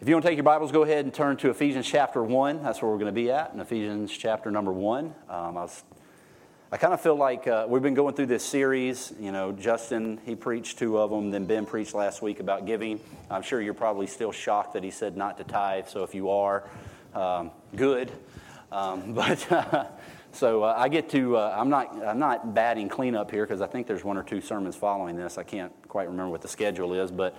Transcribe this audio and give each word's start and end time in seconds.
If 0.00 0.08
you 0.08 0.14
want 0.14 0.24
to 0.24 0.30
take 0.30 0.38
your 0.38 0.44
Bibles, 0.44 0.72
go 0.72 0.82
ahead 0.82 1.04
and 1.04 1.12
turn 1.12 1.36
to 1.36 1.50
Ephesians 1.50 1.86
chapter 1.86 2.22
1. 2.22 2.62
That's 2.62 2.80
where 2.80 2.90
we're 2.90 2.96
going 2.96 3.14
to 3.14 3.20
be 3.20 3.30
at, 3.30 3.52
in 3.52 3.60
Ephesians 3.60 4.10
chapter 4.10 4.50
number 4.50 4.72
1. 4.72 5.04
Um, 5.04 5.14
I, 5.28 5.50
was, 5.50 5.84
I 6.72 6.78
kind 6.78 6.94
of 6.94 7.02
feel 7.02 7.16
like 7.16 7.46
uh, 7.46 7.66
we've 7.68 7.82
been 7.82 7.92
going 7.92 8.14
through 8.14 8.28
this 8.28 8.42
series. 8.42 9.12
You 9.20 9.30
know, 9.30 9.52
Justin, 9.52 10.18
he 10.24 10.34
preached 10.34 10.78
two 10.78 10.96
of 10.96 11.10
them, 11.10 11.30
then 11.30 11.44
Ben 11.44 11.66
preached 11.66 11.92
last 11.92 12.22
week 12.22 12.40
about 12.40 12.64
giving. 12.64 12.98
I'm 13.30 13.42
sure 13.42 13.60
you're 13.60 13.74
probably 13.74 14.06
still 14.06 14.32
shocked 14.32 14.72
that 14.72 14.82
he 14.82 14.90
said 14.90 15.18
not 15.18 15.36
to 15.36 15.44
tithe, 15.44 15.86
so 15.86 16.02
if 16.02 16.14
you 16.14 16.30
are, 16.30 16.64
um, 17.14 17.50
good. 17.76 18.10
Um, 18.72 19.12
but. 19.12 19.52
Uh, 19.52 19.84
so 20.32 20.62
uh, 20.62 20.74
I 20.78 20.88
get 20.88 21.10
to, 21.10 21.36
uh, 21.36 21.54
I'm, 21.54 21.68
not, 21.68 22.02
I'm 22.02 22.18
not 22.18 22.54
batting 22.54 22.88
cleanup 22.88 23.30
here 23.30 23.44
because 23.44 23.60
I 23.60 23.66
think 23.66 23.86
there's 23.86 24.02
one 24.02 24.16
or 24.16 24.22
two 24.22 24.40
sermons 24.40 24.76
following 24.76 25.16
this. 25.16 25.36
I 25.36 25.42
can't 25.42 25.72
quite 25.88 26.08
remember 26.08 26.30
what 26.30 26.40
the 26.40 26.48
schedule 26.48 26.94
is, 26.94 27.10
but 27.10 27.36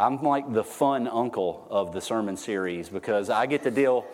I'm 0.00 0.22
like 0.22 0.50
the 0.50 0.64
fun 0.64 1.06
uncle 1.06 1.66
of 1.68 1.92
the 1.92 2.00
sermon 2.00 2.38
series 2.38 2.88
because 2.88 3.28
I 3.28 3.44
get 3.44 3.64
to 3.64 3.70
deal 3.70 4.06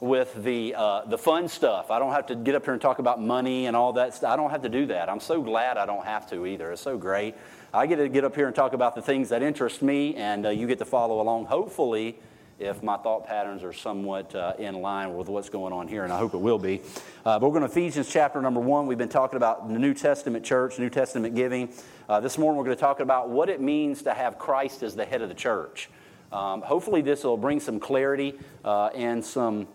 with 0.00 0.32
the, 0.42 0.74
uh, 0.74 1.04
the 1.04 1.18
fun 1.18 1.48
stuff. 1.48 1.90
I 1.90 1.98
don't 1.98 2.12
have 2.12 2.24
to 2.28 2.36
get 2.36 2.54
up 2.54 2.64
here 2.64 2.72
and 2.72 2.80
talk 2.80 3.00
about 3.00 3.20
money 3.20 3.66
and 3.66 3.76
all 3.76 3.92
that 3.92 4.14
stuff. 4.14 4.32
I 4.32 4.36
don't 4.36 4.48
have 4.48 4.62
to 4.62 4.70
do 4.70 4.86
that. 4.86 5.10
I'm 5.10 5.20
so 5.20 5.42
glad 5.42 5.76
I 5.76 5.84
don't 5.84 6.06
have 6.06 6.26
to 6.30 6.46
either. 6.46 6.72
It's 6.72 6.80
so 6.80 6.96
great. 6.96 7.34
I 7.74 7.86
get 7.86 7.96
to 7.96 8.08
get 8.08 8.24
up 8.24 8.34
here 8.34 8.46
and 8.46 8.56
talk 8.56 8.72
about 8.72 8.94
the 8.94 9.02
things 9.02 9.28
that 9.28 9.42
interest 9.42 9.82
me, 9.82 10.14
and 10.14 10.46
uh, 10.46 10.48
you 10.48 10.66
get 10.66 10.78
to 10.78 10.86
follow 10.86 11.20
along, 11.20 11.44
hopefully, 11.44 12.18
if 12.58 12.82
my 12.82 12.96
thought 12.96 13.26
patterns 13.26 13.62
are 13.62 13.72
somewhat 13.72 14.34
uh, 14.34 14.54
in 14.58 14.80
line 14.80 15.14
with 15.14 15.28
what's 15.28 15.50
going 15.50 15.72
on 15.72 15.88
here, 15.88 16.04
and 16.04 16.12
I 16.12 16.18
hope 16.18 16.32
it 16.32 16.38
will 16.38 16.58
be. 16.58 16.80
Uh, 17.24 17.38
but 17.38 17.42
we're 17.42 17.58
going 17.58 17.68
to 17.68 17.70
Ephesians 17.70 18.08
chapter 18.10 18.40
number 18.40 18.60
one. 18.60 18.86
We've 18.86 18.96
been 18.96 19.08
talking 19.08 19.36
about 19.36 19.68
the 19.68 19.78
New 19.78 19.92
Testament 19.92 20.44
church, 20.44 20.78
New 20.78 20.88
Testament 20.88 21.34
giving. 21.34 21.68
Uh, 22.08 22.20
this 22.20 22.38
morning 22.38 22.56
we're 22.56 22.64
going 22.64 22.76
to 22.76 22.80
talk 22.80 23.00
about 23.00 23.28
what 23.28 23.50
it 23.50 23.60
means 23.60 24.02
to 24.02 24.14
have 24.14 24.38
Christ 24.38 24.82
as 24.82 24.94
the 24.94 25.04
head 25.04 25.20
of 25.20 25.28
the 25.28 25.34
church. 25.34 25.90
Um, 26.32 26.62
hopefully, 26.62 27.02
this 27.02 27.24
will 27.24 27.36
bring 27.36 27.60
some 27.60 27.78
clarity 27.78 28.38
uh, 28.64 28.86
and 28.86 29.24
some 29.24 29.68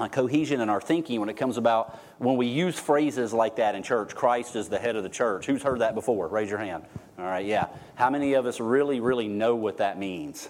uh, 0.00 0.08
cohesion 0.08 0.60
in 0.60 0.68
our 0.68 0.80
thinking 0.80 1.20
when 1.20 1.28
it 1.28 1.36
comes 1.36 1.58
about 1.58 1.98
when 2.18 2.36
we 2.36 2.46
use 2.46 2.78
phrases 2.78 3.32
like 3.32 3.56
that 3.56 3.74
in 3.74 3.82
church. 3.82 4.14
Christ 4.14 4.56
is 4.56 4.68
the 4.68 4.78
head 4.78 4.96
of 4.96 5.04
the 5.04 5.08
church. 5.08 5.46
Who's 5.46 5.62
heard 5.62 5.80
that 5.80 5.94
before? 5.94 6.26
Raise 6.26 6.50
your 6.50 6.58
hand. 6.58 6.84
All 7.18 7.24
right, 7.24 7.46
yeah. 7.46 7.66
How 7.94 8.10
many 8.10 8.32
of 8.32 8.46
us 8.46 8.60
really, 8.60 8.98
really 8.98 9.28
know 9.28 9.54
what 9.54 9.76
that 9.76 9.98
means? 9.98 10.48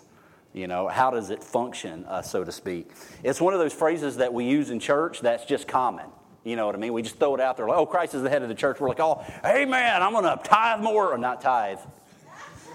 You 0.52 0.66
know, 0.66 0.88
how 0.88 1.10
does 1.10 1.30
it 1.30 1.44
function, 1.44 2.04
uh, 2.06 2.22
so 2.22 2.42
to 2.42 2.50
speak? 2.50 2.90
It's 3.22 3.40
one 3.40 3.54
of 3.54 3.60
those 3.60 3.72
phrases 3.72 4.16
that 4.16 4.32
we 4.32 4.44
use 4.44 4.70
in 4.70 4.80
church 4.80 5.20
that's 5.20 5.44
just 5.44 5.68
common. 5.68 6.06
You 6.42 6.56
know 6.56 6.66
what 6.66 6.74
I 6.74 6.78
mean? 6.78 6.92
We 6.92 7.02
just 7.02 7.18
throw 7.18 7.34
it 7.34 7.40
out 7.40 7.56
there 7.56 7.68
like, 7.68 7.78
oh, 7.78 7.86
Christ 7.86 8.14
is 8.14 8.22
the 8.22 8.30
head 8.30 8.42
of 8.42 8.48
the 8.48 8.54
church. 8.54 8.80
We're 8.80 8.88
like, 8.88 9.00
oh, 9.00 9.24
hey, 9.44 9.64
man, 9.64 10.02
I'm 10.02 10.12
going 10.12 10.24
to 10.24 10.42
tithe 10.42 10.80
more. 10.80 11.12
Or 11.12 11.18
not 11.18 11.40
tithe. 11.40 11.78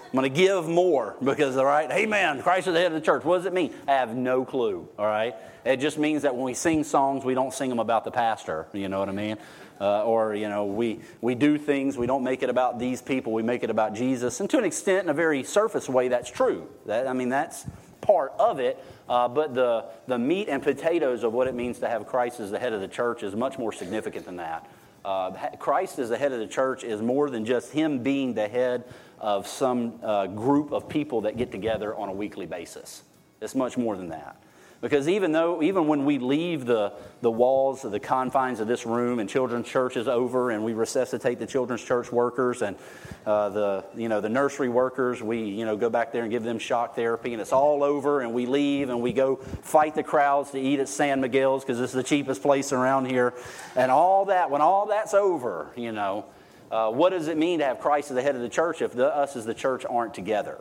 I'm 0.06 0.12
going 0.12 0.32
to 0.32 0.40
give 0.40 0.68
more 0.68 1.16
because, 1.22 1.56
all 1.56 1.64
right, 1.66 1.90
hey, 1.90 2.06
man, 2.06 2.40
Christ 2.40 2.68
is 2.68 2.74
the 2.74 2.78
head 2.78 2.92
of 2.92 2.94
the 2.94 3.04
church. 3.04 3.24
What 3.24 3.38
does 3.38 3.46
it 3.46 3.52
mean? 3.52 3.74
I 3.88 3.92
have 3.92 4.16
no 4.16 4.44
clue, 4.44 4.88
all 4.98 5.06
right? 5.06 5.34
It 5.64 5.78
just 5.78 5.98
means 5.98 6.22
that 6.22 6.34
when 6.34 6.44
we 6.44 6.54
sing 6.54 6.84
songs, 6.84 7.24
we 7.24 7.34
don't 7.34 7.52
sing 7.52 7.68
them 7.68 7.80
about 7.80 8.04
the 8.04 8.12
pastor. 8.12 8.68
You 8.72 8.88
know 8.88 9.00
what 9.00 9.08
I 9.08 9.12
mean? 9.12 9.36
Uh, 9.80 10.04
or, 10.04 10.34
you 10.34 10.48
know, 10.48 10.64
we, 10.64 11.00
we 11.20 11.34
do 11.34 11.58
things, 11.58 11.98
we 11.98 12.06
don't 12.06 12.24
make 12.24 12.42
it 12.42 12.48
about 12.48 12.78
these 12.78 13.02
people, 13.02 13.32
we 13.32 13.42
make 13.42 13.62
it 13.62 13.68
about 13.68 13.94
Jesus. 13.94 14.40
And 14.40 14.48
to 14.50 14.58
an 14.58 14.64
extent, 14.64 15.04
in 15.04 15.10
a 15.10 15.14
very 15.14 15.42
surface 15.42 15.88
way, 15.88 16.08
that's 16.08 16.30
true. 16.30 16.66
That, 16.86 17.06
I 17.06 17.12
mean, 17.12 17.28
that's 17.28 17.66
part 18.00 18.32
of 18.38 18.58
it. 18.58 18.82
Uh, 19.08 19.28
but 19.28 19.54
the, 19.54 19.84
the 20.06 20.18
meat 20.18 20.48
and 20.48 20.62
potatoes 20.62 21.24
of 21.24 21.32
what 21.32 21.46
it 21.46 21.54
means 21.54 21.78
to 21.80 21.88
have 21.88 22.06
Christ 22.06 22.40
as 22.40 22.50
the 22.50 22.58
head 22.58 22.72
of 22.72 22.80
the 22.80 22.88
church 22.88 23.22
is 23.22 23.36
much 23.36 23.58
more 23.58 23.72
significant 23.72 24.24
than 24.24 24.36
that. 24.36 24.68
Uh, 25.04 25.30
Christ 25.58 25.98
as 25.98 26.08
the 26.08 26.16
head 26.16 26.32
of 26.32 26.40
the 26.40 26.48
church 26.48 26.82
is 26.82 27.00
more 27.00 27.30
than 27.30 27.44
just 27.44 27.70
him 27.70 28.02
being 28.02 28.34
the 28.34 28.48
head 28.48 28.84
of 29.20 29.46
some 29.46 30.00
uh, 30.02 30.26
group 30.26 30.72
of 30.72 30.88
people 30.88 31.20
that 31.22 31.36
get 31.36 31.52
together 31.52 31.94
on 31.94 32.08
a 32.08 32.12
weekly 32.12 32.46
basis. 32.46 33.02
It's 33.40 33.54
much 33.54 33.76
more 33.76 33.96
than 33.96 34.08
that. 34.08 34.42
Because 34.80 35.08
even 35.08 35.32
though, 35.32 35.62
even 35.62 35.86
when 35.86 36.04
we 36.04 36.18
leave 36.18 36.66
the, 36.66 36.92
the 37.22 37.30
walls 37.30 37.84
of 37.84 37.92
the 37.92 38.00
confines 38.00 38.60
of 38.60 38.68
this 38.68 38.84
room 38.84 39.18
and 39.18 39.28
children's 39.28 39.66
church 39.66 39.96
is 39.96 40.06
over 40.06 40.50
and 40.50 40.62
we 40.62 40.74
resuscitate 40.74 41.38
the 41.38 41.46
children's 41.46 41.82
church 41.82 42.12
workers 42.12 42.60
and 42.60 42.76
uh, 43.24 43.48
the, 43.48 43.84
you 43.96 44.10
know, 44.10 44.20
the 44.20 44.28
nursery 44.28 44.68
workers, 44.68 45.22
we, 45.22 45.44
you 45.44 45.64
know, 45.64 45.78
go 45.78 45.88
back 45.88 46.12
there 46.12 46.22
and 46.22 46.30
give 46.30 46.42
them 46.42 46.58
shock 46.58 46.94
therapy 46.94 47.32
and 47.32 47.40
it's 47.40 47.54
all 47.54 47.82
over 47.82 48.20
and 48.20 48.34
we 48.34 48.44
leave 48.44 48.90
and 48.90 49.00
we 49.00 49.14
go 49.14 49.36
fight 49.36 49.94
the 49.94 50.02
crowds 50.02 50.50
to 50.50 50.60
eat 50.60 50.78
at 50.78 50.90
San 50.90 51.22
Miguel's 51.22 51.64
because 51.64 51.80
it's 51.80 51.94
the 51.94 52.02
cheapest 52.02 52.42
place 52.42 52.70
around 52.70 53.06
here. 53.06 53.32
And 53.76 53.90
all 53.90 54.26
that, 54.26 54.50
when 54.50 54.60
all 54.60 54.86
that's 54.86 55.14
over, 55.14 55.70
you 55.74 55.92
know, 55.92 56.26
uh, 56.70 56.90
what 56.90 57.10
does 57.10 57.28
it 57.28 57.38
mean 57.38 57.60
to 57.60 57.64
have 57.64 57.78
Christ 57.78 58.10
as 58.10 58.16
the 58.16 58.22
head 58.22 58.34
of 58.34 58.42
the 58.42 58.48
church 58.48 58.82
if 58.82 58.92
the, 58.92 59.06
us 59.06 59.36
as 59.36 59.46
the 59.46 59.54
church 59.54 59.86
aren't 59.88 60.12
together? 60.12 60.60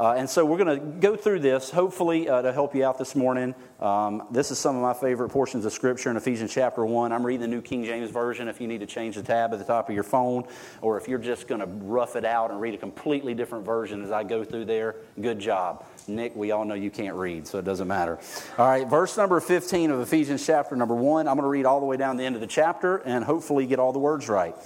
Uh, 0.00 0.14
and 0.14 0.30
so 0.30 0.46
we're 0.46 0.56
going 0.56 0.80
to 0.80 0.86
go 0.98 1.14
through 1.14 1.38
this, 1.40 1.70
hopefully, 1.70 2.26
uh, 2.26 2.40
to 2.40 2.54
help 2.54 2.74
you 2.74 2.82
out 2.82 2.96
this 2.96 3.14
morning. 3.14 3.54
Um, 3.80 4.26
this 4.30 4.50
is 4.50 4.58
some 4.58 4.74
of 4.74 4.80
my 4.80 4.94
favorite 4.94 5.28
portions 5.28 5.66
of 5.66 5.74
Scripture 5.74 6.10
in 6.10 6.16
Ephesians 6.16 6.50
chapter 6.54 6.86
1. 6.86 7.12
I'm 7.12 7.24
reading 7.24 7.42
the 7.42 7.48
New 7.48 7.60
King 7.60 7.84
James 7.84 8.10
Version 8.10 8.48
if 8.48 8.62
you 8.62 8.66
need 8.66 8.80
to 8.80 8.86
change 8.86 9.16
the 9.16 9.22
tab 9.22 9.52
at 9.52 9.58
the 9.58 9.64
top 9.66 9.90
of 9.90 9.94
your 9.94 10.02
phone, 10.02 10.44
or 10.80 10.96
if 10.96 11.06
you're 11.06 11.18
just 11.18 11.46
going 11.46 11.60
to 11.60 11.66
rough 11.66 12.16
it 12.16 12.24
out 12.24 12.50
and 12.50 12.62
read 12.62 12.72
a 12.72 12.78
completely 12.78 13.34
different 13.34 13.66
version 13.66 14.02
as 14.02 14.10
I 14.10 14.24
go 14.24 14.42
through 14.42 14.64
there, 14.64 14.96
good 15.20 15.38
job. 15.38 15.84
Nick, 16.08 16.34
we 16.34 16.50
all 16.50 16.64
know 16.64 16.72
you 16.72 16.90
can't 16.90 17.14
read, 17.14 17.46
so 17.46 17.58
it 17.58 17.66
doesn't 17.66 17.86
matter. 17.86 18.18
All 18.56 18.66
right, 18.66 18.88
verse 18.88 19.18
number 19.18 19.38
15 19.38 19.90
of 19.90 20.00
Ephesians 20.00 20.46
chapter 20.46 20.76
number 20.76 20.94
1. 20.94 21.28
I'm 21.28 21.34
going 21.34 21.44
to 21.44 21.48
read 21.48 21.66
all 21.66 21.78
the 21.78 21.84
way 21.84 21.98
down 21.98 22.16
the 22.16 22.24
end 22.24 22.36
of 22.36 22.40
the 22.40 22.46
chapter 22.46 22.96
and 22.96 23.22
hopefully 23.22 23.66
get 23.66 23.78
all 23.78 23.92
the 23.92 23.98
words 23.98 24.30
right. 24.30 24.56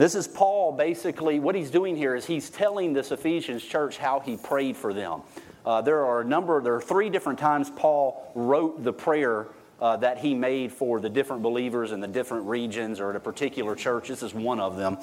This 0.00 0.14
is 0.14 0.26
Paul 0.26 0.72
basically, 0.72 1.40
what 1.40 1.54
he's 1.54 1.70
doing 1.70 1.94
here 1.94 2.14
is 2.14 2.24
he's 2.24 2.48
telling 2.48 2.94
this 2.94 3.12
Ephesians 3.12 3.62
church 3.62 3.98
how 3.98 4.20
he 4.20 4.38
prayed 4.38 4.78
for 4.78 4.94
them. 4.94 5.20
Uh, 5.62 5.82
there 5.82 6.06
are 6.06 6.22
a 6.22 6.24
number, 6.24 6.62
there 6.62 6.74
are 6.74 6.80
three 6.80 7.10
different 7.10 7.38
times 7.38 7.68
Paul 7.68 8.32
wrote 8.34 8.82
the 8.82 8.94
prayer 8.94 9.48
uh, 9.78 9.98
that 9.98 10.16
he 10.16 10.32
made 10.32 10.72
for 10.72 11.00
the 11.00 11.10
different 11.10 11.42
believers 11.42 11.92
in 11.92 12.00
the 12.00 12.08
different 12.08 12.46
regions 12.46 12.98
or 12.98 13.10
at 13.10 13.16
a 13.16 13.20
particular 13.20 13.74
church. 13.74 14.08
This 14.08 14.22
is 14.22 14.32
one 14.32 14.58
of 14.58 14.78
them. 14.78 14.96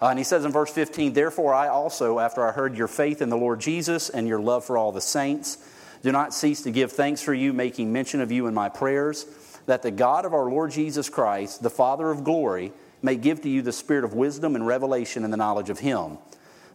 Uh, 0.00 0.10
and 0.10 0.18
he 0.18 0.24
says 0.24 0.44
in 0.44 0.52
verse 0.52 0.70
15, 0.70 1.12
Therefore 1.12 1.52
I 1.52 1.66
also, 1.66 2.20
after 2.20 2.46
I 2.46 2.52
heard 2.52 2.78
your 2.78 2.86
faith 2.86 3.22
in 3.22 3.30
the 3.30 3.36
Lord 3.36 3.58
Jesus 3.58 4.10
and 4.10 4.28
your 4.28 4.38
love 4.38 4.64
for 4.64 4.78
all 4.78 4.92
the 4.92 5.00
saints, 5.00 5.58
do 6.04 6.12
not 6.12 6.32
cease 6.32 6.62
to 6.62 6.70
give 6.70 6.92
thanks 6.92 7.20
for 7.20 7.34
you, 7.34 7.52
making 7.52 7.92
mention 7.92 8.20
of 8.20 8.30
you 8.30 8.46
in 8.46 8.54
my 8.54 8.68
prayers, 8.68 9.26
that 9.66 9.82
the 9.82 9.90
God 9.90 10.24
of 10.24 10.32
our 10.32 10.48
Lord 10.48 10.70
Jesus 10.70 11.08
Christ, 11.08 11.64
the 11.64 11.68
Father 11.68 12.12
of 12.12 12.22
glory, 12.22 12.72
may 13.06 13.16
give 13.16 13.40
to 13.40 13.48
you 13.48 13.62
the 13.62 13.72
spirit 13.72 14.04
of 14.04 14.14
wisdom 14.14 14.56
and 14.56 14.66
revelation 14.66 15.24
in 15.24 15.30
the 15.30 15.36
knowledge 15.36 15.70
of 15.70 15.78
Him, 15.78 16.18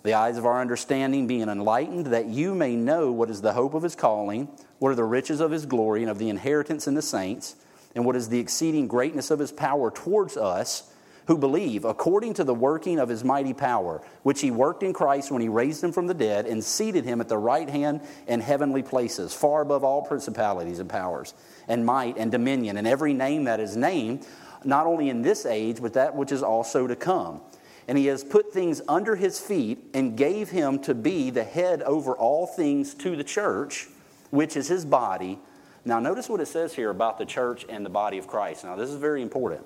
the 0.04 0.14
eyes 0.14 0.38
of 0.38 0.46
our 0.46 0.62
understanding 0.62 1.28
being 1.28 1.50
enlightened, 1.50 2.08
that 2.08 2.28
you 2.28 2.56
may 2.56 2.76
know 2.76 3.12
what 3.12 3.30
is 3.30 3.42
the 3.42 3.54
hope 3.54 3.74
of 3.74 3.84
His 3.84 3.96
calling, 3.96 4.48
what 4.80 4.90
are 4.90 4.96
the 4.96 5.04
riches 5.04 5.42
of 5.42 5.52
His 5.52 5.66
glory 5.66 6.02
and 6.02 6.10
of 6.10 6.18
the 6.18 6.30
inheritance 6.30 6.88
in 6.88 6.96
the 6.96 7.02
saints, 7.02 7.58
and 7.94 8.06
what 8.06 8.16
is 8.16 8.30
the 8.30 8.40
exceeding 8.40 8.88
greatness 8.88 9.30
of 9.30 9.40
His 9.40 9.52
power 9.52 9.92
towards 9.92 10.38
us 10.38 10.90
who 11.28 11.38
believe, 11.38 11.86
according 11.86 12.34
to 12.36 12.44
the 12.46 12.54
working 12.54 12.98
of 12.98 13.10
His 13.10 13.26
mighty 13.26 13.54
power, 13.54 14.02
which 14.24 14.40
He 14.40 14.52
worked 14.52 14.84
in 14.84 14.94
Christ 14.94 15.32
when 15.32 15.42
He 15.42 15.50
raised 15.50 15.84
Him 15.84 15.92
from 15.92 16.08
the 16.08 16.14
dead 16.14 16.46
and 16.46 16.64
seated 16.64 17.04
Him 17.04 17.20
at 17.20 17.28
the 17.28 17.38
right 17.38 17.70
hand 17.70 18.02
in 18.26 18.40
heavenly 18.40 18.84
places, 18.84 19.34
far 19.34 19.62
above 19.62 19.84
all 19.84 20.02
principalities 20.02 20.80
and 20.80 20.90
powers, 20.90 21.34
and 21.68 21.86
might 21.86 22.18
and 22.18 22.32
dominion, 22.32 22.78
and 22.78 22.88
every 22.88 23.14
name 23.14 23.44
that 23.44 23.60
is 23.60 23.76
named 23.76 24.26
not 24.64 24.86
only 24.86 25.10
in 25.10 25.22
this 25.22 25.46
age, 25.46 25.82
but 25.82 25.94
that 25.94 26.16
which 26.16 26.32
is 26.32 26.44
also 26.44 26.88
to 26.88 26.96
come. 26.96 27.42
And 27.88 27.98
he 27.98 28.06
has 28.08 28.24
put 28.24 28.54
things 28.54 28.82
under 28.88 29.16
his 29.16 29.40
feet 29.40 29.80
and 29.94 30.16
gave 30.16 30.50
him 30.50 30.80
to 30.84 30.94
be 30.94 31.30
the 31.30 31.44
head 31.44 31.82
over 31.82 32.16
all 32.16 32.48
things 32.48 32.94
to 32.96 33.16
the 33.16 33.24
church, 33.24 33.88
which 34.30 34.56
is 34.56 34.68
his 34.68 34.86
body. 34.86 35.40
Now, 35.84 36.00
notice 36.00 36.30
what 36.30 36.40
it 36.40 36.48
says 36.48 36.76
here 36.76 36.90
about 36.90 37.18
the 37.18 37.26
church 37.26 37.66
and 37.68 37.86
the 37.86 37.90
body 37.90 38.18
of 38.18 38.28
Christ. 38.28 38.64
Now, 38.64 38.76
this 38.76 38.90
is 38.90 38.98
very 38.98 39.22
important. 39.22 39.66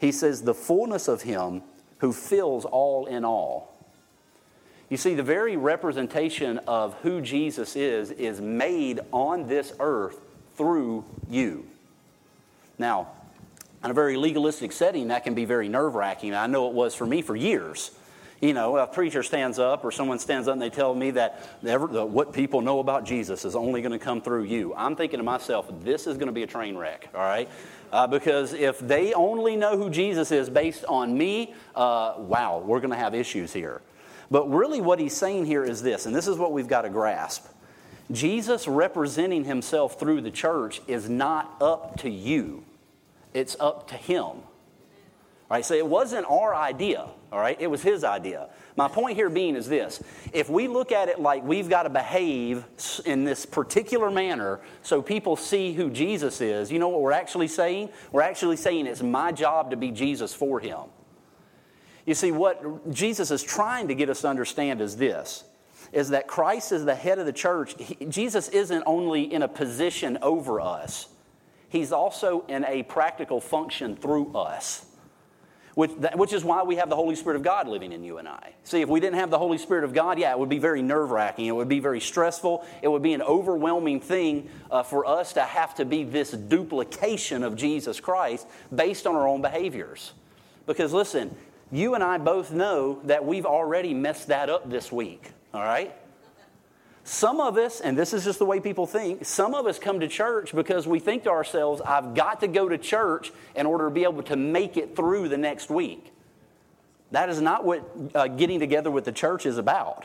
He 0.00 0.12
says, 0.12 0.42
the 0.42 0.54
fullness 0.54 1.08
of 1.08 1.22
him 1.22 1.62
who 1.98 2.12
fills 2.12 2.64
all 2.64 3.06
in 3.06 3.24
all. 3.24 3.74
You 4.88 4.96
see, 4.96 5.14
the 5.14 5.22
very 5.22 5.56
representation 5.56 6.58
of 6.66 6.94
who 7.02 7.20
Jesus 7.20 7.76
is 7.76 8.10
is 8.12 8.40
made 8.40 9.00
on 9.12 9.48
this 9.48 9.74
earth 9.80 10.20
through 10.56 11.04
you. 11.28 11.66
Now, 12.78 13.08
in 13.84 13.90
a 13.90 13.94
very 13.94 14.16
legalistic 14.16 14.72
setting, 14.72 15.08
that 15.08 15.24
can 15.24 15.34
be 15.34 15.44
very 15.44 15.68
nerve 15.68 15.94
wracking. 15.94 16.34
I 16.34 16.46
know 16.46 16.68
it 16.68 16.74
was 16.74 16.94
for 16.94 17.06
me 17.06 17.22
for 17.22 17.36
years. 17.36 17.92
You 18.40 18.54
know, 18.54 18.76
a 18.76 18.86
preacher 18.86 19.24
stands 19.24 19.58
up 19.58 19.84
or 19.84 19.90
someone 19.90 20.20
stands 20.20 20.46
up 20.46 20.52
and 20.52 20.62
they 20.62 20.70
tell 20.70 20.94
me 20.94 21.10
that 21.12 21.40
what 21.62 22.32
people 22.32 22.60
know 22.60 22.78
about 22.78 23.04
Jesus 23.04 23.44
is 23.44 23.56
only 23.56 23.82
going 23.82 23.92
to 23.92 23.98
come 23.98 24.20
through 24.20 24.44
you. 24.44 24.74
I'm 24.76 24.94
thinking 24.94 25.18
to 25.18 25.24
myself, 25.24 25.68
this 25.82 26.06
is 26.06 26.16
going 26.16 26.28
to 26.28 26.32
be 26.32 26.44
a 26.44 26.46
train 26.46 26.76
wreck, 26.76 27.08
all 27.14 27.20
right? 27.20 27.48
Uh, 27.90 28.06
because 28.06 28.52
if 28.52 28.78
they 28.78 29.12
only 29.12 29.56
know 29.56 29.76
who 29.76 29.90
Jesus 29.90 30.30
is 30.30 30.48
based 30.48 30.84
on 30.84 31.16
me, 31.18 31.54
uh, 31.74 32.14
wow, 32.18 32.62
we're 32.64 32.78
going 32.78 32.92
to 32.92 32.96
have 32.96 33.14
issues 33.14 33.52
here. 33.52 33.80
But 34.30 34.48
really, 34.48 34.80
what 34.80 35.00
he's 35.00 35.16
saying 35.16 35.46
here 35.46 35.64
is 35.64 35.82
this, 35.82 36.06
and 36.06 36.14
this 36.14 36.28
is 36.28 36.36
what 36.36 36.52
we've 36.52 36.68
got 36.68 36.82
to 36.82 36.90
grasp 36.90 37.46
Jesus 38.10 38.66
representing 38.66 39.44
himself 39.44 39.98
through 40.00 40.22
the 40.22 40.30
church 40.30 40.80
is 40.86 41.08
not 41.08 41.56
up 41.60 41.98
to 42.00 42.10
you 42.10 42.64
it's 43.38 43.56
up 43.60 43.88
to 43.88 43.94
Him. 43.94 44.42
Right? 45.50 45.64
So 45.64 45.74
it 45.74 45.86
wasn't 45.86 46.26
our 46.30 46.54
idea. 46.54 47.08
all 47.32 47.40
right? 47.40 47.56
It 47.58 47.68
was 47.68 47.82
his 47.82 48.04
idea. 48.04 48.50
My 48.76 48.86
point 48.86 49.16
here 49.16 49.30
being 49.30 49.56
is 49.56 49.66
this 49.66 50.02
if 50.32 50.50
we 50.50 50.68
look 50.68 50.92
at 50.92 51.08
it 51.08 51.20
like 51.20 51.42
we've 51.42 51.70
got 51.70 51.84
to 51.84 51.90
behave 51.90 52.64
in 53.06 53.24
this 53.24 53.46
particular 53.46 54.10
manner 54.10 54.60
so 54.82 55.00
people 55.00 55.36
see 55.36 55.72
who 55.72 55.90
Jesus 55.90 56.40
is, 56.42 56.70
you 56.70 56.78
know 56.78 56.88
what 56.88 57.00
we're 57.00 57.12
actually 57.12 57.48
saying? 57.48 57.88
We're 58.12 58.22
actually 58.22 58.56
saying 58.56 58.86
it's 58.86 59.02
my 59.02 59.32
job 59.32 59.70
to 59.70 59.76
be 59.76 59.90
Jesus 59.90 60.34
for 60.34 60.60
him. 60.60 60.80
You 62.04 62.14
see, 62.14 62.30
what 62.30 62.92
Jesus 62.92 63.30
is 63.30 63.42
trying 63.42 63.88
to 63.88 63.94
get 63.94 64.08
us 64.10 64.22
to 64.22 64.28
understand 64.28 64.80
is 64.80 64.96
this 64.96 65.44
is 65.90 66.10
that 66.10 66.26
Christ 66.26 66.70
is 66.72 66.84
the 66.84 66.94
head 66.94 67.18
of 67.18 67.24
the 67.24 67.32
church. 67.32 67.74
He, 67.78 68.04
Jesus 68.06 68.48
isn't 68.50 68.82
only 68.84 69.32
in 69.32 69.40
a 69.40 69.48
position 69.48 70.18
over 70.20 70.60
us, 70.60 71.08
he's 71.68 71.92
also 71.92 72.44
in 72.48 72.64
a 72.64 72.82
practical 72.84 73.40
function 73.40 73.96
through 73.96 74.34
us 74.34 74.86
which, 75.78 75.92
which 76.16 76.32
is 76.32 76.42
why 76.42 76.64
we 76.64 76.74
have 76.74 76.88
the 76.88 76.96
Holy 76.96 77.14
Spirit 77.14 77.36
of 77.36 77.44
God 77.44 77.68
living 77.68 77.92
in 77.92 78.02
you 78.02 78.18
and 78.18 78.26
I. 78.26 78.52
See, 78.64 78.80
if 78.80 78.88
we 78.88 78.98
didn't 78.98 79.20
have 79.20 79.30
the 79.30 79.38
Holy 79.38 79.58
Spirit 79.58 79.84
of 79.84 79.94
God, 79.94 80.18
yeah, 80.18 80.32
it 80.32 80.38
would 80.40 80.48
be 80.48 80.58
very 80.58 80.82
nerve 80.82 81.12
wracking. 81.12 81.46
It 81.46 81.54
would 81.54 81.68
be 81.68 81.78
very 81.78 82.00
stressful. 82.00 82.66
It 82.82 82.88
would 82.88 83.00
be 83.00 83.12
an 83.12 83.22
overwhelming 83.22 84.00
thing 84.00 84.50
uh, 84.72 84.82
for 84.82 85.06
us 85.06 85.34
to 85.34 85.42
have 85.42 85.76
to 85.76 85.84
be 85.84 86.02
this 86.02 86.32
duplication 86.32 87.44
of 87.44 87.54
Jesus 87.54 88.00
Christ 88.00 88.48
based 88.74 89.06
on 89.06 89.14
our 89.14 89.28
own 89.28 89.40
behaviors. 89.40 90.14
Because 90.66 90.92
listen, 90.92 91.32
you 91.70 91.94
and 91.94 92.02
I 92.02 92.18
both 92.18 92.50
know 92.50 92.98
that 93.04 93.24
we've 93.24 93.46
already 93.46 93.94
messed 93.94 94.26
that 94.26 94.50
up 94.50 94.68
this 94.68 94.90
week, 94.90 95.30
all 95.54 95.62
right? 95.62 95.94
Some 97.08 97.40
of 97.40 97.56
us, 97.56 97.80
and 97.80 97.96
this 97.96 98.12
is 98.12 98.24
just 98.24 98.38
the 98.38 98.44
way 98.44 98.60
people 98.60 98.86
think, 98.86 99.24
some 99.24 99.54
of 99.54 99.66
us 99.66 99.78
come 99.78 100.00
to 100.00 100.08
church 100.08 100.54
because 100.54 100.86
we 100.86 100.98
think 100.98 101.22
to 101.22 101.30
ourselves, 101.30 101.80
I've 101.80 102.14
got 102.14 102.40
to 102.40 102.48
go 102.48 102.68
to 102.68 102.76
church 102.76 103.32
in 103.56 103.64
order 103.64 103.86
to 103.86 103.90
be 103.90 104.02
able 104.02 104.22
to 104.24 104.36
make 104.36 104.76
it 104.76 104.94
through 104.94 105.30
the 105.30 105.38
next 105.38 105.70
week. 105.70 106.12
That 107.12 107.30
is 107.30 107.40
not 107.40 107.64
what 107.64 107.82
uh, 108.14 108.28
getting 108.28 108.60
together 108.60 108.90
with 108.90 109.06
the 109.06 109.12
church 109.12 109.46
is 109.46 109.56
about. 109.56 110.04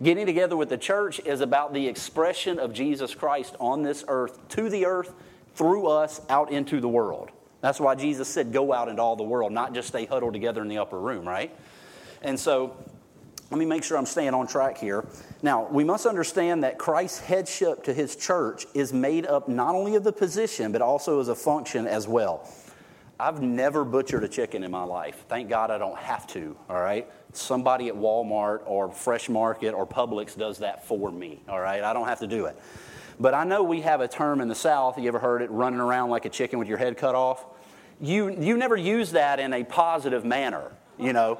Getting 0.00 0.24
together 0.24 0.56
with 0.56 0.68
the 0.68 0.78
church 0.78 1.18
is 1.24 1.40
about 1.40 1.74
the 1.74 1.88
expression 1.88 2.60
of 2.60 2.72
Jesus 2.72 3.16
Christ 3.16 3.56
on 3.58 3.82
this 3.82 4.04
earth, 4.06 4.48
to 4.50 4.68
the 4.68 4.86
earth, 4.86 5.12
through 5.56 5.88
us, 5.88 6.20
out 6.28 6.52
into 6.52 6.80
the 6.80 6.88
world. 6.88 7.32
That's 7.62 7.80
why 7.80 7.96
Jesus 7.96 8.28
said, 8.28 8.52
Go 8.52 8.72
out 8.72 8.88
into 8.88 9.02
all 9.02 9.16
the 9.16 9.24
world, 9.24 9.50
not 9.50 9.74
just 9.74 9.88
stay 9.88 10.06
huddled 10.06 10.34
together 10.34 10.62
in 10.62 10.68
the 10.68 10.78
upper 10.78 11.00
room, 11.00 11.26
right? 11.26 11.52
And 12.22 12.38
so 12.38 12.76
let 13.52 13.58
me 13.58 13.66
make 13.66 13.84
sure 13.84 13.98
I'm 13.98 14.06
staying 14.06 14.32
on 14.32 14.46
track 14.46 14.78
here. 14.78 15.06
Now, 15.42 15.68
we 15.70 15.84
must 15.84 16.06
understand 16.06 16.64
that 16.64 16.78
Christ's 16.78 17.20
headship 17.20 17.84
to 17.84 17.92
his 17.92 18.16
church 18.16 18.64
is 18.72 18.94
made 18.94 19.26
up 19.26 19.46
not 19.46 19.74
only 19.74 19.94
of 19.94 20.04
the 20.04 20.12
position, 20.12 20.72
but 20.72 20.80
also 20.80 21.20
as 21.20 21.28
a 21.28 21.34
function 21.34 21.86
as 21.86 22.08
well. 22.08 22.48
I've 23.20 23.42
never 23.42 23.84
butchered 23.84 24.24
a 24.24 24.28
chicken 24.28 24.64
in 24.64 24.70
my 24.70 24.84
life. 24.84 25.26
Thank 25.28 25.50
God 25.50 25.70
I 25.70 25.76
don't 25.76 25.98
have 25.98 26.26
to, 26.28 26.56
all 26.70 26.80
right? 26.80 27.06
Somebody 27.34 27.88
at 27.88 27.94
Walmart 27.94 28.62
or 28.64 28.90
Fresh 28.90 29.28
Market 29.28 29.74
or 29.74 29.86
Publix 29.86 30.34
does 30.34 30.56
that 30.60 30.86
for 30.86 31.12
me, 31.12 31.42
all 31.46 31.60
right? 31.60 31.84
I 31.84 31.92
don't 31.92 32.08
have 32.08 32.20
to 32.20 32.26
do 32.26 32.46
it. 32.46 32.58
But 33.20 33.34
I 33.34 33.44
know 33.44 33.62
we 33.62 33.82
have 33.82 34.00
a 34.00 34.08
term 34.08 34.40
in 34.40 34.48
the 34.48 34.54
South, 34.54 34.98
you 34.98 35.08
ever 35.08 35.18
heard 35.18 35.42
it, 35.42 35.50
running 35.50 35.78
around 35.78 36.08
like 36.08 36.24
a 36.24 36.30
chicken 36.30 36.58
with 36.58 36.68
your 36.68 36.78
head 36.78 36.96
cut 36.96 37.14
off? 37.14 37.44
You, 38.00 38.30
you 38.30 38.56
never 38.56 38.76
use 38.76 39.12
that 39.12 39.38
in 39.38 39.52
a 39.52 39.62
positive 39.62 40.24
manner, 40.24 40.72
you 40.98 41.12
know? 41.12 41.38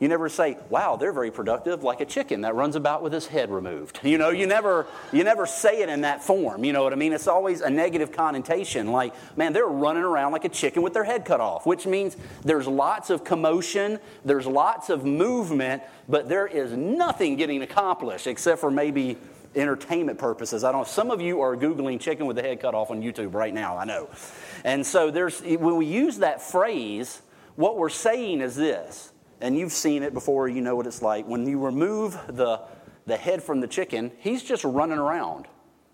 You 0.00 0.06
never 0.06 0.28
say, 0.28 0.56
wow, 0.70 0.94
they're 0.94 1.12
very 1.12 1.32
productive, 1.32 1.82
like 1.82 2.00
a 2.00 2.04
chicken 2.04 2.42
that 2.42 2.54
runs 2.54 2.76
about 2.76 3.02
with 3.02 3.12
his 3.12 3.26
head 3.26 3.50
removed. 3.50 4.00
You 4.08 4.16
know, 4.16 4.30
you 4.30 4.46
never, 4.46 4.86
you 5.12 5.22
never 5.22 5.44
say 5.44 5.82
it 5.82 5.90
in 5.90 6.00
that 6.00 6.24
form. 6.24 6.64
You 6.64 6.72
know 6.72 6.82
what 6.82 6.94
I 6.94 6.96
mean? 6.96 7.12
It's 7.12 7.28
always 7.28 7.60
a 7.60 7.68
negative 7.68 8.10
connotation, 8.10 8.90
like, 8.90 9.12
man, 9.36 9.52
they're 9.52 9.66
running 9.66 10.02
around 10.02 10.32
like 10.32 10.46
a 10.46 10.48
chicken 10.48 10.82
with 10.82 10.94
their 10.94 11.04
head 11.04 11.26
cut 11.26 11.40
off, 11.40 11.66
which 11.66 11.86
means 11.86 12.16
there's 12.42 12.66
lots 12.66 13.10
of 13.10 13.24
commotion, 13.24 13.98
there's 14.24 14.46
lots 14.46 14.88
of 14.88 15.04
movement, 15.04 15.82
but 16.08 16.28
there 16.28 16.46
is 16.46 16.72
nothing 16.72 17.36
getting 17.36 17.60
accomplished 17.60 18.26
except 18.26 18.60
for 18.60 18.70
maybe 18.70 19.18
entertainment 19.54 20.18
purposes. 20.18 20.64
I 20.64 20.72
don't 20.72 20.82
know. 20.82 20.84
some 20.84 21.10
of 21.10 21.20
you 21.20 21.42
are 21.42 21.54
googling 21.54 22.00
chicken 22.00 22.26
with 22.26 22.36
the 22.36 22.42
head 22.42 22.60
cut 22.60 22.74
off 22.74 22.90
on 22.90 23.02
YouTube 23.02 23.34
right 23.34 23.52
now, 23.52 23.76
I 23.76 23.84
know. 23.84 24.08
And 24.64 24.86
so 24.86 25.10
there's 25.10 25.40
when 25.42 25.76
we 25.76 25.86
use 25.86 26.18
that 26.18 26.40
phrase, 26.40 27.20
what 27.56 27.76
we're 27.76 27.88
saying 27.90 28.40
is 28.40 28.56
this 28.56 29.12
and 29.40 29.56
you've 29.56 29.72
seen 29.72 30.02
it 30.02 30.12
before, 30.14 30.48
you 30.48 30.60
know 30.60 30.76
what 30.76 30.86
it's 30.86 31.02
like. 31.02 31.26
When 31.26 31.46
you 31.46 31.58
remove 31.58 32.18
the, 32.28 32.60
the 33.06 33.16
head 33.16 33.42
from 33.42 33.60
the 33.60 33.66
chicken, 33.66 34.12
he's 34.18 34.42
just 34.42 34.64
running 34.64 34.98
around. 34.98 35.46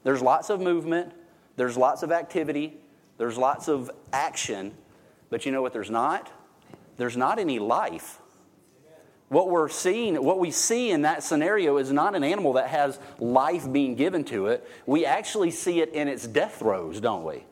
There's 0.03 0.23
lots 0.23 0.51
of 0.51 0.61
movement, 0.61 1.13
there's 1.57 1.77
lots 1.77 2.03
of 2.03 2.13
activity, 2.13 2.79
there's 3.19 3.39
lots 3.39 3.69
of 3.69 3.91
action, 4.13 4.75
but 5.31 5.47
you 5.47 5.53
know 5.53 5.63
what 5.63 5.73
there's 5.73 5.91
not? 5.91 6.31
There's 6.97 7.17
not 7.17 7.39
any 7.39 7.59
life. 7.59 8.21
What 9.29 9.51
we're 9.51 9.69
seeing, 9.69 10.23
what 10.23 10.39
we 10.39 10.51
see 10.51 10.91
in 10.91 11.03
that 11.03 11.23
scenario 11.23 11.79
is 11.79 11.91
not 11.91 12.15
an 12.15 12.23
animal 12.23 12.53
that 12.55 12.69
has 12.69 12.99
life 13.19 13.71
being 13.73 13.95
given 13.95 14.25
to 14.25 14.47
it. 14.49 14.69
We 14.87 15.05
actually 15.07 15.51
see 15.51 15.81
it 15.81 15.93
in 15.93 16.09
its 16.09 16.27
death 16.27 16.57
throes, 16.57 17.01
don't 17.01 17.25
we? 17.25 17.45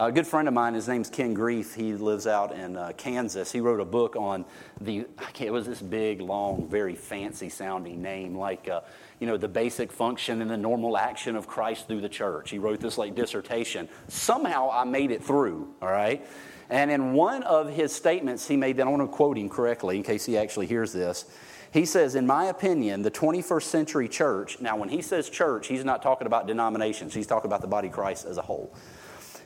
A 0.00 0.12
good 0.12 0.28
friend 0.28 0.46
of 0.46 0.54
mine, 0.54 0.74
his 0.74 0.86
name's 0.86 1.10
Ken 1.10 1.34
Grief. 1.34 1.74
He 1.74 1.92
lives 1.92 2.28
out 2.28 2.52
in 2.52 2.76
uh, 2.76 2.92
Kansas. 2.96 3.50
He 3.50 3.60
wrote 3.60 3.80
a 3.80 3.84
book 3.84 4.14
on 4.14 4.44
the, 4.80 5.06
it 5.40 5.52
was 5.52 5.66
this 5.66 5.82
big, 5.82 6.20
long, 6.20 6.68
very 6.68 6.94
fancy 6.94 7.48
sounding 7.48 8.00
name, 8.00 8.36
like, 8.38 8.68
uh, 8.68 8.82
you 9.18 9.26
know, 9.26 9.36
the 9.36 9.48
basic 9.48 9.90
function 9.90 10.40
and 10.40 10.48
the 10.48 10.56
normal 10.56 10.96
action 10.96 11.34
of 11.34 11.48
Christ 11.48 11.88
through 11.88 12.02
the 12.02 12.08
church. 12.08 12.50
He 12.50 12.60
wrote 12.60 12.78
this 12.78 12.96
like 12.96 13.16
dissertation. 13.16 13.88
Somehow 14.06 14.70
I 14.70 14.84
made 14.84 15.10
it 15.10 15.24
through, 15.24 15.74
all 15.82 15.90
right? 15.90 16.24
And 16.70 16.92
in 16.92 17.12
one 17.12 17.42
of 17.42 17.68
his 17.68 17.92
statements, 17.92 18.46
he 18.46 18.56
made 18.56 18.76
that, 18.76 18.86
I 18.86 18.90
want 18.90 19.02
to 19.02 19.08
quote 19.08 19.36
him 19.36 19.48
correctly 19.48 19.96
in 19.96 20.04
case 20.04 20.24
he 20.24 20.38
actually 20.38 20.68
hears 20.68 20.92
this. 20.92 21.24
He 21.72 21.84
says, 21.84 22.14
In 22.14 22.24
my 22.24 22.44
opinion, 22.44 23.02
the 23.02 23.10
21st 23.10 23.62
century 23.62 24.08
church, 24.08 24.60
now 24.60 24.76
when 24.76 24.90
he 24.90 25.02
says 25.02 25.28
church, 25.28 25.66
he's 25.66 25.84
not 25.84 26.02
talking 26.02 26.28
about 26.28 26.46
denominations, 26.46 27.14
he's 27.14 27.26
talking 27.26 27.48
about 27.48 27.62
the 27.62 27.66
body 27.66 27.88
of 27.88 27.94
Christ 27.94 28.26
as 28.26 28.36
a 28.36 28.42
whole. 28.42 28.72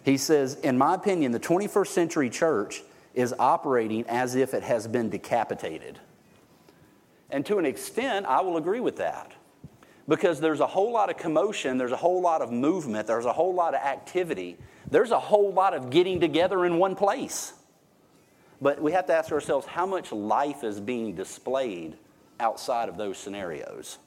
He 0.04 0.16
says, 0.16 0.54
in 0.54 0.78
my 0.78 0.94
opinion, 0.94 1.32
the 1.32 1.40
21st 1.40 1.86
century 1.86 2.30
church 2.30 2.82
is 3.14 3.34
operating 3.38 4.04
as 4.08 4.34
if 4.34 4.54
it 4.54 4.62
has 4.62 4.88
been 4.88 5.10
decapitated. 5.10 5.98
And 7.30 7.46
to 7.46 7.58
an 7.58 7.64
extent, 7.64 8.26
I 8.26 8.40
will 8.40 8.56
agree 8.56 8.80
with 8.80 8.96
that. 8.96 9.32
Because 10.08 10.40
there's 10.40 10.60
a 10.60 10.66
whole 10.66 10.92
lot 10.92 11.10
of 11.10 11.16
commotion, 11.16 11.78
there's 11.78 11.92
a 11.92 11.96
whole 11.96 12.20
lot 12.20 12.42
of 12.42 12.50
movement, 12.50 13.06
there's 13.06 13.24
a 13.24 13.32
whole 13.32 13.54
lot 13.54 13.74
of 13.74 13.80
activity, 13.80 14.58
there's 14.90 15.12
a 15.12 15.20
whole 15.20 15.52
lot 15.52 15.74
of 15.74 15.90
getting 15.90 16.18
together 16.18 16.66
in 16.66 16.78
one 16.78 16.96
place. 16.96 17.52
But 18.60 18.82
we 18.82 18.92
have 18.92 19.06
to 19.06 19.14
ask 19.14 19.30
ourselves 19.32 19.66
how 19.66 19.86
much 19.86 20.12
life 20.12 20.64
is 20.64 20.80
being 20.80 21.14
displayed 21.14 21.96
outside 22.40 22.88
of 22.88 22.96
those 22.96 23.16
scenarios. 23.16 23.98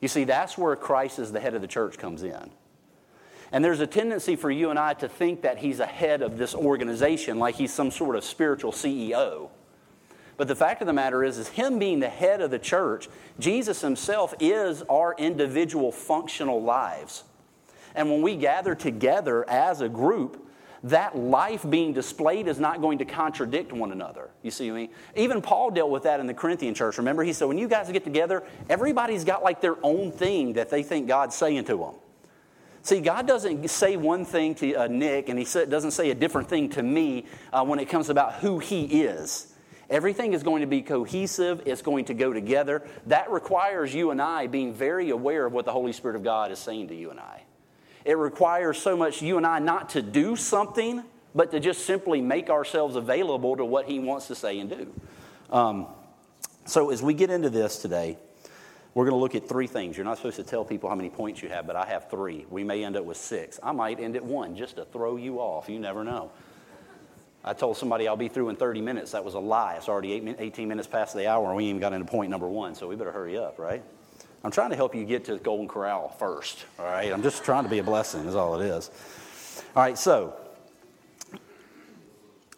You 0.00 0.08
see, 0.08 0.24
that's 0.24 0.58
where 0.58 0.76
Christ 0.76 1.18
as 1.18 1.32
the 1.32 1.40
head 1.40 1.54
of 1.54 1.62
the 1.62 1.68
church 1.68 1.96
comes 1.96 2.22
in. 2.22 2.50
And 3.52 3.64
there's 3.64 3.80
a 3.80 3.86
tendency 3.86 4.36
for 4.36 4.50
you 4.50 4.70
and 4.70 4.78
I 4.78 4.94
to 4.94 5.08
think 5.08 5.42
that 5.42 5.58
he's 5.58 5.80
ahead 5.80 6.22
of 6.22 6.36
this 6.36 6.54
organization, 6.54 7.38
like 7.38 7.54
he's 7.54 7.72
some 7.72 7.90
sort 7.90 8.16
of 8.16 8.24
spiritual 8.24 8.72
CEO. 8.72 9.50
But 10.36 10.48
the 10.48 10.56
fact 10.56 10.82
of 10.82 10.86
the 10.86 10.92
matter 10.92 11.24
is, 11.24 11.38
is 11.38 11.48
him 11.48 11.78
being 11.78 12.00
the 12.00 12.08
head 12.08 12.40
of 12.40 12.50
the 12.50 12.58
church, 12.58 13.08
Jesus 13.38 13.80
himself 13.80 14.34
is 14.40 14.82
our 14.82 15.14
individual 15.16 15.92
functional 15.92 16.62
lives. 16.62 17.24
And 17.94 18.10
when 18.10 18.20
we 18.20 18.36
gather 18.36 18.74
together 18.74 19.48
as 19.48 19.80
a 19.80 19.88
group, 19.88 20.42
that 20.82 21.16
life 21.16 21.68
being 21.68 21.92
displayed 21.92 22.46
is 22.46 22.60
not 22.60 22.80
going 22.80 22.98
to 22.98 23.04
contradict 23.04 23.72
one 23.72 23.92
another. 23.92 24.28
You 24.42 24.50
see 24.50 24.70
what 24.70 24.76
I 24.76 24.80
mean? 24.80 24.90
Even 25.16 25.40
Paul 25.40 25.70
dealt 25.70 25.90
with 25.90 26.02
that 26.02 26.20
in 26.20 26.26
the 26.26 26.34
Corinthian 26.34 26.74
church. 26.74 26.98
Remember, 26.98 27.24
he 27.24 27.32
said, 27.32 27.46
when 27.46 27.58
you 27.58 27.66
guys 27.66 27.90
get 27.90 28.04
together, 28.04 28.44
everybody's 28.68 29.24
got 29.24 29.42
like 29.42 29.60
their 29.60 29.76
own 29.82 30.12
thing 30.12 30.52
that 30.52 30.68
they 30.68 30.82
think 30.82 31.08
God's 31.08 31.34
saying 31.34 31.64
to 31.64 31.76
them. 31.78 31.94
See, 32.86 33.00
God 33.00 33.26
doesn't 33.26 33.68
say 33.68 33.96
one 33.96 34.24
thing 34.24 34.54
to 34.54 34.74
uh, 34.74 34.86
Nick, 34.86 35.28
and 35.28 35.36
He 35.36 35.44
doesn't 35.44 35.90
say 35.90 36.10
a 36.10 36.14
different 36.14 36.48
thing 36.48 36.68
to 36.68 36.84
me 36.84 37.24
uh, 37.52 37.64
when 37.64 37.80
it 37.80 37.86
comes 37.86 38.10
about 38.10 38.34
who 38.34 38.60
He 38.60 39.02
is. 39.02 39.52
Everything 39.90 40.34
is 40.34 40.44
going 40.44 40.60
to 40.60 40.68
be 40.68 40.82
cohesive, 40.82 41.62
it's 41.66 41.82
going 41.82 42.04
to 42.04 42.14
go 42.14 42.32
together. 42.32 42.86
That 43.06 43.28
requires 43.28 43.92
you 43.92 44.12
and 44.12 44.22
I 44.22 44.46
being 44.46 44.72
very 44.72 45.10
aware 45.10 45.46
of 45.46 45.52
what 45.52 45.64
the 45.64 45.72
Holy 45.72 45.92
Spirit 45.92 46.14
of 46.14 46.22
God 46.22 46.52
is 46.52 46.60
saying 46.60 46.86
to 46.86 46.94
you 46.94 47.10
and 47.10 47.18
I. 47.18 47.42
It 48.04 48.16
requires 48.18 48.78
so 48.78 48.96
much 48.96 49.20
you 49.20 49.36
and 49.36 49.44
I 49.44 49.58
not 49.58 49.88
to 49.90 50.00
do 50.00 50.36
something, 50.36 51.02
but 51.34 51.50
to 51.50 51.58
just 51.58 51.86
simply 51.86 52.20
make 52.20 52.50
ourselves 52.50 52.94
available 52.94 53.56
to 53.56 53.64
what 53.64 53.86
He 53.86 53.98
wants 53.98 54.28
to 54.28 54.36
say 54.36 54.60
and 54.60 54.70
do. 54.70 54.94
Um, 55.50 55.88
so, 56.66 56.90
as 56.90 57.02
we 57.02 57.14
get 57.14 57.30
into 57.30 57.50
this 57.50 57.78
today, 57.78 58.16
we're 58.96 59.04
going 59.04 59.12
to 59.12 59.20
look 59.20 59.34
at 59.34 59.46
three 59.46 59.66
things. 59.66 59.94
You're 59.94 60.06
not 60.06 60.16
supposed 60.16 60.36
to 60.36 60.42
tell 60.42 60.64
people 60.64 60.88
how 60.88 60.94
many 60.94 61.10
points 61.10 61.42
you 61.42 61.50
have, 61.50 61.66
but 61.66 61.76
I 61.76 61.84
have 61.84 62.08
three. 62.08 62.46
We 62.48 62.64
may 62.64 62.82
end 62.82 62.96
up 62.96 63.04
with 63.04 63.18
six. 63.18 63.60
I 63.62 63.72
might 63.72 64.00
end 64.00 64.16
at 64.16 64.24
one 64.24 64.56
just 64.56 64.76
to 64.76 64.86
throw 64.86 65.16
you 65.16 65.38
off. 65.38 65.68
You 65.68 65.78
never 65.78 66.02
know. 66.02 66.30
I 67.44 67.52
told 67.52 67.76
somebody 67.76 68.08
I'll 68.08 68.16
be 68.16 68.28
through 68.28 68.48
in 68.48 68.56
30 68.56 68.80
minutes. 68.80 69.12
That 69.12 69.22
was 69.22 69.34
a 69.34 69.38
lie. 69.38 69.74
It's 69.74 69.90
already 69.90 70.34
18 70.38 70.66
minutes 70.66 70.88
past 70.88 71.14
the 71.14 71.26
hour, 71.26 71.46
and 71.46 71.56
we 71.58 71.66
even 71.66 71.78
got 71.78 71.92
into 71.92 72.06
point 72.06 72.30
number 72.30 72.48
one, 72.48 72.74
so 72.74 72.88
we 72.88 72.96
better 72.96 73.12
hurry 73.12 73.36
up, 73.36 73.58
right? 73.58 73.82
I'm 74.42 74.50
trying 74.50 74.70
to 74.70 74.76
help 74.76 74.94
you 74.94 75.04
get 75.04 75.26
to 75.26 75.34
the 75.34 75.40
Golden 75.40 75.68
Corral 75.68 76.08
first, 76.18 76.64
all 76.78 76.86
right? 76.86 77.12
I'm 77.12 77.22
just 77.22 77.44
trying 77.44 77.64
to 77.64 77.70
be 77.70 77.80
a 77.80 77.84
blessing, 77.84 78.24
is 78.24 78.34
all 78.34 78.58
it 78.58 78.64
is. 78.64 78.90
All 79.76 79.82
right, 79.82 79.98
so, 79.98 80.34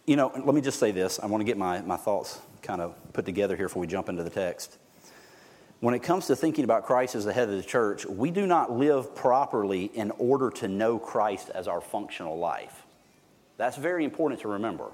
you 0.06 0.14
know, 0.14 0.30
let 0.36 0.54
me 0.54 0.60
just 0.60 0.78
say 0.78 0.92
this. 0.92 1.18
I 1.18 1.26
want 1.26 1.40
to 1.40 1.44
get 1.44 1.58
my, 1.58 1.80
my 1.80 1.96
thoughts 1.96 2.38
kind 2.62 2.80
of 2.80 2.94
put 3.12 3.26
together 3.26 3.56
here 3.56 3.66
before 3.66 3.80
we 3.80 3.88
jump 3.88 4.08
into 4.08 4.22
the 4.22 4.30
text. 4.30 4.78
When 5.80 5.94
it 5.94 6.02
comes 6.02 6.26
to 6.26 6.34
thinking 6.34 6.64
about 6.64 6.86
Christ 6.86 7.14
as 7.14 7.24
the 7.24 7.32
head 7.32 7.48
of 7.48 7.56
the 7.56 7.62
church, 7.62 8.04
we 8.04 8.32
do 8.32 8.48
not 8.48 8.72
live 8.72 9.14
properly 9.14 9.84
in 9.84 10.10
order 10.12 10.50
to 10.50 10.66
know 10.66 10.98
Christ 10.98 11.50
as 11.54 11.68
our 11.68 11.80
functional 11.80 12.36
life. 12.36 12.84
That's 13.58 13.76
very 13.76 14.04
important 14.04 14.40
to 14.40 14.48
remember. 14.48 14.86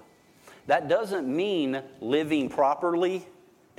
That 0.66 0.88
doesn't 0.88 1.26
mean 1.26 1.82
living 2.00 2.50
properly. 2.50 3.26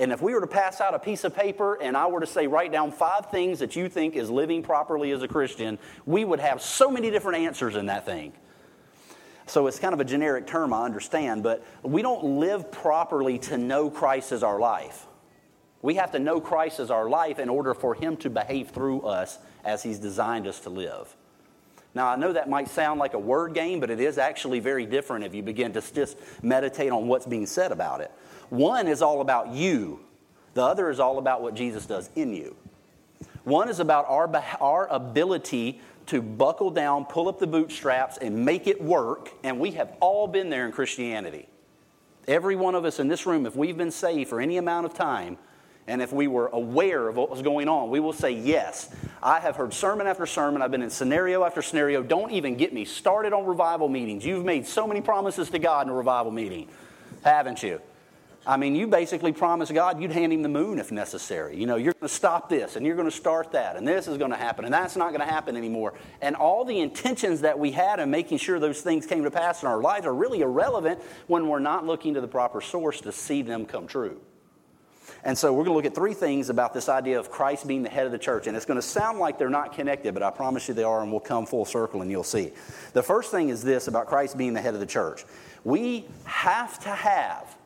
And 0.00 0.12
if 0.12 0.20
we 0.20 0.34
were 0.34 0.40
to 0.40 0.48
pass 0.48 0.80
out 0.80 0.94
a 0.94 0.98
piece 0.98 1.22
of 1.22 1.34
paper 1.34 1.80
and 1.80 1.96
I 1.96 2.08
were 2.08 2.20
to 2.20 2.26
say, 2.26 2.48
write 2.48 2.72
down 2.72 2.90
five 2.90 3.30
things 3.30 3.60
that 3.60 3.76
you 3.76 3.88
think 3.88 4.16
is 4.16 4.28
living 4.28 4.64
properly 4.64 5.12
as 5.12 5.22
a 5.22 5.28
Christian, 5.28 5.78
we 6.06 6.24
would 6.24 6.40
have 6.40 6.60
so 6.60 6.90
many 6.90 7.12
different 7.12 7.38
answers 7.38 7.76
in 7.76 7.86
that 7.86 8.04
thing. 8.04 8.32
So 9.46 9.68
it's 9.68 9.78
kind 9.78 9.94
of 9.94 10.00
a 10.00 10.04
generic 10.04 10.48
term, 10.48 10.72
I 10.72 10.84
understand, 10.84 11.44
but 11.44 11.64
we 11.84 12.02
don't 12.02 12.40
live 12.40 12.72
properly 12.72 13.38
to 13.40 13.56
know 13.56 13.90
Christ 13.90 14.32
as 14.32 14.42
our 14.42 14.58
life. 14.58 15.06
We 15.82 15.94
have 15.94 16.12
to 16.12 16.18
know 16.18 16.40
Christ 16.40 16.80
as 16.80 16.90
our 16.90 17.08
life 17.08 17.38
in 17.38 17.48
order 17.48 17.74
for 17.74 17.94
Him 17.94 18.16
to 18.18 18.30
behave 18.30 18.70
through 18.70 19.02
us 19.02 19.38
as 19.64 19.82
He's 19.82 19.98
designed 19.98 20.46
us 20.46 20.60
to 20.60 20.70
live. 20.70 21.14
Now, 21.94 22.08
I 22.08 22.16
know 22.16 22.32
that 22.32 22.48
might 22.48 22.68
sound 22.68 23.00
like 23.00 23.14
a 23.14 23.18
word 23.18 23.54
game, 23.54 23.80
but 23.80 23.90
it 23.90 24.00
is 24.00 24.18
actually 24.18 24.60
very 24.60 24.84
different 24.84 25.24
if 25.24 25.34
you 25.34 25.42
begin 25.42 25.72
to 25.72 25.94
just 25.94 26.18
meditate 26.42 26.92
on 26.92 27.08
what's 27.08 27.24
being 27.24 27.46
said 27.46 27.72
about 27.72 28.00
it. 28.02 28.10
One 28.50 28.86
is 28.86 29.00
all 29.00 29.20
about 29.20 29.48
you, 29.48 30.00
the 30.54 30.62
other 30.62 30.90
is 30.90 31.00
all 31.00 31.18
about 31.18 31.42
what 31.42 31.54
Jesus 31.54 31.86
does 31.86 32.10
in 32.14 32.34
you. 32.34 32.54
One 33.44 33.68
is 33.68 33.80
about 33.80 34.06
our, 34.08 34.30
our 34.60 34.88
ability 34.88 35.80
to 36.06 36.20
buckle 36.20 36.70
down, 36.70 37.04
pull 37.04 37.28
up 37.28 37.38
the 37.38 37.46
bootstraps, 37.46 38.18
and 38.18 38.44
make 38.44 38.66
it 38.66 38.82
work, 38.82 39.30
and 39.42 39.58
we 39.58 39.72
have 39.72 39.94
all 40.00 40.26
been 40.26 40.50
there 40.50 40.66
in 40.66 40.72
Christianity. 40.72 41.48
Every 42.28 42.56
one 42.56 42.74
of 42.74 42.84
us 42.84 42.98
in 42.98 43.08
this 43.08 43.24
room, 43.24 43.46
if 43.46 43.54
we've 43.54 43.76
been 43.76 43.90
saved 43.90 44.28
for 44.28 44.40
any 44.40 44.56
amount 44.56 44.86
of 44.86 44.94
time, 44.94 45.38
and 45.88 46.02
if 46.02 46.12
we 46.12 46.26
were 46.26 46.48
aware 46.48 47.08
of 47.08 47.16
what 47.16 47.30
was 47.30 47.42
going 47.42 47.68
on, 47.68 47.90
we 47.90 48.00
will 48.00 48.12
say, 48.12 48.32
Yes, 48.32 48.88
I 49.22 49.40
have 49.40 49.56
heard 49.56 49.72
sermon 49.72 50.06
after 50.06 50.26
sermon. 50.26 50.62
I've 50.62 50.70
been 50.70 50.82
in 50.82 50.90
scenario 50.90 51.44
after 51.44 51.62
scenario. 51.62 52.02
Don't 52.02 52.32
even 52.32 52.56
get 52.56 52.72
me 52.72 52.84
started 52.84 53.32
on 53.32 53.46
revival 53.46 53.88
meetings. 53.88 54.24
You've 54.24 54.44
made 54.44 54.66
so 54.66 54.86
many 54.86 55.00
promises 55.00 55.50
to 55.50 55.58
God 55.58 55.86
in 55.86 55.92
a 55.92 55.96
revival 55.96 56.32
meeting, 56.32 56.68
haven't 57.22 57.62
you? 57.62 57.80
I 58.48 58.56
mean, 58.56 58.76
you 58.76 58.86
basically 58.86 59.32
promised 59.32 59.74
God 59.74 60.00
you'd 60.00 60.12
hand 60.12 60.32
him 60.32 60.42
the 60.42 60.48
moon 60.48 60.78
if 60.78 60.92
necessary. 60.92 61.56
You 61.56 61.66
know, 61.66 61.74
you're 61.74 61.94
going 61.94 62.08
to 62.08 62.14
stop 62.14 62.48
this 62.48 62.76
and 62.76 62.86
you're 62.86 62.94
going 62.94 63.10
to 63.10 63.16
start 63.16 63.50
that 63.52 63.74
and 63.74 63.86
this 63.86 64.06
is 64.06 64.18
going 64.18 64.30
to 64.30 64.36
happen 64.36 64.64
and 64.64 64.72
that's 64.72 64.94
not 64.94 65.08
going 65.08 65.20
to 65.20 65.26
happen 65.26 65.56
anymore. 65.56 65.94
And 66.20 66.36
all 66.36 66.64
the 66.64 66.78
intentions 66.78 67.40
that 67.40 67.58
we 67.58 67.72
had 67.72 67.98
in 67.98 68.08
making 68.08 68.38
sure 68.38 68.60
those 68.60 68.82
things 68.82 69.04
came 69.04 69.24
to 69.24 69.32
pass 69.32 69.62
in 69.62 69.68
our 69.68 69.80
lives 69.80 70.06
are 70.06 70.14
really 70.14 70.42
irrelevant 70.42 71.00
when 71.26 71.48
we're 71.48 71.58
not 71.58 71.86
looking 71.86 72.14
to 72.14 72.20
the 72.20 72.28
proper 72.28 72.60
source 72.60 73.00
to 73.00 73.10
see 73.10 73.42
them 73.42 73.66
come 73.66 73.88
true. 73.88 74.20
And 75.26 75.36
so 75.36 75.52
we're 75.52 75.64
going 75.64 75.72
to 75.72 75.76
look 75.76 75.86
at 75.86 75.94
three 75.96 76.14
things 76.14 76.50
about 76.50 76.72
this 76.72 76.88
idea 76.88 77.18
of 77.18 77.32
Christ 77.32 77.66
being 77.66 77.82
the 77.82 77.88
head 77.88 78.06
of 78.06 78.12
the 78.12 78.18
church. 78.18 78.46
And 78.46 78.56
it's 78.56 78.64
going 78.64 78.78
to 78.78 78.86
sound 78.86 79.18
like 79.18 79.38
they're 79.38 79.50
not 79.50 79.72
connected, 79.72 80.14
but 80.14 80.22
I 80.22 80.30
promise 80.30 80.68
you 80.68 80.74
they 80.74 80.84
are, 80.84 81.02
and 81.02 81.10
we'll 81.10 81.18
come 81.18 81.46
full 81.46 81.64
circle 81.64 82.00
and 82.00 82.08
you'll 82.08 82.22
see. 82.22 82.52
The 82.92 83.02
first 83.02 83.32
thing 83.32 83.48
is 83.48 83.60
this 83.60 83.88
about 83.88 84.06
Christ 84.06 84.38
being 84.38 84.54
the 84.54 84.60
head 84.60 84.74
of 84.74 84.78
the 84.78 84.86
church. 84.86 85.24
We 85.64 86.04
have 86.26 86.78
to 86.84 86.90
have 86.90 87.56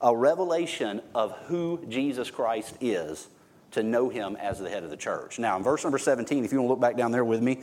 a 0.00 0.16
revelation 0.16 1.02
of 1.14 1.36
who 1.40 1.84
Jesus 1.90 2.30
Christ 2.30 2.74
is 2.80 3.28
to 3.72 3.82
know 3.82 4.08
him 4.08 4.36
as 4.36 4.58
the 4.58 4.70
head 4.70 4.82
of 4.82 4.88
the 4.88 4.96
church. 4.96 5.38
Now, 5.38 5.58
in 5.58 5.62
verse 5.62 5.84
number 5.84 5.98
17, 5.98 6.42
if 6.42 6.52
you 6.52 6.58
want 6.62 6.68
to 6.68 6.70
look 6.70 6.80
back 6.80 6.96
down 6.96 7.12
there 7.12 7.22
with 7.22 7.42
me, 7.42 7.60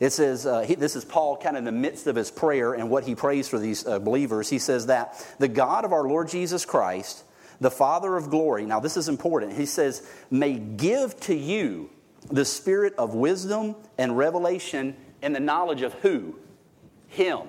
it 0.00 0.14
says, 0.14 0.46
uh, 0.46 0.60
he, 0.60 0.76
this 0.76 0.96
is 0.96 1.04
Paul 1.04 1.36
kind 1.36 1.58
of 1.58 1.58
in 1.58 1.64
the 1.64 1.72
midst 1.72 2.06
of 2.06 2.16
his 2.16 2.30
prayer 2.30 2.72
and 2.72 2.88
what 2.88 3.04
he 3.04 3.14
prays 3.14 3.48
for 3.48 3.58
these 3.58 3.86
uh, 3.86 3.98
believers. 3.98 4.48
He 4.48 4.58
says 4.58 4.86
that 4.86 5.22
the 5.38 5.46
God 5.46 5.84
of 5.84 5.92
our 5.92 6.08
Lord 6.08 6.30
Jesus 6.30 6.64
Christ, 6.64 7.22
the 7.60 7.70
Father 7.70 8.16
of 8.16 8.30
glory, 8.30 8.64
now 8.64 8.80
this 8.80 8.96
is 8.96 9.08
important. 9.08 9.52
He 9.52 9.66
says, 9.66 10.06
may 10.30 10.54
give 10.54 11.18
to 11.20 11.34
you 11.34 11.90
the 12.30 12.44
spirit 12.44 12.94
of 12.96 13.14
wisdom 13.14 13.74
and 13.96 14.16
revelation 14.16 14.96
and 15.22 15.34
the 15.34 15.40
knowledge 15.40 15.82
of 15.82 15.94
who? 15.94 16.36
Him. 17.08 17.40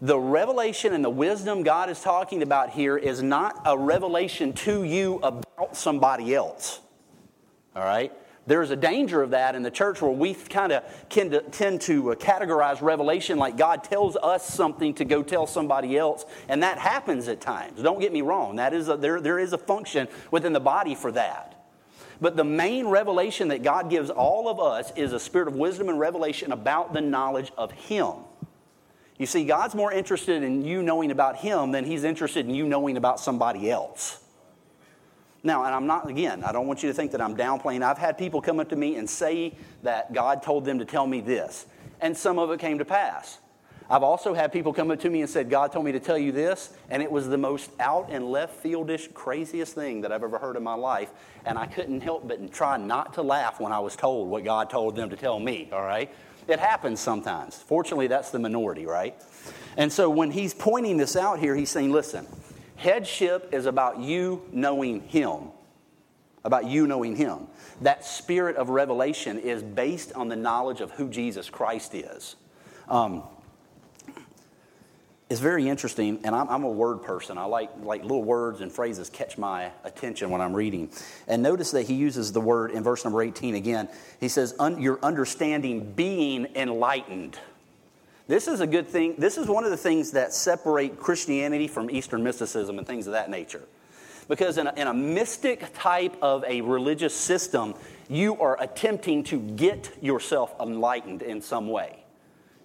The 0.00 0.18
revelation 0.18 0.92
and 0.92 1.04
the 1.04 1.10
wisdom 1.10 1.62
God 1.62 1.88
is 1.88 2.02
talking 2.02 2.42
about 2.42 2.70
here 2.70 2.98
is 2.98 3.22
not 3.22 3.62
a 3.64 3.78
revelation 3.78 4.52
to 4.54 4.84
you 4.84 5.16
about 5.22 5.76
somebody 5.76 6.34
else. 6.34 6.80
All 7.74 7.84
right? 7.84 8.12
There's 8.46 8.70
a 8.70 8.76
danger 8.76 9.22
of 9.22 9.30
that 9.30 9.56
in 9.56 9.62
the 9.62 9.70
church 9.70 10.00
where 10.00 10.10
we 10.10 10.34
kind 10.34 10.72
of 10.72 10.84
tend 11.08 11.80
to 11.80 12.12
uh, 12.12 12.14
categorize 12.14 12.80
revelation 12.80 13.38
like 13.38 13.56
God 13.56 13.82
tells 13.82 14.16
us 14.16 14.46
something 14.46 14.94
to 14.94 15.04
go 15.04 15.22
tell 15.24 15.48
somebody 15.48 15.98
else, 15.98 16.24
and 16.48 16.62
that 16.62 16.78
happens 16.78 17.26
at 17.26 17.40
times. 17.40 17.82
Don't 17.82 18.00
get 18.00 18.12
me 18.12 18.22
wrong, 18.22 18.56
that 18.56 18.72
is 18.72 18.88
a, 18.88 18.96
there, 18.96 19.20
there 19.20 19.40
is 19.40 19.52
a 19.52 19.58
function 19.58 20.06
within 20.30 20.52
the 20.52 20.60
body 20.60 20.94
for 20.94 21.10
that. 21.12 21.54
But 22.20 22.36
the 22.36 22.44
main 22.44 22.86
revelation 22.86 23.48
that 23.48 23.62
God 23.62 23.90
gives 23.90 24.10
all 24.10 24.48
of 24.48 24.60
us 24.60 24.92
is 24.96 25.12
a 25.12 25.20
spirit 25.20 25.48
of 25.48 25.54
wisdom 25.54 25.88
and 25.88 25.98
revelation 25.98 26.52
about 26.52 26.92
the 26.92 27.00
knowledge 27.00 27.52
of 27.58 27.72
Him. 27.72 28.12
You 29.18 29.26
see, 29.26 29.44
God's 29.44 29.74
more 29.74 29.92
interested 29.92 30.42
in 30.42 30.64
you 30.64 30.82
knowing 30.82 31.10
about 31.10 31.36
Him 31.36 31.72
than 31.72 31.84
He's 31.84 32.04
interested 32.04 32.46
in 32.46 32.54
you 32.54 32.66
knowing 32.66 32.96
about 32.96 33.18
somebody 33.18 33.70
else. 33.70 34.22
Now, 35.46 35.64
and 35.64 35.72
I'm 35.72 35.86
not, 35.86 36.10
again, 36.10 36.42
I 36.42 36.50
don't 36.50 36.66
want 36.66 36.82
you 36.82 36.88
to 36.88 36.94
think 36.94 37.12
that 37.12 37.20
I'm 37.20 37.36
downplaying. 37.36 37.84
I've 37.84 37.98
had 37.98 38.18
people 38.18 38.42
come 38.42 38.58
up 38.58 38.68
to 38.70 38.76
me 38.76 38.96
and 38.96 39.08
say 39.08 39.54
that 39.84 40.12
God 40.12 40.42
told 40.42 40.64
them 40.64 40.80
to 40.80 40.84
tell 40.84 41.06
me 41.06 41.20
this, 41.20 41.66
and 42.00 42.16
some 42.16 42.40
of 42.40 42.50
it 42.50 42.58
came 42.58 42.78
to 42.78 42.84
pass. 42.84 43.38
I've 43.88 44.02
also 44.02 44.34
had 44.34 44.52
people 44.52 44.72
come 44.72 44.90
up 44.90 44.98
to 45.00 45.08
me 45.08 45.20
and 45.20 45.30
said, 45.30 45.48
God 45.48 45.70
told 45.70 45.84
me 45.84 45.92
to 45.92 46.00
tell 46.00 46.18
you 46.18 46.32
this, 46.32 46.70
and 46.90 47.00
it 47.00 47.12
was 47.12 47.28
the 47.28 47.38
most 47.38 47.70
out 47.78 48.08
and 48.10 48.28
left 48.28 48.56
fieldish, 48.56 49.08
craziest 49.14 49.72
thing 49.72 50.00
that 50.00 50.10
I've 50.10 50.24
ever 50.24 50.38
heard 50.38 50.56
in 50.56 50.64
my 50.64 50.74
life. 50.74 51.10
And 51.44 51.56
I 51.56 51.66
couldn't 51.66 52.00
help 52.00 52.26
but 52.26 52.52
try 52.52 52.76
not 52.76 53.14
to 53.14 53.22
laugh 53.22 53.60
when 53.60 53.70
I 53.70 53.78
was 53.78 53.94
told 53.94 54.28
what 54.28 54.42
God 54.42 54.68
told 54.68 54.96
them 54.96 55.10
to 55.10 55.16
tell 55.16 55.38
me, 55.38 55.70
all 55.72 55.82
right? 55.82 56.12
It 56.48 56.58
happens 56.58 56.98
sometimes. 56.98 57.54
Fortunately, 57.54 58.08
that's 58.08 58.32
the 58.32 58.40
minority, 58.40 58.84
right? 58.84 59.14
And 59.76 59.92
so 59.92 60.10
when 60.10 60.32
he's 60.32 60.54
pointing 60.54 60.96
this 60.96 61.14
out 61.14 61.38
here, 61.38 61.54
he's 61.54 61.70
saying, 61.70 61.92
listen, 61.92 62.26
Headship 62.76 63.52
is 63.52 63.66
about 63.66 64.00
you 64.00 64.42
knowing 64.52 65.00
Him, 65.08 65.50
about 66.44 66.66
you 66.66 66.86
knowing 66.86 67.16
Him. 67.16 67.48
That 67.80 68.04
spirit 68.04 68.56
of 68.56 68.68
revelation 68.68 69.38
is 69.38 69.62
based 69.62 70.12
on 70.12 70.28
the 70.28 70.36
knowledge 70.36 70.80
of 70.80 70.92
who 70.92 71.08
Jesus 71.08 71.50
Christ 71.50 71.94
is. 71.94 72.36
Um, 72.88 73.22
it's 75.28 75.40
very 75.40 75.68
interesting, 75.68 76.20
and 76.22 76.36
I'm, 76.36 76.48
I'm, 76.48 76.62
a 76.62 76.70
word 76.70 77.02
person. 77.02 77.36
I 77.36 77.46
like, 77.46 77.70
like 77.82 78.02
little 78.02 78.22
words 78.22 78.60
and 78.60 78.70
phrases 78.70 79.10
catch 79.10 79.36
my 79.36 79.72
attention 79.82 80.30
when 80.30 80.40
I'm 80.40 80.54
reading. 80.54 80.90
And 81.26 81.42
notice 81.42 81.72
that 81.72 81.82
he 81.82 81.94
uses 81.94 82.30
the 82.30 82.40
word 82.40 82.70
in 82.70 82.84
verse 82.84 83.02
number 83.02 83.20
18 83.20 83.56
again. 83.56 83.88
He 84.20 84.28
says, 84.28 84.54
Your 84.78 85.00
understanding 85.02 85.92
being 85.94 86.46
enlightened. 86.54 87.40
This 88.28 88.48
is 88.48 88.60
a 88.60 88.66
good 88.66 88.88
thing. 88.88 89.14
This 89.18 89.38
is 89.38 89.46
one 89.46 89.64
of 89.64 89.70
the 89.70 89.76
things 89.76 90.12
that 90.12 90.32
separate 90.32 90.98
Christianity 90.98 91.68
from 91.68 91.90
Eastern 91.90 92.24
mysticism 92.24 92.78
and 92.78 92.86
things 92.86 93.06
of 93.06 93.12
that 93.12 93.30
nature. 93.30 93.62
Because 94.28 94.58
in 94.58 94.66
a, 94.66 94.74
in 94.74 94.88
a 94.88 94.94
mystic 94.94 95.72
type 95.74 96.16
of 96.20 96.44
a 96.44 96.60
religious 96.60 97.14
system, 97.14 97.74
you 98.08 98.40
are 98.40 98.60
attempting 98.60 99.22
to 99.24 99.38
get 99.38 99.92
yourself 100.02 100.54
enlightened 100.60 101.22
in 101.22 101.40
some 101.40 101.68
way. 101.68 102.02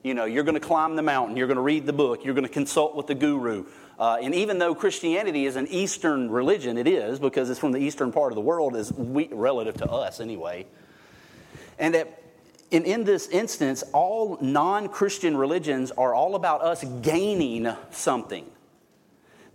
You 0.01 0.15
know, 0.15 0.25
you're 0.25 0.43
going 0.43 0.59
to 0.59 0.59
climb 0.59 0.95
the 0.95 1.03
mountain, 1.03 1.37
you're 1.37 1.45
going 1.45 1.57
to 1.57 1.61
read 1.61 1.85
the 1.85 1.93
book, 1.93 2.25
you're 2.25 2.33
going 2.33 2.47
to 2.47 2.51
consult 2.51 2.95
with 2.95 3.05
the 3.05 3.13
guru. 3.13 3.65
Uh, 3.99 4.17
and 4.19 4.33
even 4.33 4.57
though 4.57 4.73
Christianity 4.73 5.45
is 5.45 5.55
an 5.55 5.67
Eastern 5.67 6.31
religion, 6.31 6.79
it 6.79 6.87
is 6.87 7.19
because 7.19 7.51
it's 7.51 7.59
from 7.59 7.71
the 7.71 7.77
eastern 7.77 8.11
part 8.11 8.31
of 8.31 8.35
the 8.35 8.41
world, 8.41 8.75
is 8.75 8.91
relative 8.97 9.75
to 9.75 9.91
us 9.91 10.19
anyway. 10.19 10.65
And 11.77 11.93
that 11.93 12.20
in, 12.71 12.85
in 12.85 13.03
this 13.03 13.27
instance, 13.27 13.83
all 13.93 14.37
non 14.41 14.87
Christian 14.87 15.35
religions 15.35 15.91
are 15.91 16.13
all 16.15 16.35
about 16.35 16.61
us 16.61 16.83
gaining 17.01 17.71
something. 17.91 18.49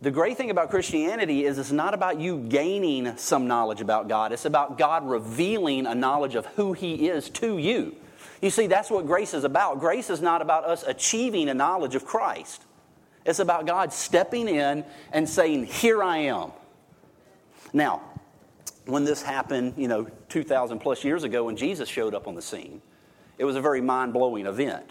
The 0.02 0.10
great 0.10 0.36
thing 0.36 0.50
about 0.50 0.68
Christianity 0.68 1.46
is 1.46 1.58
it's 1.58 1.72
not 1.72 1.94
about 1.94 2.20
you 2.20 2.38
gaining 2.38 3.16
some 3.16 3.48
knowledge 3.48 3.80
about 3.80 4.08
God, 4.08 4.32
it's 4.32 4.44
about 4.44 4.76
God 4.76 5.08
revealing 5.08 5.86
a 5.86 5.94
knowledge 5.94 6.34
of 6.34 6.44
who 6.46 6.74
He 6.74 7.08
is 7.08 7.30
to 7.30 7.56
you. 7.56 7.96
You 8.42 8.50
see, 8.50 8.66
that's 8.66 8.90
what 8.90 9.06
grace 9.06 9.32
is 9.32 9.44
about. 9.44 9.80
Grace 9.80 10.10
is 10.10 10.20
not 10.20 10.42
about 10.42 10.64
us 10.64 10.82
achieving 10.82 11.48
a 11.48 11.54
knowledge 11.54 11.94
of 11.94 12.04
Christ, 12.04 12.62
it's 13.24 13.38
about 13.38 13.66
God 13.66 13.92
stepping 13.92 14.46
in 14.46 14.84
and 15.10 15.26
saying, 15.26 15.64
Here 15.64 16.02
I 16.02 16.18
am. 16.18 16.52
Now, 17.72 18.02
when 18.84 19.04
this 19.04 19.22
happened, 19.22 19.74
you 19.76 19.88
know, 19.88 20.06
2,000 20.28 20.78
plus 20.78 21.02
years 21.02 21.24
ago 21.24 21.44
when 21.44 21.56
Jesus 21.56 21.88
showed 21.88 22.14
up 22.14 22.28
on 22.28 22.34
the 22.34 22.42
scene, 22.42 22.80
it 23.38 23.44
was 23.44 23.56
a 23.56 23.60
very 23.60 23.80
mind 23.80 24.12
blowing 24.12 24.46
event. 24.46 24.90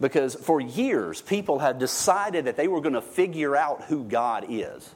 Because 0.00 0.34
for 0.34 0.60
years, 0.60 1.22
people 1.22 1.58
had 1.58 1.78
decided 1.78 2.44
that 2.44 2.56
they 2.56 2.68
were 2.68 2.80
going 2.80 2.94
to 2.94 3.02
figure 3.02 3.56
out 3.56 3.84
who 3.84 4.04
God 4.04 4.46
is. 4.48 4.94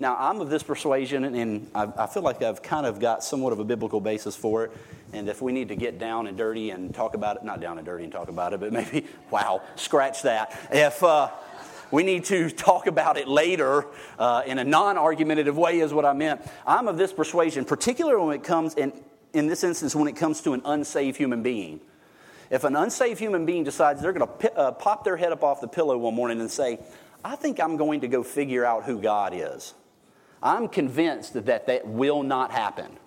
Now, 0.00 0.16
I'm 0.18 0.40
of 0.40 0.50
this 0.50 0.64
persuasion, 0.64 1.22
and 1.22 1.70
I 1.76 2.06
feel 2.06 2.24
like 2.24 2.42
I've 2.42 2.60
kind 2.60 2.86
of 2.86 2.98
got 2.98 3.22
somewhat 3.22 3.52
of 3.52 3.60
a 3.60 3.64
biblical 3.64 4.00
basis 4.00 4.34
for 4.34 4.64
it. 4.64 4.72
And 5.12 5.28
if 5.28 5.40
we 5.40 5.52
need 5.52 5.68
to 5.68 5.76
get 5.76 6.00
down 6.00 6.26
and 6.26 6.36
dirty 6.36 6.70
and 6.70 6.92
talk 6.92 7.14
about 7.14 7.36
it, 7.36 7.44
not 7.44 7.60
down 7.60 7.78
and 7.78 7.86
dirty 7.86 8.02
and 8.02 8.12
talk 8.12 8.28
about 8.28 8.52
it, 8.52 8.58
but 8.58 8.72
maybe, 8.72 9.06
wow, 9.30 9.62
scratch 9.76 10.22
that. 10.22 10.58
If, 10.72 11.04
uh, 11.04 11.30
we 11.92 12.02
need 12.02 12.24
to 12.24 12.50
talk 12.50 12.88
about 12.88 13.16
it 13.16 13.28
later 13.28 13.86
uh, 14.18 14.42
in 14.44 14.58
a 14.58 14.64
non 14.64 14.98
argumentative 14.98 15.56
way, 15.56 15.78
is 15.78 15.92
what 15.92 16.04
I 16.04 16.14
meant. 16.14 16.40
I'm 16.66 16.88
of 16.88 16.96
this 16.96 17.12
persuasion, 17.12 17.64
particularly 17.64 18.24
when 18.24 18.34
it 18.34 18.42
comes, 18.42 18.74
in, 18.74 18.92
in 19.32 19.46
this 19.46 19.64
instance, 19.64 19.94
when 19.94 20.08
it 20.08 20.16
comes 20.16 20.40
to 20.42 20.52
an 20.52 20.62
unsaved 20.64 21.16
human 21.16 21.42
being. 21.42 21.80
If 22.50 22.64
an 22.64 22.76
unsaved 22.76 23.18
human 23.18 23.46
being 23.46 23.64
decides 23.64 24.02
they're 24.02 24.12
going 24.12 24.28
to 24.28 24.54
uh, 24.54 24.72
pop 24.72 25.04
their 25.04 25.16
head 25.16 25.32
up 25.32 25.42
off 25.42 25.60
the 25.60 25.68
pillow 25.68 25.96
one 25.96 26.14
morning 26.14 26.40
and 26.40 26.50
say, 26.50 26.78
I 27.24 27.36
think 27.36 27.60
I'm 27.60 27.76
going 27.76 28.02
to 28.02 28.08
go 28.08 28.22
figure 28.22 28.64
out 28.64 28.84
who 28.84 29.00
God 29.00 29.32
is, 29.34 29.74
I'm 30.42 30.68
convinced 30.68 31.32
that 31.34 31.66
that 31.66 31.86
will 31.86 32.22
not 32.22 32.50
happen. 32.50 32.98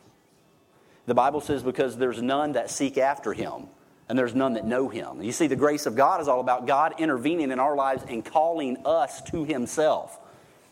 The 1.05 1.13
Bible 1.13 1.41
says, 1.41 1.61
because 1.61 1.97
there's 1.97 2.21
none 2.21 2.53
that 2.53 2.71
seek 2.71 2.97
after 2.97 3.33
him 3.33 3.67
and 4.09 4.17
there's 4.17 4.33
none 4.33 4.53
that 4.53 4.65
know 4.65 4.89
him. 4.89 5.21
You 5.21 5.31
see, 5.31 5.47
the 5.47 5.55
grace 5.55 5.85
of 5.85 5.95
God 5.95 6.21
is 6.21 6.27
all 6.27 6.39
about 6.39 6.65
God 6.65 6.95
intervening 6.99 7.51
in 7.51 7.59
our 7.59 7.75
lives 7.75 8.03
and 8.07 8.23
calling 8.23 8.77
us 8.85 9.21
to 9.23 9.43
himself. 9.43 10.19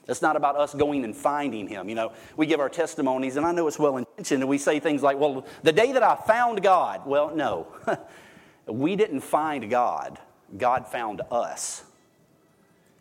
It's 0.07 0.21
not 0.21 0.35
about 0.35 0.57
us 0.57 0.73
going 0.73 1.05
and 1.05 1.15
finding 1.15 1.67
him. 1.67 1.87
You 1.87 1.95
know, 1.95 2.11
we 2.35 2.45
give 2.45 2.59
our 2.59 2.69
testimonies, 2.69 3.37
and 3.37 3.45
I 3.45 3.53
know 3.53 3.67
it's 3.67 3.79
well 3.79 3.97
intentioned, 3.97 4.41
and 4.41 4.49
we 4.49 4.57
say 4.57 4.79
things 4.79 5.01
like, 5.01 5.17
well, 5.17 5.45
the 5.63 5.71
day 5.71 5.93
that 5.93 6.03
I 6.03 6.15
found 6.15 6.61
God. 6.61 7.05
Well, 7.05 7.33
no. 7.33 7.67
we 8.67 8.95
didn't 8.95 9.21
find 9.21 9.69
God, 9.69 10.19
God 10.57 10.87
found 10.87 11.21
us. 11.31 11.83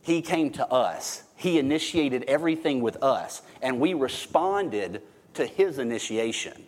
He 0.03 0.23
came 0.23 0.51
to 0.51 0.67
us, 0.67 1.23
He 1.37 1.59
initiated 1.59 2.25
everything 2.25 2.83
with 2.83 3.03
us, 3.03 3.43
and 3.61 3.81
we 3.81 3.95
responded 3.95 5.03
to 5.35 5.47
His 5.47 5.79
initiation. 5.79 6.65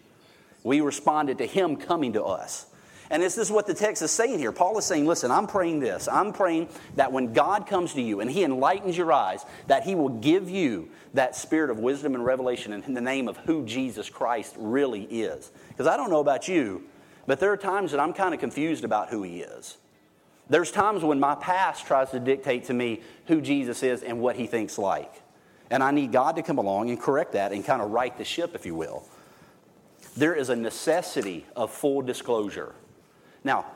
We 0.62 0.80
responded 0.80 1.38
to 1.38 1.46
Him 1.46 1.76
coming 1.76 2.12
to 2.14 2.24
us. 2.24 2.66
And 3.10 3.22
this 3.22 3.36
is 3.36 3.50
what 3.50 3.66
the 3.66 3.74
text 3.74 4.02
is 4.02 4.10
saying 4.10 4.38
here. 4.38 4.50
Paul 4.50 4.78
is 4.78 4.84
saying, 4.84 5.06
listen, 5.06 5.30
I'm 5.30 5.46
praying 5.46 5.80
this. 5.80 6.08
I'm 6.08 6.32
praying 6.32 6.68
that 6.96 7.12
when 7.12 7.32
God 7.32 7.66
comes 7.66 7.92
to 7.94 8.02
you 8.02 8.20
and 8.20 8.30
He 8.30 8.44
enlightens 8.44 8.96
your 8.96 9.12
eyes, 9.12 9.44
that 9.66 9.82
He 9.82 9.94
will 9.94 10.08
give 10.08 10.48
you 10.48 10.88
that 11.12 11.36
spirit 11.36 11.70
of 11.70 11.78
wisdom 11.78 12.14
and 12.14 12.24
revelation 12.24 12.72
in 12.72 12.94
the 12.94 13.00
name 13.00 13.28
of 13.28 13.36
who 13.38 13.64
Jesus 13.66 14.08
Christ 14.08 14.54
really 14.58 15.02
is. 15.04 15.52
Because 15.68 15.86
I 15.86 15.96
don't 15.96 16.10
know 16.10 16.20
about 16.20 16.48
you, 16.48 16.84
but 17.26 17.40
there 17.40 17.52
are 17.52 17.58
times 17.58 17.90
that 17.90 18.00
I'm 18.00 18.14
kind 18.14 18.32
of 18.32 18.40
confused 18.40 18.84
about 18.84 19.10
who 19.10 19.22
He 19.22 19.40
is. 19.40 19.76
There's 20.48 20.70
times 20.70 21.02
when 21.02 21.20
my 21.20 21.34
past 21.34 21.86
tries 21.86 22.10
to 22.10 22.20
dictate 22.20 22.64
to 22.64 22.74
me 22.74 23.02
who 23.26 23.40
Jesus 23.40 23.82
is 23.82 24.02
and 24.02 24.20
what 24.20 24.36
He 24.36 24.46
thinks 24.46 24.78
like. 24.78 25.12
And 25.70 25.82
I 25.82 25.90
need 25.90 26.12
God 26.12 26.36
to 26.36 26.42
come 26.42 26.58
along 26.58 26.90
and 26.90 27.00
correct 27.00 27.32
that 27.32 27.52
and 27.52 27.64
kind 27.64 27.80
of 27.82 27.90
right 27.90 28.16
the 28.16 28.24
ship, 28.24 28.54
if 28.54 28.66
you 28.66 28.74
will. 28.74 29.06
There 30.16 30.34
is 30.34 30.48
a 30.48 30.56
necessity 30.56 31.46
of 31.56 31.70
full 31.70 32.02
disclosure. 32.02 32.74
Now, 33.44 33.66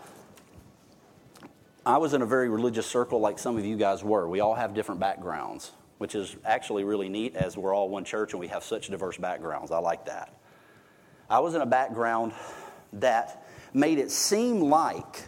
I 1.87 1.99
was 1.99 2.15
in 2.15 2.23
a 2.23 2.27
very 2.27 2.49
religious 2.49 2.87
circle 2.87 3.21
like 3.21 3.39
some 3.39 3.57
of 3.57 3.65
you 3.65 3.77
guys 3.77 4.03
were. 4.03 4.29
We 4.29 4.41
all 4.41 4.55
have 4.55 4.75
different 4.75 5.01
backgrounds, 5.01 5.73
which 5.99 6.15
is 6.15 6.37
actually 6.45 6.85
really 6.85 7.09
neat 7.09 7.37
as 7.37 7.57
we're 7.57 7.75
all 7.75 7.89
one 7.89 8.05
church 8.05 8.33
and 8.33 8.41
we 8.41 8.49
have 8.49 8.65
such 8.65 8.89
diverse 8.89 9.17
backgrounds. 9.17 9.71
I 9.71 9.79
like 9.79 10.07
that. 10.07 10.35
I 11.31 11.39
was 11.41 11.55
in 11.55 11.61
a 11.61 11.67
background 11.67 12.33
that 12.95 13.47
made 13.75 13.99
it 13.99 14.11
seem 14.11 14.63
like, 14.63 15.25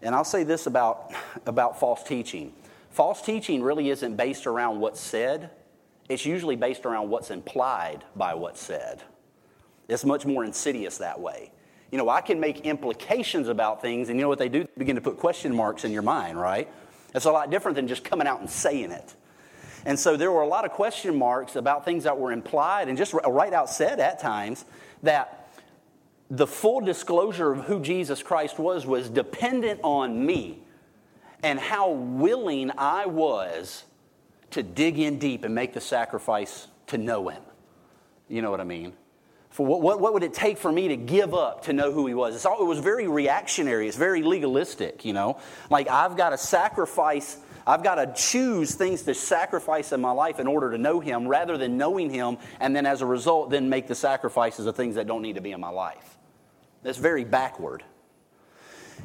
and 0.00 0.14
I'll 0.14 0.24
say 0.24 0.44
this 0.44 0.66
about, 0.66 1.12
about 1.44 1.78
false 1.78 2.02
teaching 2.04 2.54
false 2.98 3.22
teaching 3.22 3.62
really 3.62 3.90
isn't 3.90 4.16
based 4.16 4.44
around 4.44 4.80
what's 4.80 5.00
said, 5.00 5.50
it's 6.08 6.26
usually 6.26 6.56
based 6.56 6.84
around 6.84 7.08
what's 7.10 7.30
implied 7.30 8.02
by 8.16 8.34
what's 8.34 8.60
said. 8.60 9.00
It's 9.86 10.04
much 10.04 10.26
more 10.26 10.44
insidious 10.44 10.98
that 10.98 11.20
way. 11.20 11.52
You 11.90 11.98
know, 11.98 12.08
I 12.08 12.20
can 12.20 12.38
make 12.38 12.60
implications 12.60 13.48
about 13.48 13.80
things, 13.80 14.08
and 14.08 14.18
you 14.18 14.22
know 14.22 14.28
what 14.28 14.38
they 14.38 14.48
do? 14.48 14.64
They 14.64 14.78
begin 14.78 14.96
to 14.96 15.02
put 15.02 15.18
question 15.18 15.54
marks 15.54 15.84
in 15.84 15.92
your 15.92 16.02
mind, 16.02 16.38
right? 16.38 16.68
It's 17.14 17.24
a 17.24 17.32
lot 17.32 17.50
different 17.50 17.76
than 17.76 17.88
just 17.88 18.04
coming 18.04 18.26
out 18.26 18.40
and 18.40 18.50
saying 18.50 18.90
it. 18.90 19.14
And 19.86 19.98
so 19.98 20.16
there 20.16 20.30
were 20.30 20.42
a 20.42 20.48
lot 20.48 20.64
of 20.64 20.72
question 20.72 21.16
marks 21.16 21.56
about 21.56 21.84
things 21.84 22.04
that 22.04 22.18
were 22.18 22.32
implied 22.32 22.88
and 22.88 22.98
just 22.98 23.14
right 23.14 23.52
out 23.52 23.70
said 23.70 24.00
at 24.00 24.18
times 24.18 24.64
that 25.02 25.48
the 26.30 26.46
full 26.46 26.80
disclosure 26.80 27.52
of 27.52 27.64
who 27.64 27.80
Jesus 27.80 28.22
Christ 28.22 28.58
was 28.58 28.86
was 28.86 29.08
dependent 29.08 29.80
on 29.82 30.26
me 30.26 30.62
and 31.42 31.58
how 31.58 31.90
willing 31.90 32.70
I 32.76 33.06
was 33.06 33.84
to 34.50 34.62
dig 34.62 34.98
in 34.98 35.18
deep 35.18 35.44
and 35.44 35.54
make 35.54 35.72
the 35.72 35.80
sacrifice 35.80 36.68
to 36.88 36.98
know 36.98 37.28
Him. 37.28 37.42
You 38.28 38.42
know 38.42 38.50
what 38.50 38.60
I 38.60 38.64
mean? 38.64 38.92
For 39.58 39.66
what, 39.66 39.80
what, 39.80 40.00
what, 40.00 40.14
would 40.14 40.22
it 40.22 40.34
take 40.34 40.56
for 40.56 40.70
me 40.70 40.86
to 40.86 40.96
give 40.96 41.34
up 41.34 41.64
to 41.64 41.72
know 41.72 41.90
who 41.90 42.06
he 42.06 42.14
was? 42.14 42.46
All, 42.46 42.62
it 42.62 42.64
was 42.64 42.78
very 42.78 43.08
reactionary. 43.08 43.88
It's 43.88 43.96
very 43.96 44.22
legalistic, 44.22 45.04
you 45.04 45.12
know? 45.12 45.40
Like, 45.68 45.88
I've 45.88 46.16
got 46.16 46.30
to 46.30 46.38
sacrifice, 46.38 47.38
I've 47.66 47.82
got 47.82 47.96
to 47.96 48.12
choose 48.14 48.76
things 48.76 49.02
to 49.02 49.14
sacrifice 49.14 49.90
in 49.90 50.00
my 50.00 50.12
life 50.12 50.38
in 50.38 50.46
order 50.46 50.70
to 50.70 50.78
know 50.78 51.00
him 51.00 51.26
rather 51.26 51.58
than 51.58 51.76
knowing 51.76 52.08
him 52.08 52.38
and 52.60 52.76
then 52.76 52.86
as 52.86 53.02
a 53.02 53.06
result, 53.06 53.50
then 53.50 53.68
make 53.68 53.88
the 53.88 53.96
sacrifices 53.96 54.66
of 54.66 54.76
things 54.76 54.94
that 54.94 55.08
don't 55.08 55.22
need 55.22 55.34
to 55.34 55.40
be 55.40 55.50
in 55.50 55.60
my 55.60 55.70
life. 55.70 56.18
That's 56.84 56.98
very 56.98 57.24
backward. 57.24 57.82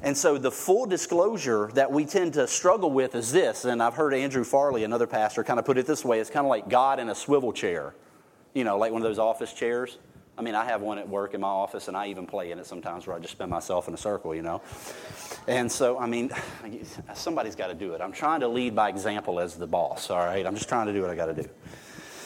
And 0.03 0.15
so, 0.15 0.37
the 0.37 0.51
full 0.51 0.85
disclosure 0.85 1.71
that 1.73 1.91
we 1.91 2.05
tend 2.05 2.33
to 2.33 2.45
struggle 2.45 2.91
with 2.91 3.15
is 3.15 3.31
this, 3.31 3.65
and 3.65 3.81
I've 3.81 3.95
heard 3.95 4.13
Andrew 4.13 4.43
Farley, 4.43 4.83
another 4.83 5.07
pastor, 5.07 5.43
kind 5.43 5.57
of 5.57 5.65
put 5.65 5.79
it 5.79 5.87
this 5.87 6.05
way 6.05 6.19
it's 6.19 6.29
kind 6.29 6.45
of 6.45 6.51
like 6.51 6.69
God 6.69 6.99
in 6.99 7.09
a 7.09 7.15
swivel 7.15 7.53
chair, 7.53 7.95
you 8.53 8.63
know, 8.63 8.77
like 8.77 8.91
one 8.91 9.01
of 9.01 9.07
those 9.07 9.17
office 9.17 9.51
chairs. 9.51 9.97
I 10.35 10.41
mean, 10.41 10.55
I 10.55 10.65
have 10.65 10.81
one 10.81 10.97
at 10.97 11.07
work 11.07 11.35
in 11.35 11.41
my 11.41 11.47
office, 11.47 11.87
and 11.87 11.95
I 11.95 12.07
even 12.07 12.25
play 12.25 12.51
in 12.51 12.57
it 12.57 12.65
sometimes 12.65 13.05
where 13.05 13.15
I 13.15 13.19
just 13.19 13.33
spin 13.33 13.49
myself 13.49 13.87
in 13.87 13.93
a 13.93 13.97
circle, 13.97 14.33
you 14.33 14.41
know? 14.41 14.61
And 15.47 15.71
so, 15.71 15.99
I 15.99 16.07
mean, 16.07 16.31
somebody's 17.13 17.55
got 17.55 17.67
to 17.67 17.75
do 17.75 17.93
it. 17.93 18.01
I'm 18.01 18.11
trying 18.11 18.39
to 18.39 18.47
lead 18.47 18.75
by 18.75 18.89
example 18.89 19.39
as 19.39 19.55
the 19.55 19.67
boss, 19.67 20.09
all 20.09 20.17
right? 20.17 20.45
I'm 20.45 20.55
just 20.55 20.69
trying 20.69 20.87
to 20.87 20.93
do 20.93 21.01
what 21.01 21.11
I 21.11 21.15
got 21.15 21.27
to 21.27 21.43
do. 21.43 21.47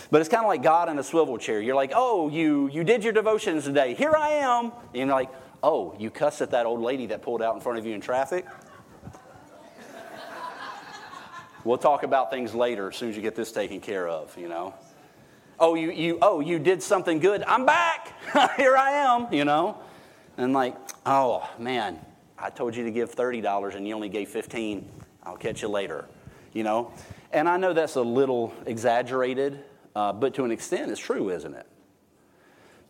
But 0.10 0.22
it's 0.22 0.30
kind 0.30 0.44
of 0.44 0.48
like 0.48 0.64
God 0.64 0.88
in 0.88 0.98
a 1.00 1.04
swivel 1.04 1.38
chair. 1.38 1.60
You're 1.60 1.76
like, 1.76 1.92
oh, 1.94 2.30
you, 2.30 2.70
you 2.70 2.86
did 2.86 3.04
your 3.04 3.12
devotions 3.12 3.66
today. 3.66 3.94
Here 3.94 4.16
I 4.16 4.30
am. 4.30 4.72
And 4.94 4.96
you're 4.96 5.08
like, 5.08 5.30
oh, 5.62 5.94
you 6.00 6.10
cussed 6.10 6.42
at 6.42 6.52
that 6.52 6.66
old 6.66 6.82
lady 6.82 7.08
that 7.08 7.22
pulled 7.22 7.42
out 7.42 7.56
in 7.56 7.62
front 7.62 7.78
of 7.78 7.86
you 7.86 7.94
in 7.94 8.00
traffic? 8.00 8.46
we'll 11.66 11.78
talk 11.78 12.04
about 12.04 12.32
things 12.32 12.56
later 12.56 12.88
as 12.88 12.96
soon 12.96 13.10
as 13.10 13.18
you 13.18 13.22
get 13.22 13.36
this 13.36 13.52
taken 13.52 13.82
care 13.82 14.08
of, 14.08 14.36
you 14.38 14.48
know? 14.48 14.74
Oh 15.60 15.76
you, 15.76 15.92
you 15.92 16.18
oh 16.22 16.40
you 16.40 16.60
did 16.60 16.82
something 16.82 17.20
good. 17.20 17.44
I'm 17.44 17.66
back. 17.66 18.14
Here 18.58 18.76
i 18.76 18.92
am 18.92 19.34
you 19.34 19.46
know? 19.46 19.78
And 20.38 20.54
like 20.54 20.76
oh 21.06 21.50
man 21.58 22.00
i 22.38 22.50
told 22.50 22.76
you 22.76 22.84
to 22.84 22.92
give 22.92 23.16
$30 23.16 23.76
and 23.76 23.88
you 23.88 23.96
only 23.96 24.10
gave 24.10 24.30
15 24.30 24.88
i'll 25.24 25.38
catch 25.38 25.62
you 25.62 25.68
later 25.68 26.06
you 26.54 26.64
know? 26.64 26.92
And 27.32 27.48
i 27.50 27.58
know 27.58 27.74
that's 27.74 27.96
a 27.96 28.02
little 28.02 28.54
exaggerated 28.66 29.64
uh, 29.96 30.14
but 30.14 30.34
to 30.36 30.44
an 30.44 30.52
extent 30.52 30.92
it's 30.92 31.00
true 31.00 31.30
isn't 31.30 31.54
it? 31.54 31.68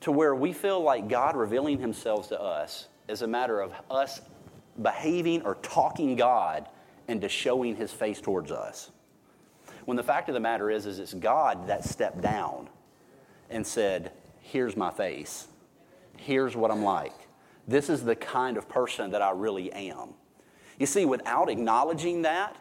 To 0.02 0.12
where 0.12 0.36
we 0.36 0.54
feel 0.54 0.82
like 0.82 1.08
god 1.08 1.36
revealing 1.36 1.80
himself 1.80 2.30
to 2.30 2.42
us 2.42 2.88
is 3.08 3.22
a 3.22 3.28
matter 3.28 3.62
of 3.62 3.74
us 3.90 4.22
behaving 4.82 5.44
or 5.44 5.56
talking 5.56 6.16
god 6.16 6.68
into 7.08 7.30
showing 7.30 7.76
his 7.76 7.94
face 7.94 8.20
towards 8.20 8.52
us 8.52 8.92
when 9.88 9.96
the 9.96 10.04
fact 10.04 10.28
of 10.28 10.34
the 10.34 10.42
matter 10.42 10.70
is, 10.70 10.86
is 10.86 11.00
it's 11.00 11.14
God 11.14 11.70
that 11.70 11.86
stepped 11.86 12.20
down 12.20 12.68
and 13.50 13.66
said, 13.66 14.12
Here's 14.42 14.76
my 14.76 14.92
face. 14.92 15.48
Here's 16.18 16.58
what 16.58 16.72
I'm 16.72 16.84
like. 16.84 17.14
This 17.70 17.90
is 17.90 18.04
the 18.04 18.16
kind 18.16 18.58
of 18.58 18.68
person 18.68 19.12
that 19.12 19.22
I 19.22 19.32
really 19.32 19.72
am. 19.72 20.10
You 20.78 20.88
see, 20.88 21.06
without 21.06 21.50
acknowledging 21.50 22.24
that, 22.24 22.58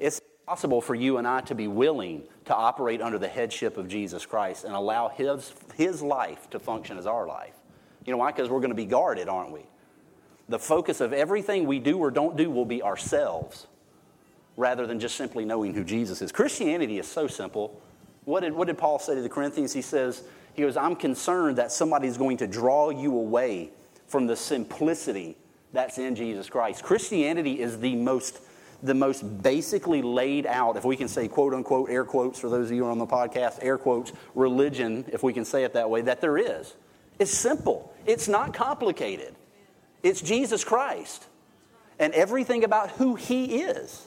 it's 0.00 0.20
possible 0.48 0.80
for 0.80 0.96
you 0.96 1.18
and 1.18 1.28
I 1.28 1.42
to 1.42 1.54
be 1.54 1.68
willing 1.68 2.24
to 2.46 2.54
operate 2.56 3.00
under 3.00 3.20
the 3.20 3.28
headship 3.28 3.76
of 3.76 3.86
Jesus 3.86 4.26
Christ 4.26 4.64
and 4.64 4.74
allow 4.74 5.06
His, 5.08 5.54
his 5.76 6.02
life 6.02 6.50
to 6.50 6.58
function 6.58 6.98
as 6.98 7.06
our 7.06 7.24
life. 7.24 7.54
You 8.04 8.10
know 8.10 8.18
why? 8.18 8.32
Because 8.32 8.50
we're 8.50 8.58
going 8.58 8.70
to 8.70 8.74
be 8.74 8.84
guarded, 8.84 9.28
aren't 9.28 9.52
we? 9.52 9.62
The 10.48 10.58
focus 10.58 11.00
of 11.00 11.12
everything 11.12 11.66
we 11.66 11.78
do 11.78 11.98
or 11.98 12.10
don't 12.10 12.36
do 12.36 12.50
will 12.50 12.66
be 12.66 12.82
ourselves 12.82 13.68
rather 14.56 14.86
than 14.86 15.00
just 15.00 15.16
simply 15.16 15.44
knowing 15.44 15.74
who 15.74 15.84
Jesus 15.84 16.22
is. 16.22 16.32
Christianity 16.32 16.98
is 16.98 17.08
so 17.08 17.26
simple. 17.26 17.80
What 18.24 18.40
did, 18.40 18.52
what 18.52 18.66
did 18.68 18.78
Paul 18.78 18.98
say 18.98 19.14
to 19.14 19.22
the 19.22 19.28
Corinthians? 19.28 19.72
He 19.72 19.82
says, 19.82 20.22
he 20.54 20.62
goes, 20.62 20.76
I'm 20.76 20.96
concerned 20.96 21.58
that 21.58 21.72
somebody 21.72 22.08
is 22.08 22.16
going 22.16 22.36
to 22.38 22.46
draw 22.46 22.90
you 22.90 23.16
away 23.16 23.70
from 24.06 24.26
the 24.26 24.36
simplicity 24.36 25.36
that's 25.72 25.98
in 25.98 26.14
Jesus 26.14 26.48
Christ. 26.48 26.84
Christianity 26.84 27.60
is 27.60 27.80
the 27.80 27.96
most, 27.96 28.40
the 28.82 28.94
most 28.94 29.42
basically 29.42 30.02
laid 30.02 30.46
out, 30.46 30.76
if 30.76 30.84
we 30.84 30.96
can 30.96 31.08
say 31.08 31.26
quote 31.26 31.52
unquote, 31.52 31.90
air 31.90 32.04
quotes 32.04 32.38
for 32.38 32.48
those 32.48 32.70
of 32.70 32.76
you 32.76 32.86
on 32.86 32.98
the 32.98 33.06
podcast, 33.06 33.58
air 33.60 33.76
quotes, 33.76 34.12
religion, 34.36 35.04
if 35.12 35.24
we 35.24 35.32
can 35.32 35.44
say 35.44 35.64
it 35.64 35.72
that 35.72 35.90
way, 35.90 36.02
that 36.02 36.20
there 36.20 36.38
is. 36.38 36.74
It's 37.18 37.32
simple, 37.32 37.92
it's 38.06 38.28
not 38.28 38.54
complicated. 38.54 39.34
It's 40.04 40.20
Jesus 40.20 40.64
Christ 40.64 41.26
and 41.98 42.12
everything 42.12 42.62
about 42.62 42.90
who 42.92 43.14
he 43.14 43.62
is. 43.62 44.06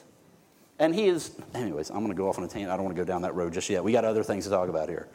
And 0.78 0.94
he 0.94 1.06
is, 1.06 1.32
anyways, 1.54 1.90
I'm 1.90 1.98
going 1.98 2.08
to 2.08 2.14
go 2.14 2.28
off 2.28 2.38
on 2.38 2.44
a 2.44 2.48
tangent. 2.48 2.70
I 2.70 2.76
don't 2.76 2.84
want 2.84 2.96
to 2.96 3.02
go 3.02 3.06
down 3.06 3.22
that 3.22 3.34
road 3.34 3.52
just 3.52 3.68
yet. 3.68 3.82
We 3.82 3.92
got 3.92 4.04
other 4.04 4.22
things 4.22 4.44
to 4.44 4.50
talk 4.50 4.68
about 4.68 4.88
here. 4.88 5.08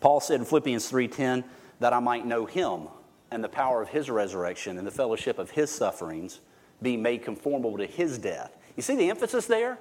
Paul 0.00 0.20
said 0.20 0.40
in 0.40 0.46
Philippians 0.46 0.90
3:10 0.90 1.44
that 1.80 1.92
I 1.92 2.00
might 2.00 2.26
know 2.26 2.46
him 2.46 2.88
and 3.30 3.44
the 3.44 3.48
power 3.48 3.82
of 3.82 3.88
his 3.88 4.10
resurrection 4.10 4.78
and 4.78 4.86
the 4.86 4.90
fellowship 4.90 5.38
of 5.38 5.50
his 5.50 5.70
sufferings, 5.70 6.40
being 6.82 7.02
made 7.02 7.22
conformable 7.22 7.76
to 7.78 7.86
his 7.86 8.18
death. 8.18 8.56
You 8.76 8.82
see 8.82 8.96
the 8.96 9.10
emphasis 9.10 9.46
there? 9.46 9.78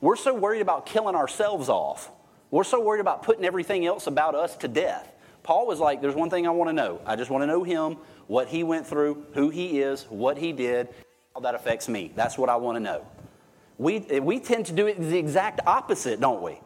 We're 0.00 0.16
so 0.16 0.34
worried 0.34 0.62
about 0.62 0.86
killing 0.86 1.14
ourselves 1.14 1.68
off. 1.68 2.10
We're 2.50 2.64
so 2.64 2.80
worried 2.80 3.00
about 3.00 3.22
putting 3.22 3.44
everything 3.44 3.84
else 3.84 4.06
about 4.06 4.34
us 4.34 4.56
to 4.58 4.68
death. 4.68 5.12
Paul 5.42 5.66
was 5.66 5.80
like, 5.80 6.00
There's 6.00 6.14
one 6.14 6.30
thing 6.30 6.46
I 6.46 6.50
want 6.50 6.68
to 6.70 6.72
know. 6.72 7.00
I 7.04 7.16
just 7.16 7.30
want 7.30 7.42
to 7.42 7.46
know 7.46 7.62
him, 7.62 7.98
what 8.26 8.48
he 8.48 8.62
went 8.64 8.86
through, 8.86 9.26
who 9.34 9.50
he 9.50 9.80
is, 9.80 10.04
what 10.08 10.38
he 10.38 10.52
did, 10.52 10.88
how 11.34 11.40
that 11.40 11.54
affects 11.54 11.88
me. 11.88 12.12
That's 12.14 12.38
what 12.38 12.48
I 12.48 12.56
want 12.56 12.76
to 12.76 12.80
know. 12.80 13.06
We, 13.78 14.00
we 14.00 14.40
tend 14.40 14.66
to 14.66 14.72
do 14.72 14.86
it 14.86 15.00
the 15.00 15.16
exact 15.16 15.60
opposite, 15.66 16.20
don't 16.20 16.42
we? 16.42 16.60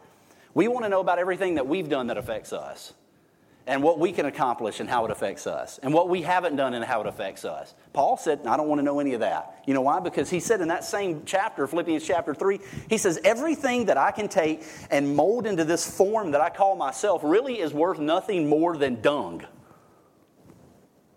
We 0.53 0.67
want 0.67 0.85
to 0.85 0.89
know 0.89 0.99
about 0.99 1.19
everything 1.19 1.55
that 1.55 1.67
we've 1.67 1.89
done 1.89 2.07
that 2.07 2.17
affects 2.17 2.53
us 2.53 2.93
and 3.65 3.81
what 3.81 3.97
we 3.97 4.11
can 4.11 4.25
accomplish 4.25 4.79
and 4.79 4.89
how 4.89 5.05
it 5.05 5.11
affects 5.11 5.47
us, 5.47 5.79
and 5.81 5.93
what 5.93 6.09
we 6.09 6.21
haven't 6.21 6.55
done 6.57 6.73
and 6.73 6.83
how 6.83 6.99
it 6.99 7.07
affects 7.07 7.45
us. 7.45 7.73
Paul 7.93 8.17
said, 8.17 8.41
I 8.45 8.57
don't 8.57 8.67
want 8.67 8.79
to 8.79 8.83
know 8.83 8.99
any 8.99 9.13
of 9.13 9.21
that. 9.21 9.63
You 9.65 9.73
know 9.73 9.81
why? 9.81 10.01
Because 10.01 10.29
he 10.29 10.41
said 10.41 10.59
in 10.59 10.67
that 10.67 10.83
same 10.83 11.23
chapter, 11.25 11.65
Philippians 11.65 12.05
chapter 12.05 12.35
3, 12.35 12.59
he 12.89 12.97
says, 12.97 13.19
Everything 13.23 13.85
that 13.85 13.97
I 13.97 14.11
can 14.11 14.27
take 14.27 14.63
and 14.91 15.15
mold 15.15 15.45
into 15.47 15.63
this 15.63 15.89
form 15.89 16.31
that 16.31 16.41
I 16.41 16.49
call 16.49 16.75
myself 16.75 17.21
really 17.23 17.59
is 17.59 17.73
worth 17.73 17.99
nothing 17.99 18.49
more 18.49 18.75
than 18.75 19.01
dung. 19.01 19.45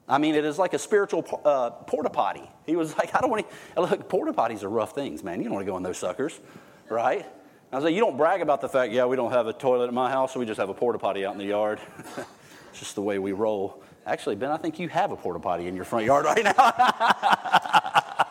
I 0.08 0.18
mean, 0.18 0.36
it 0.36 0.44
is 0.44 0.56
like 0.56 0.72
a 0.72 0.78
spiritual 0.78 1.24
uh, 1.44 1.70
porta 1.70 2.10
potty. 2.10 2.48
He 2.66 2.76
was 2.76 2.96
like, 2.98 3.14
I 3.14 3.20
don't 3.20 3.30
want 3.30 3.46
to, 3.48 3.80
look, 3.80 4.08
porta 4.08 4.32
potties 4.32 4.64
are 4.64 4.68
rough 4.68 4.94
things, 4.94 5.22
man. 5.22 5.38
You 5.38 5.44
don't 5.44 5.54
want 5.54 5.64
to 5.64 5.70
go 5.70 5.76
in 5.76 5.82
those 5.82 5.98
suckers, 5.98 6.38
right? 6.88 7.24
I 7.72 7.76
was 7.76 7.84
like, 7.84 7.94
you 7.94 8.00
don't 8.00 8.16
brag 8.16 8.42
about 8.42 8.60
the 8.60 8.68
fact, 8.68 8.92
yeah, 8.92 9.06
we 9.06 9.16
don't 9.16 9.32
have 9.32 9.46
a 9.46 9.52
toilet 9.52 9.88
at 9.88 9.94
my 9.94 10.10
house, 10.10 10.32
so 10.32 10.40
we 10.40 10.46
just 10.46 10.58
have 10.58 10.68
a 10.68 10.74
porta 10.74 10.98
potty 10.98 11.24
out 11.24 11.32
in 11.32 11.38
the 11.38 11.46
yard. 11.46 11.80
it's 12.70 12.78
just 12.78 12.94
the 12.94 13.02
way 13.02 13.18
we 13.18 13.32
roll. 13.32 13.82
Actually, 14.04 14.36
Ben, 14.36 14.50
I 14.50 14.56
think 14.56 14.78
you 14.78 14.88
have 14.88 15.10
a 15.10 15.16
porta 15.16 15.40
potty 15.40 15.66
in 15.66 15.74
your 15.74 15.84
front 15.84 16.06
yard 16.06 16.26
right 16.26 16.44
now. 16.44 16.52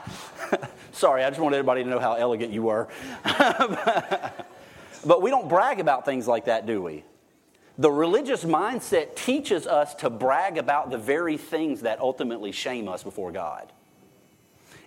Sorry, 0.94 1.24
I 1.24 1.30
just 1.30 1.42
wanted 1.42 1.58
everybody 1.58 1.84
to 1.84 1.90
know 1.90 2.00
how 2.00 2.14
elegant 2.14 2.54
you 2.54 2.64
were. 2.64 2.88
but 5.06 5.22
we 5.22 5.30
don't 5.30 5.50
brag 5.50 5.82
about 5.82 6.06
things 6.06 6.28
like 6.28 6.46
that, 6.46 6.66
do 6.66 6.82
we? 6.82 7.04
The 7.78 7.92
religious 7.92 8.46
mindset 8.46 9.18
teaches 9.18 9.68
us 9.68 9.96
to 9.96 10.10
brag 10.10 10.58
about 10.58 10.92
the 10.92 10.98
very 10.98 11.36
things 11.36 11.82
that 11.82 12.00
ultimately 12.00 12.54
shame 12.54 12.88
us 12.88 13.04
before 13.04 13.34
God. 13.34 13.70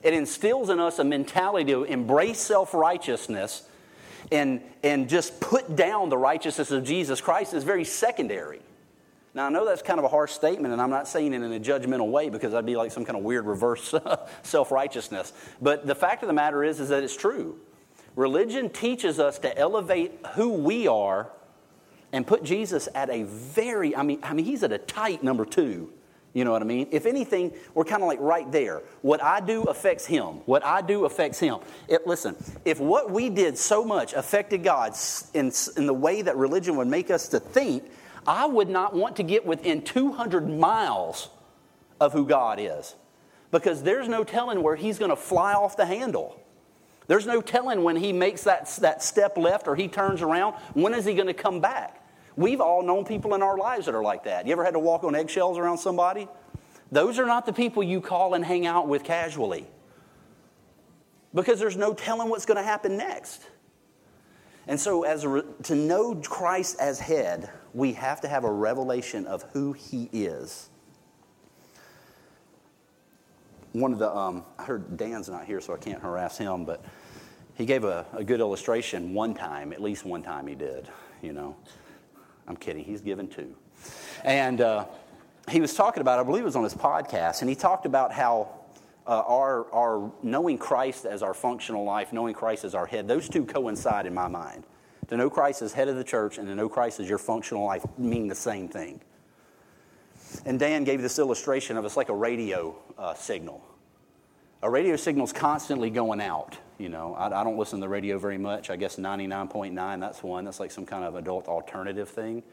It 0.02 0.14
instills 0.14 0.70
in 0.70 0.80
us 0.80 0.98
a 0.98 1.04
mentality 1.04 1.72
to 1.72 1.84
embrace 1.84 2.38
self 2.40 2.74
righteousness 2.74 3.68
and, 4.30 4.60
and 4.82 5.08
just 5.08 5.40
put 5.40 5.74
down 5.76 6.08
the 6.08 6.18
righteousness 6.18 6.70
of 6.70 6.84
Jesus 6.84 7.20
Christ 7.20 7.54
is 7.54 7.64
very 7.64 7.84
secondary. 7.84 8.60
Now, 9.34 9.46
I 9.46 9.50
know 9.50 9.64
that's 9.64 9.82
kind 9.82 9.98
of 9.98 10.04
a 10.04 10.08
harsh 10.08 10.32
statement, 10.32 10.72
and 10.72 10.82
I'm 10.82 10.90
not 10.90 11.06
saying 11.06 11.32
it 11.32 11.42
in 11.42 11.52
a 11.52 11.60
judgmental 11.60 12.10
way 12.10 12.28
because 12.28 12.52
that'd 12.52 12.66
be 12.66 12.76
like 12.76 12.90
some 12.90 13.04
kind 13.04 13.16
of 13.16 13.22
weird 13.22 13.46
reverse 13.46 13.94
self 14.42 14.72
righteousness. 14.72 15.32
But 15.60 15.86
the 15.86 15.94
fact 15.94 16.22
of 16.22 16.26
the 16.26 16.32
matter 16.32 16.64
is, 16.64 16.80
is 16.80 16.88
that 16.88 17.02
it's 17.02 17.16
true. 17.16 17.58
Religion 18.16 18.68
teaches 18.70 19.20
us 19.20 19.38
to 19.40 19.56
elevate 19.56 20.18
who 20.34 20.54
we 20.54 20.88
are 20.88 21.30
and 22.12 22.26
put 22.26 22.42
Jesus 22.42 22.88
at 22.94 23.10
a 23.10 23.22
very, 23.24 23.94
I 23.94 24.02
mean, 24.02 24.18
I 24.22 24.32
mean, 24.32 24.44
he's 24.44 24.62
at 24.62 24.72
a 24.72 24.78
tight 24.78 25.22
number 25.22 25.44
two. 25.44 25.92
You 26.34 26.44
know 26.44 26.52
what 26.52 26.62
I 26.62 26.66
mean? 26.66 26.88
If 26.90 27.06
anything, 27.06 27.52
we're 27.74 27.84
kind 27.84 28.02
of 28.02 28.08
like 28.08 28.20
right 28.20 28.50
there. 28.52 28.82
What 29.02 29.22
I 29.22 29.40
do 29.40 29.64
affects 29.64 30.04
him. 30.06 30.40
What 30.44 30.64
I 30.64 30.82
do 30.82 31.04
affects 31.04 31.40
him. 31.40 31.58
It, 31.88 32.06
listen, 32.06 32.36
if 32.64 32.78
what 32.78 33.10
we 33.10 33.30
did 33.30 33.56
so 33.56 33.84
much 33.84 34.12
affected 34.12 34.62
God 34.62 34.94
in, 35.34 35.50
in 35.76 35.86
the 35.86 35.94
way 35.94 36.22
that 36.22 36.36
religion 36.36 36.76
would 36.76 36.88
make 36.88 37.10
us 37.10 37.28
to 37.28 37.40
think, 37.40 37.84
I 38.26 38.44
would 38.46 38.68
not 38.68 38.94
want 38.94 39.16
to 39.16 39.22
get 39.22 39.46
within 39.46 39.82
200 39.82 40.48
miles 40.48 41.30
of 42.00 42.12
who 42.12 42.26
God 42.26 42.58
is. 42.60 42.94
Because 43.50 43.82
there's 43.82 44.08
no 44.08 44.22
telling 44.22 44.62
where 44.62 44.76
he's 44.76 44.98
going 44.98 45.10
to 45.10 45.16
fly 45.16 45.54
off 45.54 45.76
the 45.78 45.86
handle. 45.86 46.38
There's 47.06 47.26
no 47.26 47.40
telling 47.40 47.82
when 47.82 47.96
he 47.96 48.12
makes 48.12 48.44
that, 48.44 48.68
that 48.82 49.02
step 49.02 49.38
left 49.38 49.66
or 49.66 49.74
he 49.74 49.88
turns 49.88 50.20
around, 50.20 50.54
when 50.74 50.92
is 50.92 51.06
he 51.06 51.14
going 51.14 51.26
to 51.26 51.34
come 51.34 51.60
back? 51.60 52.04
We've 52.38 52.60
all 52.60 52.84
known 52.84 53.04
people 53.04 53.34
in 53.34 53.42
our 53.42 53.58
lives 53.58 53.86
that 53.86 53.96
are 53.96 54.02
like 54.02 54.22
that. 54.22 54.46
You 54.46 54.52
ever 54.52 54.64
had 54.64 54.74
to 54.74 54.78
walk 54.78 55.02
on 55.02 55.16
eggshells 55.16 55.58
around 55.58 55.78
somebody? 55.78 56.28
Those 56.92 57.18
are 57.18 57.26
not 57.26 57.46
the 57.46 57.52
people 57.52 57.82
you 57.82 58.00
call 58.00 58.34
and 58.34 58.44
hang 58.44 58.64
out 58.64 58.86
with 58.86 59.02
casually. 59.02 59.66
Because 61.34 61.58
there's 61.58 61.76
no 61.76 61.94
telling 61.94 62.28
what's 62.28 62.46
going 62.46 62.56
to 62.56 62.62
happen 62.62 62.96
next. 62.96 63.42
And 64.68 64.78
so, 64.78 65.02
as 65.02 65.24
a, 65.24 65.44
to 65.64 65.74
know 65.74 66.14
Christ 66.14 66.76
as 66.78 67.00
head, 67.00 67.50
we 67.74 67.94
have 67.94 68.20
to 68.20 68.28
have 68.28 68.44
a 68.44 68.52
revelation 68.52 69.26
of 69.26 69.42
who 69.52 69.72
he 69.72 70.08
is. 70.12 70.70
One 73.72 73.92
of 73.92 73.98
the, 73.98 74.16
um, 74.16 74.44
I 74.60 74.62
heard 74.62 74.96
Dan's 74.96 75.28
not 75.28 75.44
here, 75.44 75.60
so 75.60 75.74
I 75.74 75.78
can't 75.78 76.00
harass 76.00 76.38
him, 76.38 76.64
but 76.64 76.84
he 77.56 77.66
gave 77.66 77.82
a, 77.82 78.06
a 78.12 78.22
good 78.22 78.38
illustration 78.38 79.12
one 79.12 79.34
time, 79.34 79.72
at 79.72 79.82
least 79.82 80.04
one 80.04 80.22
time 80.22 80.46
he 80.46 80.54
did, 80.54 80.88
you 81.20 81.32
know. 81.32 81.56
I'm 82.48 82.56
kidding, 82.56 82.84
he's 82.84 83.00
given 83.00 83.28
two. 83.28 83.54
And 84.24 84.60
uh, 84.60 84.86
he 85.50 85.60
was 85.60 85.74
talking 85.74 86.00
about, 86.00 86.18
I 86.18 86.22
believe 86.22 86.42
it 86.42 86.46
was 86.46 86.56
on 86.56 86.64
his 86.64 86.74
podcast, 86.74 87.42
and 87.42 87.48
he 87.48 87.54
talked 87.54 87.86
about 87.86 88.12
how 88.12 88.48
uh, 89.06 89.22
our, 89.26 89.72
our 89.72 90.12
knowing 90.22 90.58
Christ 90.58 91.06
as 91.06 91.22
our 91.22 91.34
functional 91.34 91.84
life, 91.84 92.12
knowing 92.12 92.34
Christ 92.34 92.64
as 92.64 92.74
our 92.74 92.86
head, 92.86 93.08
those 93.08 93.28
two 93.28 93.44
coincide 93.44 94.06
in 94.06 94.14
my 94.14 94.28
mind. 94.28 94.64
To 95.08 95.16
know 95.16 95.30
Christ 95.30 95.62
as 95.62 95.72
head 95.72 95.88
of 95.88 95.96
the 95.96 96.04
church 96.04 96.36
and 96.36 96.46
to 96.48 96.54
know 96.54 96.68
Christ 96.68 97.00
as 97.00 97.08
your 97.08 97.16
functional 97.16 97.64
life 97.64 97.84
mean 97.96 98.28
the 98.28 98.34
same 98.34 98.68
thing. 98.68 99.00
And 100.44 100.58
Dan 100.58 100.84
gave 100.84 101.00
this 101.00 101.18
illustration 101.18 101.78
of 101.78 101.86
it's 101.86 101.96
like 101.96 102.10
a 102.10 102.14
radio 102.14 102.76
uh, 102.98 103.14
signal. 103.14 103.64
A 104.62 104.68
radio 104.68 104.96
signal 104.96 105.24
is 105.24 105.32
constantly 105.32 105.88
going 105.88 106.20
out. 106.20 106.58
You 106.78 106.88
know, 106.88 107.14
I, 107.14 107.40
I, 107.40 107.44
don't 107.44 107.58
listen 107.58 107.80
to 107.80 107.84
the 107.84 107.88
radio 107.88 108.18
very 108.18 108.38
much. 108.38 108.70
I 108.70 108.76
guess 108.76 108.96
99.9, 108.96 110.00
that's 110.00 110.22
one. 110.22 110.44
That's 110.44 110.60
like 110.60 110.70
some 110.70 110.86
kind 110.86 111.04
of 111.04 111.16
adult 111.16 111.48
alternative 111.48 112.08
thing. 112.08 112.44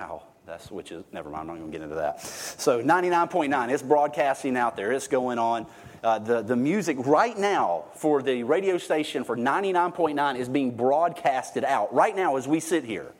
Wow, 0.00 0.24
that's 0.46 0.70
which 0.70 0.90
is, 0.90 1.04
never 1.12 1.30
mind, 1.30 1.42
I'm 1.42 1.46
not 1.46 1.58
going 1.58 1.70
to 1.70 1.78
get 1.78 1.82
into 1.84 1.94
that. 1.94 2.20
So 2.20 2.82
99.9, 2.82 3.70
it's 3.70 3.82
broadcasting 3.82 4.56
out 4.56 4.76
there, 4.76 4.90
it's 4.92 5.06
going 5.06 5.38
on. 5.38 5.66
Uh, 6.02 6.18
the, 6.18 6.42
the 6.42 6.56
music 6.56 6.96
right 7.06 7.38
now 7.38 7.84
for 7.94 8.22
the 8.22 8.42
radio 8.42 8.76
station 8.76 9.22
for 9.22 9.36
99.9 9.36 10.36
is 10.36 10.48
being 10.48 10.76
broadcasted 10.76 11.62
out 11.62 11.94
right 11.94 12.16
now 12.16 12.36
as 12.36 12.48
we 12.48 12.58
sit 12.58 12.82
here. 12.82 13.12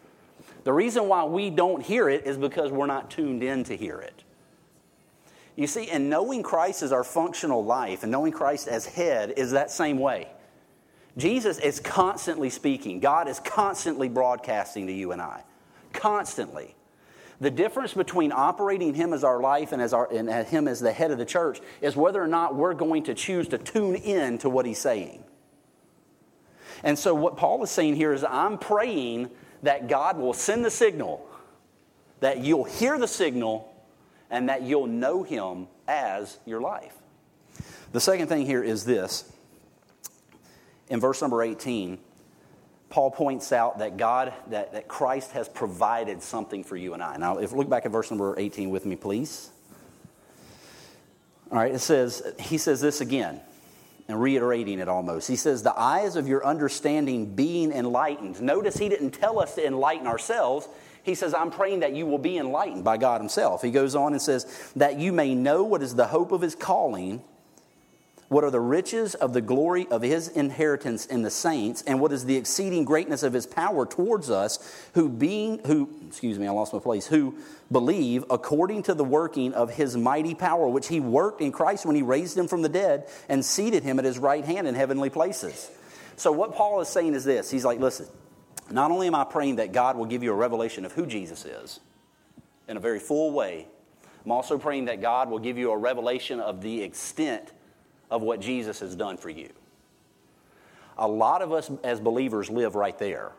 The 0.65 0.73
reason 0.73 1.07
why 1.09 1.25
we 1.25 1.51
don't 1.51 1.81
hear 1.81 2.09
it 2.09 2.27
is 2.27 2.37
because 2.37 2.73
we're 2.73 2.87
not 2.87 3.11
tuned 3.11 3.45
in 3.45 3.63
to 3.65 3.77
hear 3.77 4.01
it. 4.01 4.25
You 5.57 5.67
see, 5.67 5.89
and 5.91 6.09
knowing 6.09 6.43
Christ 6.43 6.83
as 6.83 6.93
our 6.93 7.05
functional 7.05 7.65
life 7.65 8.03
and 8.03 8.13
knowing 8.13 8.33
Christ 8.33 8.69
as 8.69 8.87
head 8.87 9.35
is 9.37 9.51
that 9.51 9.71
same 9.71 9.99
way. 9.99 10.29
Jesus 11.17 11.59
is 11.59 11.79
constantly 11.79 12.49
speaking, 12.49 13.01
God 13.01 13.29
is 13.29 13.39
constantly 13.41 14.09
broadcasting 14.09 14.87
to 14.87 14.93
you 14.93 15.13
and 15.13 15.21
I. 15.21 15.43
Constantly. 15.93 16.75
The 17.41 17.51
difference 17.51 17.93
between 17.93 18.33
operating 18.33 18.95
Him 18.95 19.13
as 19.13 19.25
our 19.25 19.41
life 19.41 19.73
and, 19.73 19.83
as 19.83 19.93
our, 19.93 20.11
and 20.11 20.31
Him 20.47 20.69
as 20.69 20.81
the 20.81 20.93
head 20.93 21.11
of 21.11 21.19
the 21.19 21.25
church 21.25 21.61
is 21.81 21.97
whether 21.97 22.23
or 22.23 22.29
not 22.29 22.55
we're 22.55 22.73
going 22.73 23.03
to 23.05 23.15
choose 23.15 23.49
to 23.49 23.59
tune 23.59 23.97
in 23.97 24.39
to 24.39 24.49
what 24.49 24.65
He's 24.65 24.79
saying. 24.79 25.25
And 26.85 26.99
so, 26.99 27.15
what 27.15 27.37
Paul 27.37 27.63
is 27.63 27.71
saying 27.71 27.97
here 27.97 28.13
is, 28.13 28.25
I'm 28.25 28.59
praying 28.59 29.31
that 29.63 29.89
God 29.89 30.19
will 30.19 30.33
send 30.33 30.65
the 30.65 30.71
signal, 30.71 31.29
that 32.21 32.39
you'll 32.39 32.65
hear 32.65 32.99
the 32.99 33.09
signal, 33.09 33.72
and 34.33 34.49
that 34.49 34.63
you'll 34.63 34.89
know 34.89 35.23
him 35.23 35.69
as 35.87 36.39
your 36.47 36.61
life. 36.61 36.95
The 37.93 38.01
second 38.01 38.27
thing 38.29 38.47
here 38.47 38.65
is 38.65 38.85
this. 38.85 39.31
In 40.89 40.99
verse 40.99 41.21
number 41.21 41.43
18, 41.43 41.99
Paul 42.89 43.11
points 43.11 43.53
out 43.53 43.79
that 43.79 43.99
God, 43.99 44.33
that, 44.49 44.73
that 44.73 44.89
Christ 44.89 45.33
has 45.33 45.49
provided 45.49 46.23
something 46.23 46.65
for 46.65 46.77
you 46.77 46.95
and 46.95 47.03
I. 47.03 47.17
Now, 47.19 47.39
if 47.39 47.53
look 47.53 47.69
back 47.69 47.85
at 47.87 47.93
verse 47.93 48.11
number 48.11 48.39
18 48.39 48.71
with 48.71 48.87
me, 48.87 48.97
please. 48.97 49.51
All 51.51 51.59
right, 51.59 51.75
it 51.75 51.81
says, 51.81 52.23
he 52.39 52.57
says 52.57 52.81
this 52.81 53.03
again, 53.03 53.41
and 54.09 54.21
reiterating 54.21 54.79
it 54.79 54.89
almost. 54.89 55.29
He 55.29 55.37
says, 55.37 55.63
The 55.63 55.79
eyes 55.79 56.17
of 56.17 56.27
your 56.27 56.45
understanding 56.47 57.35
being 57.35 57.73
enlightened. 57.73 58.41
Notice 58.41 58.79
he 58.79 58.89
didn't 58.89 59.11
tell 59.11 59.39
us 59.39 59.55
to 59.57 59.67
enlighten 59.67 60.07
ourselves. 60.07 60.69
He 61.03 61.15
says, 61.15 61.35
I'm 61.35 61.51
praying 61.51 61.81
that 61.81 61.95
you 61.95 62.07
will 62.07 62.19
be 62.19 62.39
enlightened 62.39 62.85
by 62.85 62.97
God 62.97 63.21
Himself. 63.21 63.63
He 63.63 63.71
goes 63.71 63.95
on 63.95 64.13
and 64.13 64.23
says, 64.23 64.73
that 64.77 64.99
you 64.99 65.13
may 65.13 65.35
know 65.35 65.65
what 65.65 65.83
is 65.83 65.95
the 65.95 66.07
hope 66.07 66.31
of 66.31 66.41
His 66.41 66.55
calling, 66.55 67.23
what 68.29 68.45
are 68.45 68.51
the 68.51 68.61
riches 68.61 69.15
of 69.17 69.33
the 69.33 69.41
glory 69.41 69.87
of 69.91 70.03
His 70.03 70.29
inheritance 70.29 71.05
in 71.07 71.23
the 71.23 71.31
saints, 71.31 71.83
and 71.83 72.01
what 72.01 72.13
is 72.13 72.25
the 72.25 72.37
exceeding 72.37 72.85
greatness 72.85 73.25
of 73.25 73.33
His 73.33 73.47
power 73.47 73.85
towards 73.85 74.31
us, 74.31 74.89
who 74.95 75.09
being, 75.09 75.59
who, 75.67 75.91
excuse 76.07 76.39
me, 76.39 76.47
I 76.47 76.51
lost 76.51 76.73
my 76.73 76.79
place, 76.79 77.07
who 77.09 77.37
believe 77.73 78.25
according 78.31 78.85
to 78.85 78.95
the 78.95 79.05
working 79.05 79.55
of 79.55 79.71
His 79.71 79.97
mighty 79.97 80.37
power, 80.37 80.69
which 80.69 80.87
He 80.87 81.01
worked 81.01 81.41
in 81.41 81.51
Christ 81.51 81.85
when 81.85 81.97
He 81.97 82.03
raised 82.03 82.39
Him 82.39 82.47
from 82.47 82.63
the 82.63 82.69
dead 82.69 83.09
and 83.29 83.45
seated 83.45 83.83
Him 83.83 83.99
at 83.99 84.05
His 84.05 84.21
right 84.21 84.45
hand 84.45 84.69
in 84.69 84.77
heavenly 84.77 85.11
places. 85.11 85.69
So, 86.15 86.31
what 86.31 86.55
Paul 86.55 86.81
is 86.81 86.89
saying 86.89 87.15
is 87.15 87.25
this 87.25 87.51
He's 87.51 87.65
like, 87.65 87.81
listen, 87.81 88.07
not 88.71 88.91
only 88.91 89.07
am 89.07 89.15
I 89.15 89.25
praying 89.25 89.57
that 89.57 89.73
God 89.73 89.97
will 89.97 90.07
give 90.07 90.23
you 90.23 90.33
a 90.33 90.37
revelation 90.37 90.85
of 90.85 90.93
who 90.93 91.07
Jesus 91.07 91.45
is 91.45 91.81
in 92.69 92.77
a 92.77 92.81
very 92.81 92.99
full 92.99 93.33
way, 93.33 93.67
I'm 94.25 94.33
also 94.33 94.59
praying 94.59 94.85
that 94.85 95.01
God 95.01 95.31
will 95.31 95.39
give 95.39 95.59
you 95.59 95.73
a 95.73 95.77
revelation 95.77 96.41
of 96.41 96.63
the 96.63 96.83
extent 96.83 97.53
of 98.11 98.23
what 98.23 98.41
Jesus 98.41 98.81
has 98.81 98.95
done 98.95 99.17
for 99.17 99.31
you. 99.31 99.51
A 100.99 101.09
lot 101.09 101.43
of 101.43 101.53
us 101.53 101.71
as 101.83 101.99
believers 101.99 102.51
live 102.51 102.75
right 102.75 102.97
there. 102.99 103.33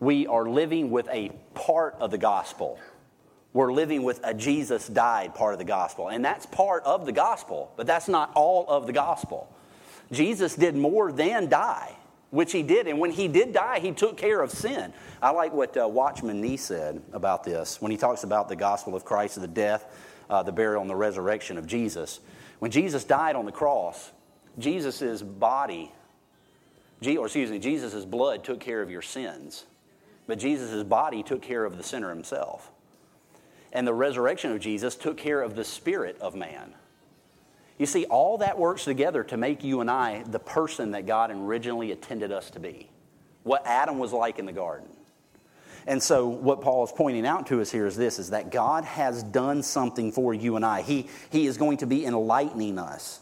We 0.00 0.26
are 0.26 0.48
living 0.48 0.90
with 0.90 1.08
a 1.08 1.32
part 1.54 1.96
of 1.98 2.10
the 2.10 2.18
gospel. 2.18 2.78
We're 3.52 3.72
living 3.72 4.04
with 4.04 4.20
a 4.22 4.32
Jesus 4.32 4.86
died 4.86 5.34
part 5.34 5.54
of 5.54 5.58
the 5.58 5.64
gospel. 5.64 6.08
And 6.08 6.24
that's 6.24 6.46
part 6.46 6.84
of 6.84 7.04
the 7.04 7.12
gospel, 7.12 7.72
but 7.76 7.86
that's 7.86 8.08
not 8.08 8.30
all 8.34 8.64
of 8.68 8.86
the 8.86 8.92
gospel. 8.92 9.52
Jesus 10.12 10.54
did 10.54 10.76
more 10.76 11.10
than 11.12 11.48
die, 11.48 11.96
which 12.30 12.52
he 12.52 12.62
did. 12.62 12.86
And 12.86 12.98
when 12.98 13.10
he 13.10 13.28
did 13.28 13.52
die, 13.52 13.78
he 13.80 13.92
took 13.92 14.16
care 14.16 14.40
of 14.40 14.50
sin. 14.50 14.92
I 15.22 15.30
like 15.30 15.52
what 15.52 15.76
uh, 15.76 15.88
Watchman 15.88 16.40
Nee 16.40 16.56
said 16.56 17.02
about 17.12 17.44
this 17.44 17.80
when 17.80 17.90
he 17.90 17.96
talks 17.96 18.24
about 18.24 18.48
the 18.48 18.56
gospel 18.56 18.94
of 18.94 19.04
Christ, 19.04 19.40
the 19.40 19.46
death, 19.46 19.86
uh, 20.28 20.42
the 20.42 20.52
burial, 20.52 20.80
and 20.80 20.90
the 20.90 20.96
resurrection 20.96 21.58
of 21.58 21.66
Jesus. 21.66 22.20
When 22.58 22.70
Jesus 22.70 23.04
died 23.04 23.36
on 23.36 23.46
the 23.46 23.52
cross, 23.52 24.10
Jesus' 24.58 25.22
body, 25.22 25.92
or 27.06 27.26
excuse 27.26 27.50
me, 27.50 27.58
Jesus' 27.58 28.04
blood 28.04 28.44
took 28.44 28.60
care 28.60 28.82
of 28.82 28.90
your 28.90 29.02
sins, 29.02 29.64
but 30.26 30.38
Jesus' 30.38 30.82
body 30.82 31.22
took 31.22 31.40
care 31.40 31.64
of 31.64 31.76
the 31.76 31.82
sinner 31.82 32.10
himself. 32.10 32.70
And 33.72 33.86
the 33.86 33.94
resurrection 33.94 34.50
of 34.52 34.60
Jesus 34.60 34.96
took 34.96 35.16
care 35.16 35.42
of 35.42 35.54
the 35.54 35.64
spirit 35.64 36.18
of 36.20 36.34
man. 36.34 36.74
You 37.78 37.86
see, 37.86 38.04
all 38.06 38.38
that 38.38 38.58
works 38.58 38.84
together 38.84 39.22
to 39.24 39.36
make 39.36 39.62
you 39.62 39.80
and 39.80 39.90
I 39.90 40.24
the 40.24 40.40
person 40.40 40.90
that 40.92 41.06
God 41.06 41.30
originally 41.30 41.92
intended 41.92 42.32
us 42.32 42.50
to 42.50 42.60
be, 42.60 42.90
what 43.44 43.64
Adam 43.66 43.98
was 43.98 44.12
like 44.12 44.38
in 44.38 44.46
the 44.46 44.52
garden. 44.52 44.88
And 45.86 46.02
so, 46.02 46.28
what 46.28 46.60
Paul 46.60 46.84
is 46.84 46.92
pointing 46.92 47.24
out 47.24 47.46
to 47.46 47.60
us 47.62 47.70
here 47.70 47.86
is 47.86 47.96
this 47.96 48.18
is 48.18 48.30
that 48.30 48.50
God 48.50 48.84
has 48.84 49.22
done 49.22 49.62
something 49.62 50.12
for 50.12 50.34
you 50.34 50.56
and 50.56 50.64
I. 50.64 50.82
He, 50.82 51.08
he 51.30 51.46
is 51.46 51.56
going 51.56 51.78
to 51.78 51.86
be 51.86 52.04
enlightening 52.04 52.78
us. 52.78 53.20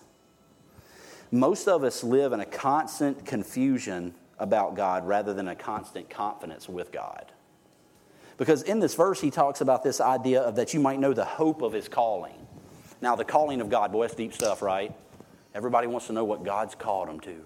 Most 1.30 1.68
of 1.68 1.84
us 1.84 2.02
live 2.02 2.32
in 2.32 2.40
a 2.40 2.46
constant 2.46 3.24
confusion 3.24 4.14
about 4.38 4.74
God 4.74 5.06
rather 5.06 5.34
than 5.34 5.48
a 5.48 5.54
constant 5.54 6.08
confidence 6.08 6.68
with 6.68 6.92
God. 6.92 7.30
Because 8.36 8.62
in 8.62 8.80
this 8.80 8.94
verse, 8.94 9.20
he 9.20 9.30
talks 9.30 9.60
about 9.60 9.82
this 9.82 10.00
idea 10.00 10.40
of 10.42 10.56
that 10.56 10.74
you 10.74 10.80
might 10.80 10.98
know 10.98 11.12
the 11.12 11.24
hope 11.24 11.62
of 11.62 11.72
his 11.72 11.88
calling. 11.88 12.45
Now, 13.06 13.14
the 13.14 13.24
calling 13.24 13.60
of 13.60 13.70
God, 13.70 13.92
boy, 13.92 14.02
that's 14.02 14.16
deep 14.16 14.32
stuff, 14.32 14.62
right? 14.62 14.92
Everybody 15.54 15.86
wants 15.86 16.08
to 16.08 16.12
know 16.12 16.24
what 16.24 16.42
God's 16.42 16.74
called 16.74 17.06
them 17.06 17.20
to. 17.20 17.36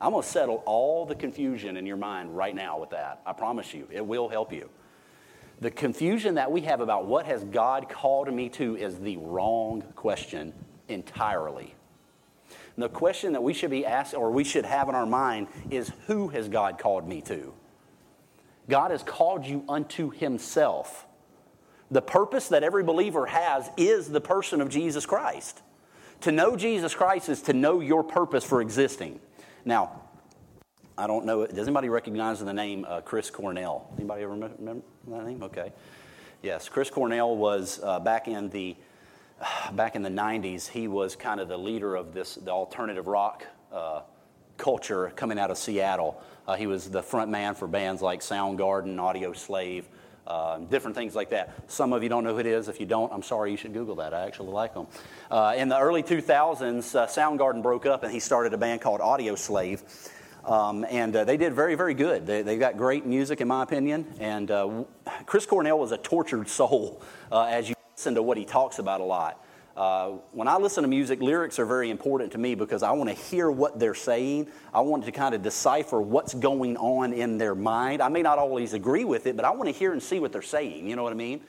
I'm 0.00 0.12
going 0.12 0.22
to 0.22 0.28
settle 0.30 0.62
all 0.64 1.04
the 1.04 1.14
confusion 1.14 1.76
in 1.76 1.84
your 1.84 1.98
mind 1.98 2.34
right 2.34 2.54
now 2.54 2.78
with 2.78 2.88
that. 2.88 3.20
I 3.26 3.34
promise 3.34 3.74
you, 3.74 3.86
it 3.90 4.06
will 4.06 4.30
help 4.30 4.50
you. 4.50 4.70
The 5.60 5.70
confusion 5.70 6.36
that 6.36 6.50
we 6.50 6.62
have 6.62 6.80
about 6.80 7.04
what 7.04 7.26
has 7.26 7.44
God 7.44 7.90
called 7.90 8.32
me 8.32 8.48
to 8.48 8.78
is 8.78 8.98
the 8.98 9.18
wrong 9.18 9.82
question 9.94 10.54
entirely. 10.88 11.74
the 12.78 12.88
question 12.88 13.34
that 13.34 13.42
we 13.42 13.52
should 13.52 13.70
be 13.70 13.84
asked 13.84 14.14
or 14.14 14.30
we 14.30 14.42
should 14.42 14.64
have 14.64 14.88
in 14.88 14.94
our 14.94 15.04
mind 15.04 15.48
is 15.68 15.92
who 16.06 16.28
has 16.28 16.48
God 16.48 16.78
called 16.78 17.06
me 17.06 17.20
to? 17.20 17.52
God 18.70 18.90
has 18.90 19.02
called 19.02 19.44
you 19.44 19.64
unto 19.68 20.08
himself. 20.08 21.06
The 21.90 22.02
purpose 22.02 22.48
that 22.48 22.62
every 22.62 22.82
believer 22.82 23.26
has 23.26 23.70
is 23.76 24.08
the 24.08 24.20
person 24.20 24.60
of 24.60 24.68
Jesus 24.68 25.06
Christ. 25.06 25.62
To 26.22 26.32
know 26.32 26.56
Jesus 26.56 26.94
Christ 26.94 27.28
is 27.28 27.42
to 27.42 27.52
know 27.52 27.80
your 27.80 28.02
purpose 28.02 28.44
for 28.44 28.60
existing. 28.60 29.20
Now, 29.64 30.02
I 30.98 31.06
don't 31.06 31.24
know. 31.24 31.46
Does 31.46 31.68
anybody 31.68 31.88
recognize 31.88 32.40
the 32.40 32.52
name 32.52 32.84
uh, 32.88 33.00
Chris 33.02 33.30
Cornell? 33.30 33.88
Anybody 33.96 34.24
ever 34.24 34.32
remember 34.32 34.82
that 35.06 35.24
name? 35.24 35.42
Okay. 35.42 35.72
Yes, 36.42 36.68
Chris 36.68 36.90
Cornell 36.90 37.36
was 37.36 37.80
uh, 37.82 38.00
back 38.00 38.26
in 38.26 38.48
the 38.50 38.76
back 39.72 39.94
in 39.94 40.02
the 40.02 40.10
'90s. 40.10 40.68
He 40.68 40.88
was 40.88 41.14
kind 41.14 41.40
of 41.40 41.48
the 41.48 41.56
leader 41.56 41.94
of 41.94 42.12
this 42.14 42.34
the 42.34 42.50
alternative 42.50 43.06
rock 43.06 43.46
uh, 43.72 44.00
culture 44.56 45.12
coming 45.14 45.38
out 45.38 45.52
of 45.52 45.56
Seattle. 45.56 46.20
Uh, 46.46 46.56
he 46.56 46.66
was 46.66 46.90
the 46.90 47.02
front 47.02 47.30
man 47.30 47.54
for 47.54 47.68
bands 47.68 48.02
like 48.02 48.20
Soundgarden, 48.20 48.96
Audioslave, 48.96 49.84
uh, 50.28 50.58
different 50.58 50.94
things 50.94 51.14
like 51.14 51.30
that. 51.30 51.54
Some 51.66 51.92
of 51.92 52.02
you 52.02 52.08
don't 52.08 52.22
know 52.22 52.34
who 52.34 52.38
it 52.38 52.46
is. 52.46 52.68
If 52.68 52.78
you 52.78 52.86
don't, 52.86 53.12
I'm 53.12 53.22
sorry, 53.22 53.50
you 53.50 53.56
should 53.56 53.72
Google 53.72 53.96
that. 53.96 54.12
I 54.12 54.26
actually 54.26 54.50
like 54.50 54.74
them. 54.74 54.86
Uh, 55.30 55.54
in 55.56 55.68
the 55.68 55.78
early 55.78 56.02
2000s, 56.02 56.94
uh, 56.94 57.06
Soundgarden 57.06 57.62
broke 57.62 57.86
up 57.86 58.02
and 58.02 58.12
he 58.12 58.20
started 58.20 58.52
a 58.52 58.58
band 58.58 58.82
called 58.82 59.00
Audioslave. 59.00 59.82
Um, 60.44 60.86
and 60.88 61.16
uh, 61.16 61.24
they 61.24 61.36
did 61.36 61.54
very, 61.54 61.74
very 61.74 61.94
good. 61.94 62.26
They, 62.26 62.42
they 62.42 62.58
got 62.58 62.76
great 62.76 63.04
music, 63.04 63.40
in 63.40 63.48
my 63.48 63.62
opinion. 63.62 64.06
And 64.20 64.50
uh, 64.50 64.84
Chris 65.26 65.46
Cornell 65.46 65.78
was 65.78 65.92
a 65.92 65.98
tortured 65.98 66.48
soul 66.48 67.02
uh, 67.32 67.44
as 67.44 67.68
you 67.68 67.74
listen 67.96 68.14
to 68.14 68.22
what 68.22 68.36
he 68.36 68.44
talks 68.44 68.78
about 68.78 69.00
a 69.00 69.04
lot. 69.04 69.44
Uh, 69.78 70.18
when 70.32 70.48
I 70.48 70.56
listen 70.56 70.82
to 70.82 70.88
music, 70.88 71.22
lyrics 71.22 71.60
are 71.60 71.64
very 71.64 71.90
important 71.90 72.32
to 72.32 72.38
me 72.38 72.56
because 72.56 72.82
I 72.82 72.90
want 72.90 73.10
to 73.10 73.14
hear 73.14 73.48
what 73.48 73.78
they're 73.78 73.94
saying. 73.94 74.48
I 74.74 74.80
want 74.80 75.04
to 75.04 75.12
kind 75.12 75.36
of 75.36 75.42
decipher 75.42 76.00
what's 76.00 76.34
going 76.34 76.76
on 76.78 77.12
in 77.12 77.38
their 77.38 77.54
mind. 77.54 78.02
I 78.02 78.08
may 78.08 78.22
not 78.22 78.38
always 78.38 78.72
agree 78.72 79.04
with 79.04 79.28
it, 79.28 79.36
but 79.36 79.44
I 79.44 79.52
want 79.52 79.68
to 79.68 79.72
hear 79.72 79.92
and 79.92 80.02
see 80.02 80.18
what 80.18 80.32
they're 80.32 80.42
saying. 80.42 80.88
You 80.88 80.96
know 80.96 81.04
what 81.04 81.12
I 81.12 81.16
mean? 81.16 81.42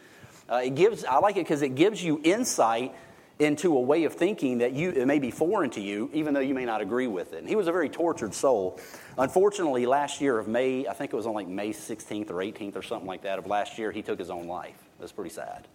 Uh, 0.48 0.58
it 0.58 0.76
gives. 0.76 1.04
I 1.06 1.18
like 1.18 1.38
it 1.38 1.39
because 1.46 1.63
it 1.63 1.74
gives 1.74 2.04
you 2.04 2.22
insight 2.24 2.94
into 3.39 3.76
a 3.76 3.82
way 3.82 4.04
of 4.04 4.13
thinking 4.13 4.60
that 4.60 4.74
you 4.74 4.92
it 4.92 5.08
may 5.08 5.18
be 5.18 5.32
foreign 5.32 5.72
to 5.72 5.82
you, 5.82 6.12
even 6.13 6.36
though 6.36 6.39
you 6.39 6.54
may 6.54 6.65
not 6.65 6.82
agree 6.82 7.08
with 7.08 7.34
it. 7.34 7.39
And 7.39 7.50
he 7.50 7.56
was 7.56 7.68
a 7.68 7.72
very 7.72 7.89
tortured 7.89 8.36
soul. 8.36 8.80
Unfortunately, 9.18 9.88
last 9.88 10.22
year 10.22 10.38
of 10.38 10.48
May, 10.48 10.86
I 10.86 10.94
think 10.94 11.12
it 11.12 11.15
was 11.15 11.26
on 11.26 11.34
like 11.34 11.48
May 11.48 11.72
16th 11.72 12.30
or 12.30 12.36
18th 12.36 12.76
or 12.76 12.84
something 12.84 13.08
like 13.08 13.24
that 13.24 13.39
of 13.39 13.48
last 13.48 13.80
year, 13.80 13.92
he 13.92 14.04
took 14.04 14.20
his 14.20 14.30
own 14.30 14.46
life. 14.46 14.78
That's 15.00 15.12
pretty 15.12 15.32
sad 15.32 15.68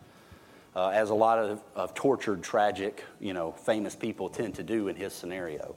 uh, 0.76 0.88
as 0.88 1.10
a 1.10 1.14
lot 1.14 1.38
of, 1.38 1.62
of 1.74 1.94
tortured, 1.94 2.42
tragic, 2.42 3.04
you 3.20 3.32
know, 3.32 3.52
famous 3.52 3.94
people 3.94 4.28
tend 4.28 4.54
to 4.56 4.62
do 4.62 4.88
in 4.88 4.96
his 4.96 5.12
scenario. 5.12 5.74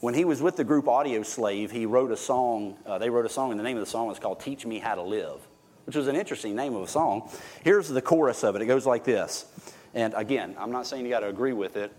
When 0.00 0.14
he 0.14 0.24
was 0.24 0.42
with 0.42 0.56
the 0.56 0.64
group 0.64 0.84
Audioslave, 0.84 1.70
he 1.70 1.86
wrote 1.86 2.10
a 2.10 2.16
song. 2.16 2.76
Uh, 2.84 2.98
they 2.98 3.08
wrote 3.08 3.26
a 3.26 3.30
song, 3.30 3.50
and 3.50 3.58
the 3.58 3.64
name 3.64 3.76
of 3.76 3.84
the 3.84 3.90
song 3.90 4.06
was 4.06 4.18
called 4.18 4.40
Teach 4.40 4.66
Me 4.66 4.78
How 4.78 4.94
to 4.94 5.02
Live, 5.02 5.40
which 5.86 5.96
was 5.96 6.08
an 6.08 6.16
interesting 6.16 6.54
name 6.54 6.74
of 6.74 6.82
a 6.82 6.88
song. 6.88 7.30
Here's 7.62 7.88
the 7.88 8.02
chorus 8.02 8.44
of 8.44 8.54
it 8.54 8.62
it 8.62 8.66
goes 8.66 8.86
like 8.86 9.04
this. 9.04 9.46
And 9.94 10.12
again, 10.14 10.56
I'm 10.58 10.72
not 10.72 10.86
saying 10.86 11.04
you 11.04 11.10
got 11.10 11.20
to 11.20 11.28
agree 11.28 11.52
with 11.52 11.76
it, 11.76 11.92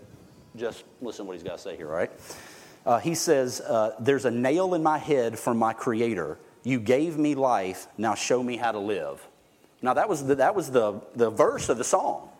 just 0.54 0.84
listen 1.00 1.24
to 1.24 1.28
what 1.28 1.32
he's 1.34 1.42
got 1.42 1.56
to 1.56 1.62
say 1.62 1.76
here, 1.76 1.88
all 1.88 1.96
right? 1.96 2.10
Uh, 2.84 3.00
he 3.00 3.14
says, 3.14 3.60
uh, 3.60 3.96
There's 3.98 4.24
a 4.24 4.30
nail 4.30 4.74
in 4.74 4.82
my 4.82 4.98
head 4.98 5.38
from 5.38 5.58
my 5.58 5.72
Creator. 5.72 6.38
You 6.62 6.78
gave 6.78 7.18
me 7.18 7.34
life, 7.34 7.88
now 7.98 8.14
show 8.14 8.42
me 8.42 8.56
how 8.56 8.72
to 8.72 8.78
live. 8.78 9.26
Now, 9.82 9.94
that 9.94 10.08
was, 10.08 10.26
the, 10.26 10.36
that 10.36 10.54
was 10.54 10.70
the, 10.70 11.00
the 11.14 11.30
verse 11.30 11.68
of 11.68 11.78
the 11.78 11.84
song. 11.84 12.30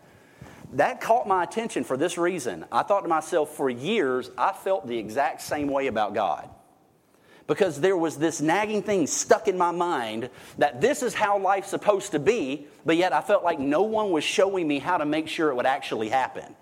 That 0.73 0.99
caught 0.99 1.27
my 1.27 1.43
attention 1.43 1.83
for 1.83 1.95
this 1.95 2.17
reason. 2.17 2.65
I 2.71 2.83
thought 2.83 3.01
to 3.01 3.07
myself, 3.07 3.55
for 3.55 3.69
years, 3.69 4.29
I 4.37 4.51
felt 4.51 4.87
the 4.87 4.97
exact 4.97 5.41
same 5.41 5.67
way 5.67 5.87
about 5.87 6.13
God. 6.13 6.49
Because 7.45 7.79
there 7.79 7.95
was 7.95 8.17
this 8.17 8.41
nagging 8.41 8.83
thing 8.83 9.07
stuck 9.07 9.47
in 9.47 9.57
my 9.57 9.71
mind 9.71 10.29
that 10.57 10.81
this 10.81 11.01
is 11.01 11.13
how 11.13 11.39
life's 11.39 11.69
supposed 11.69 12.11
to 12.11 12.19
be, 12.19 12.67
but 12.85 12.97
yet 12.97 13.13
I 13.13 13.21
felt 13.21 13.45
like 13.45 13.59
no 13.59 13.83
one 13.83 14.11
was 14.11 14.25
showing 14.25 14.67
me 14.67 14.79
how 14.79 14.97
to 14.97 15.05
make 15.05 15.29
sure 15.29 15.49
it 15.49 15.55
would 15.55 15.65
actually 15.65 16.09
happen. 16.09 16.55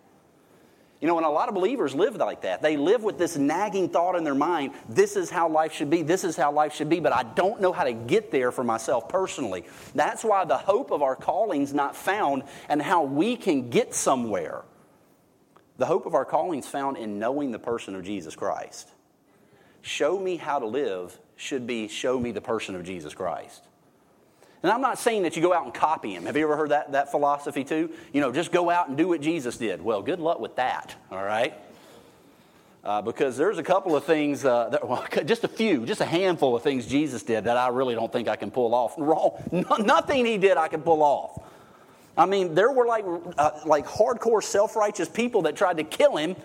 You 1.06 1.12
know, 1.12 1.18
and 1.18 1.26
a 1.28 1.30
lot 1.30 1.50
of 1.50 1.54
believers 1.54 1.94
live 1.94 2.15
like 2.15 2.41
that. 2.41 2.63
They 2.63 2.78
live 2.78 3.04
with 3.04 3.20
this 3.20 3.38
nagging 3.38 3.89
thought 3.89 4.15
in 4.15 4.24
their 4.24 4.34
mind 4.34 4.74
this 4.89 5.15
is 5.15 5.30
how 5.30 5.48
life 5.48 5.72
should 5.72 5.91
be, 5.91 6.02
this 6.02 6.24
is 6.24 6.36
how 6.36 6.52
life 6.52 6.74
should 6.74 6.89
be, 6.89 7.00
but 7.00 7.13
I 7.13 7.22
don't 7.22 7.62
know 7.62 7.72
how 7.72 7.84
to 7.84 7.94
get 7.94 8.32
there 8.32 8.52
for 8.52 8.63
myself 8.63 9.08
personally. 9.08 9.65
That's 9.94 10.24
why 10.24 10.46
the 10.46 10.58
hope 10.58 10.89
of 10.89 11.04
our 11.04 11.15
calling's 11.15 11.76
not 11.76 11.96
found 11.96 12.41
and 12.68 12.82
how 12.82 13.04
we 13.04 13.36
can 13.36 13.70
get 13.70 13.94
somewhere. 13.94 14.63
The 15.78 15.86
hope 15.86 16.08
of 16.08 16.15
our 16.15 16.26
calling's 16.26 16.65
found 16.65 16.98
in 16.98 17.20
knowing 17.20 17.52
the 17.52 17.60
person 17.60 17.94
of 17.94 18.04
Jesus 18.04 18.36
Christ. 18.36 18.89
Show 19.84 20.18
me 20.18 20.38
how 20.38 20.58
to 20.58 20.65
live 20.65 21.20
should 21.36 21.68
be 21.68 21.88
show 21.88 22.20
me 22.20 22.32
the 22.32 22.41
person 22.41 22.74
of 22.74 22.84
Jesus 22.84 23.13
Christ. 23.13 23.64
And 24.63 24.72
I'm 24.72 24.82
not 24.82 24.98
saying 24.98 25.24
that 25.24 25.36
you 25.36 25.41
go 25.41 25.54
out 25.54 25.65
and 25.65 25.74
copy 25.74 26.15
him. 26.15 26.26
Have 26.26 26.36
you 26.36 26.44
ever 26.44 26.58
heard 26.58 26.72
that, 26.72 26.91
that 26.94 27.12
philosophy 27.12 27.63
too? 27.63 27.91
You 28.13 28.22
know, 28.22 28.32
just 28.32 28.52
go 28.52 28.70
out 28.70 28.88
and 28.88 28.98
do 28.98 29.08
what 29.08 29.22
Jesus 29.22 29.58
did. 29.58 29.82
Well, 29.82 30.02
good 30.02 30.20
luck 30.20 30.39
with 30.39 30.56
that, 30.56 30.96
all 31.12 31.24
right? 31.24 31.54
Uh, 32.84 33.02
because 33.02 33.36
there's 33.36 33.58
a 33.58 33.63
couple 33.63 33.96
of 33.96 34.04
things, 34.04 34.46
uh, 34.46 34.70
that, 34.70 34.88
well, 34.88 35.06
just 35.26 35.44
a 35.44 35.48
few, 35.48 35.86
just 35.86 36.02
a 36.02 36.06
handful 36.06 36.56
of 36.56 36.63
things 36.63 36.86
Jesus 36.86 37.24
did 37.24 37.46
that 37.46 37.58
I 37.58 37.70
really 37.70 37.96
don't 37.96 38.12
think 38.12 38.28
I 38.28 38.36
can 38.36 38.52
pull 38.52 38.74
off. 38.74 38.94
Wrong, 38.98 39.32
no, 39.52 39.76
nothing 39.78 40.26
he 40.26 40.38
did 40.38 40.58
I 40.58 40.68
can 40.68 40.82
pull 40.82 41.02
off. 41.04 41.41
I 42.18 42.26
mean, 42.26 42.56
there 42.56 42.72
were 42.72 42.86
like, 42.86 43.04
uh, 43.38 43.52
like 43.65 43.86
hardcore 43.86 44.44
self 44.44 44.76
righteous 44.76 45.10
people 45.10 45.41
that 45.44 45.56
tried 45.56 45.78
to 45.78 45.84
kill 45.84 46.15
him, 46.15 46.36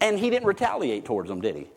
and 0.00 0.18
he 0.18 0.30
didn't 0.30 0.46
retaliate 0.46 1.04
towards 1.04 1.28
them, 1.28 1.40
did 1.40 1.56
he? 1.56 1.68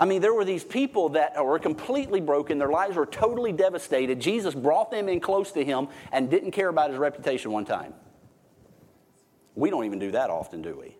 I 0.00 0.06
mean, 0.06 0.22
there 0.22 0.32
were 0.32 0.46
these 0.46 0.64
people 0.64 1.10
that 1.10 1.44
were 1.44 1.58
completely 1.58 2.22
broken, 2.22 2.56
their 2.56 2.70
lives 2.70 2.96
were 2.96 3.04
totally 3.04 3.52
devastated. 3.52 4.18
Jesus 4.18 4.54
brought 4.54 4.90
them 4.90 5.10
in 5.10 5.20
close 5.20 5.52
to 5.52 5.62
him 5.62 5.88
and 6.10 6.30
didn't 6.30 6.52
care 6.52 6.70
about 6.70 6.88
his 6.88 6.98
reputation 6.98 7.52
one 7.52 7.66
time. 7.66 7.92
We 9.54 9.68
don't 9.68 9.84
even 9.84 9.98
do 9.98 10.10
that 10.12 10.30
often, 10.30 10.62
do 10.62 10.74
we? 10.74 10.96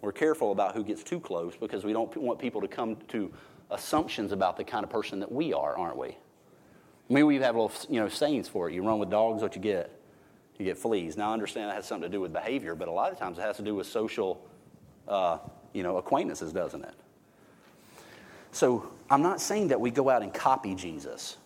We're 0.00 0.10
careful 0.10 0.50
about 0.50 0.74
who 0.74 0.82
gets 0.82 1.04
too 1.04 1.20
close 1.20 1.54
because 1.56 1.84
we 1.84 1.92
don't 1.92 2.14
want 2.16 2.40
people 2.40 2.60
to 2.62 2.68
come 2.68 2.96
to 3.08 3.32
assumptions 3.70 4.32
about 4.32 4.56
the 4.56 4.64
kind 4.64 4.82
of 4.82 4.90
person 4.90 5.20
that 5.20 5.30
we 5.30 5.52
are, 5.52 5.78
aren't 5.78 5.96
we? 5.96 6.18
Maybe 7.08 7.22
we 7.22 7.36
have 7.36 7.54
little 7.54 7.70
you 7.88 8.00
know, 8.00 8.08
sayings 8.08 8.48
for 8.48 8.68
it. 8.68 8.74
You 8.74 8.82
run 8.82 8.98
with 8.98 9.10
dogs, 9.10 9.40
what 9.40 9.54
you 9.54 9.62
get? 9.62 9.96
You 10.58 10.64
get 10.64 10.76
fleas. 10.76 11.16
Now, 11.16 11.30
I 11.30 11.32
understand 11.32 11.70
that 11.70 11.76
has 11.76 11.86
something 11.86 12.10
to 12.10 12.12
do 12.12 12.20
with 12.20 12.32
behavior, 12.32 12.74
but 12.74 12.88
a 12.88 12.92
lot 12.92 13.12
of 13.12 13.18
times 13.20 13.38
it 13.38 13.42
has 13.42 13.56
to 13.58 13.62
do 13.62 13.76
with 13.76 13.86
social 13.86 14.44
uh, 15.06 15.38
you 15.72 15.84
know, 15.84 15.96
acquaintances, 15.98 16.52
doesn't 16.52 16.84
it? 16.84 16.94
So 18.54 18.88
I'm 19.10 19.20
not 19.20 19.40
saying 19.40 19.68
that 19.68 19.80
we 19.80 19.90
go 19.90 20.08
out 20.08 20.22
and 20.22 20.32
copy 20.32 20.76
Jesus. 20.76 21.38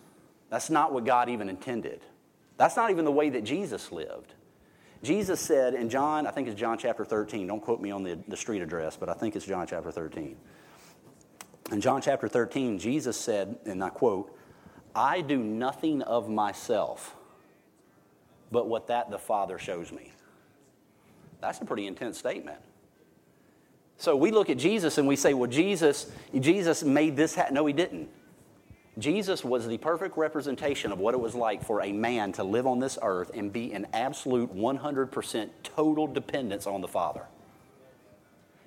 That's 0.51 0.69
not 0.69 0.93
what 0.93 1.05
God 1.05 1.27
even 1.27 1.49
intended. 1.49 2.01
That's 2.57 2.75
not 2.75 2.91
even 2.91 3.03
the 3.03 3.11
way 3.11 3.31
that 3.31 3.43
Jesus 3.43 3.91
lived. 3.91 4.35
Jesus 5.01 5.39
said 5.39 5.73
in 5.73 5.89
John, 5.89 6.27
I 6.27 6.31
think 6.31 6.47
it's 6.47 6.59
John 6.59 6.77
chapter 6.77 7.03
13, 7.03 7.47
don't 7.47 7.61
quote 7.61 7.81
me 7.81 7.89
on 7.89 8.03
the, 8.03 8.19
the 8.27 8.37
street 8.37 8.61
address, 8.61 8.95
but 8.95 9.09
I 9.09 9.13
think 9.13 9.35
it's 9.35 9.45
John 9.45 9.65
chapter 9.65 9.91
13. 9.91 10.37
In 11.71 11.81
John 11.81 11.99
chapter 11.99 12.27
13, 12.27 12.77
Jesus 12.77 13.17
said, 13.17 13.57
and 13.65 13.83
I 13.83 13.89
quote, 13.89 14.37
I 14.93 15.21
do 15.21 15.39
nothing 15.39 16.03
of 16.03 16.29
myself 16.29 17.15
but 18.51 18.67
what 18.67 18.85
that 18.87 19.09
the 19.09 19.17
Father 19.17 19.57
shows 19.57 19.91
me. 19.91 20.11
That's 21.41 21.59
a 21.59 21.65
pretty 21.65 21.87
intense 21.87 22.19
statement. 22.19 22.59
So 23.99 24.15
we 24.15 24.31
look 24.31 24.49
at 24.49 24.57
Jesus 24.57 24.97
and 24.97 25.07
we 25.07 25.17
say, 25.17 25.33
well, 25.33 25.49
Jesus, 25.49 26.09
Jesus 26.39 26.83
made 26.83 27.17
this 27.17 27.35
happen. 27.35 27.53
No, 27.53 27.65
he 27.65 27.73
didn't. 27.73 28.09
Jesus 28.97 29.43
was 29.43 29.67
the 29.67 29.77
perfect 29.77 30.17
representation 30.17 30.93
of 30.93 30.99
what 30.99 31.13
it 31.13 31.19
was 31.19 31.35
like 31.35 31.61
for 31.63 31.81
a 31.81 31.91
man 31.91 32.31
to 32.33 32.43
live 32.45 32.65
on 32.65 32.79
this 32.79 32.97
earth 33.01 33.29
and 33.33 33.51
be 33.51 33.73
in 33.73 33.85
absolute 33.91 34.55
100% 34.55 35.49
total 35.63 36.07
dependence 36.07 36.65
on 36.65 36.79
the 36.79 36.87
Father. 36.87 37.25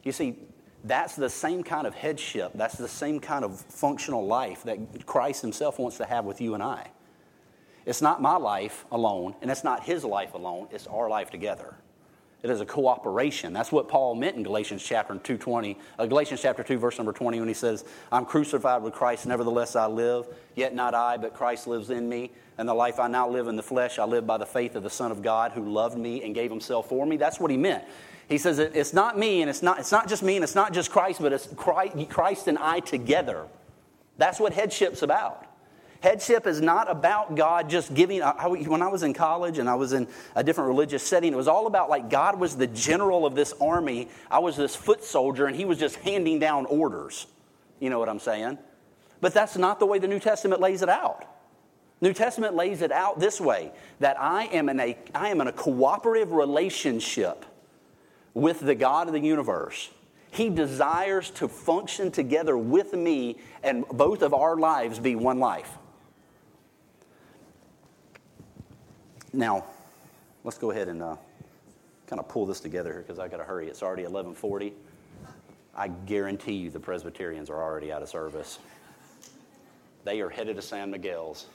You 0.04 0.12
see, 0.12 0.36
that's 0.84 1.16
the 1.16 1.30
same 1.30 1.62
kind 1.62 1.86
of 1.86 1.94
headship, 1.94 2.52
that's 2.54 2.76
the 2.76 2.88
same 2.88 3.18
kind 3.18 3.42
of 3.42 3.58
functional 3.58 4.26
life 4.26 4.62
that 4.64 5.06
Christ 5.06 5.40
Himself 5.40 5.78
wants 5.78 5.96
to 5.96 6.04
have 6.04 6.26
with 6.26 6.42
you 6.42 6.52
and 6.52 6.62
I. 6.62 6.90
It's 7.86 8.02
not 8.02 8.20
my 8.20 8.36
life 8.36 8.84
alone, 8.92 9.34
and 9.40 9.50
it's 9.50 9.64
not 9.64 9.84
His 9.84 10.04
life 10.04 10.34
alone, 10.34 10.68
it's 10.72 10.86
our 10.86 11.08
life 11.08 11.30
together. 11.30 11.74
It 12.42 12.50
is 12.50 12.60
a 12.60 12.66
cooperation. 12.66 13.52
That's 13.52 13.70
what 13.70 13.88
Paul 13.88 14.16
meant 14.16 14.36
in 14.36 14.42
Galatians 14.42 14.82
chapter 14.82 15.14
2:20, 15.14 15.78
uh, 15.98 16.06
Galatians 16.06 16.42
chapter 16.42 16.64
2 16.64 16.76
verse 16.76 16.98
number 16.98 17.12
20 17.12 17.38
when 17.38 17.46
he 17.46 17.54
says, 17.54 17.84
"I'm 18.10 18.24
crucified 18.24 18.82
with 18.82 18.94
Christ, 18.94 19.26
nevertheless 19.26 19.76
I 19.76 19.86
live, 19.86 20.26
yet 20.56 20.74
not 20.74 20.92
I, 20.92 21.16
but 21.16 21.34
Christ 21.34 21.68
lives 21.68 21.90
in 21.90 22.08
me, 22.08 22.32
and 22.58 22.68
the 22.68 22.74
life 22.74 22.98
I 22.98 23.06
now 23.06 23.28
live 23.28 23.46
in 23.46 23.54
the 23.54 23.62
flesh 23.62 23.98
I 24.00 24.04
live 24.04 24.26
by 24.26 24.38
the 24.38 24.46
faith 24.46 24.74
of 24.74 24.82
the 24.82 24.90
Son 24.90 25.12
of 25.12 25.22
God 25.22 25.52
who 25.52 25.62
loved 25.62 25.96
me 25.96 26.24
and 26.24 26.34
gave 26.34 26.50
himself 26.50 26.88
for 26.88 27.06
me." 27.06 27.16
That's 27.16 27.38
what 27.38 27.52
he 27.52 27.56
meant. 27.56 27.84
He 28.28 28.38
says 28.38 28.58
it's 28.58 28.92
not 28.92 29.16
me 29.16 29.42
and 29.42 29.48
it's 29.48 29.62
not 29.62 29.78
it's 29.78 29.92
not 29.92 30.08
just 30.08 30.24
me 30.24 30.34
and 30.34 30.42
it's 30.42 30.56
not 30.56 30.72
just 30.72 30.90
Christ, 30.90 31.20
but 31.22 31.32
it's 31.32 31.48
Christ 31.56 32.48
and 32.48 32.58
I 32.58 32.80
together. 32.80 33.46
That's 34.18 34.40
what 34.40 34.52
headship's 34.52 35.02
about. 35.02 35.46
Headship 36.02 36.48
is 36.48 36.60
not 36.60 36.90
about 36.90 37.36
God 37.36 37.70
just 37.70 37.94
giving. 37.94 38.22
I, 38.22 38.48
when 38.48 38.82
I 38.82 38.88
was 38.88 39.04
in 39.04 39.14
college 39.14 39.58
and 39.58 39.68
I 39.68 39.76
was 39.76 39.92
in 39.92 40.08
a 40.34 40.42
different 40.42 40.66
religious 40.66 41.00
setting, 41.00 41.32
it 41.32 41.36
was 41.36 41.46
all 41.46 41.68
about 41.68 41.88
like 41.88 42.10
God 42.10 42.40
was 42.40 42.56
the 42.56 42.66
general 42.66 43.24
of 43.24 43.36
this 43.36 43.54
army. 43.60 44.08
I 44.28 44.40
was 44.40 44.56
this 44.56 44.74
foot 44.74 45.04
soldier 45.04 45.46
and 45.46 45.54
he 45.54 45.64
was 45.64 45.78
just 45.78 45.94
handing 45.96 46.40
down 46.40 46.66
orders. 46.66 47.28
You 47.78 47.88
know 47.88 48.00
what 48.00 48.08
I'm 48.08 48.18
saying? 48.18 48.58
But 49.20 49.32
that's 49.32 49.56
not 49.56 49.78
the 49.78 49.86
way 49.86 50.00
the 50.00 50.08
New 50.08 50.18
Testament 50.18 50.60
lays 50.60 50.82
it 50.82 50.88
out. 50.88 51.24
New 52.00 52.12
Testament 52.12 52.56
lays 52.56 52.82
it 52.82 52.90
out 52.90 53.20
this 53.20 53.40
way 53.40 53.70
that 54.00 54.20
I 54.20 54.46
am 54.46 54.68
in 54.68 54.80
a, 54.80 54.98
I 55.14 55.28
am 55.28 55.40
in 55.40 55.46
a 55.46 55.52
cooperative 55.52 56.32
relationship 56.32 57.44
with 58.34 58.58
the 58.58 58.74
God 58.74 59.06
of 59.06 59.12
the 59.12 59.20
universe. 59.20 59.88
He 60.32 60.50
desires 60.50 61.30
to 61.32 61.46
function 61.46 62.10
together 62.10 62.58
with 62.58 62.92
me 62.92 63.36
and 63.62 63.86
both 63.86 64.22
of 64.22 64.34
our 64.34 64.56
lives 64.56 64.98
be 64.98 65.14
one 65.14 65.38
life. 65.38 65.78
Now, 69.32 69.64
let's 70.44 70.58
go 70.58 70.70
ahead 70.70 70.88
and 70.88 71.02
uh, 71.02 71.16
kind 72.06 72.20
of 72.20 72.28
pull 72.28 72.46
this 72.46 72.60
together 72.60 72.92
here 72.92 73.02
because 73.02 73.18
I 73.18 73.28
got 73.28 73.38
to 73.38 73.44
hurry. 73.44 73.68
It's 73.68 73.82
already 73.82 74.04
11:40. 74.04 74.72
I 75.74 75.88
guarantee 75.88 76.52
you 76.52 76.70
the 76.70 76.80
Presbyterians 76.80 77.48
are 77.48 77.62
already 77.62 77.90
out 77.90 78.02
of 78.02 78.08
service. 78.08 78.58
They 80.04 80.20
are 80.20 80.28
headed 80.28 80.56
to 80.56 80.62
San 80.62 80.90
Miguel's. 80.90 81.46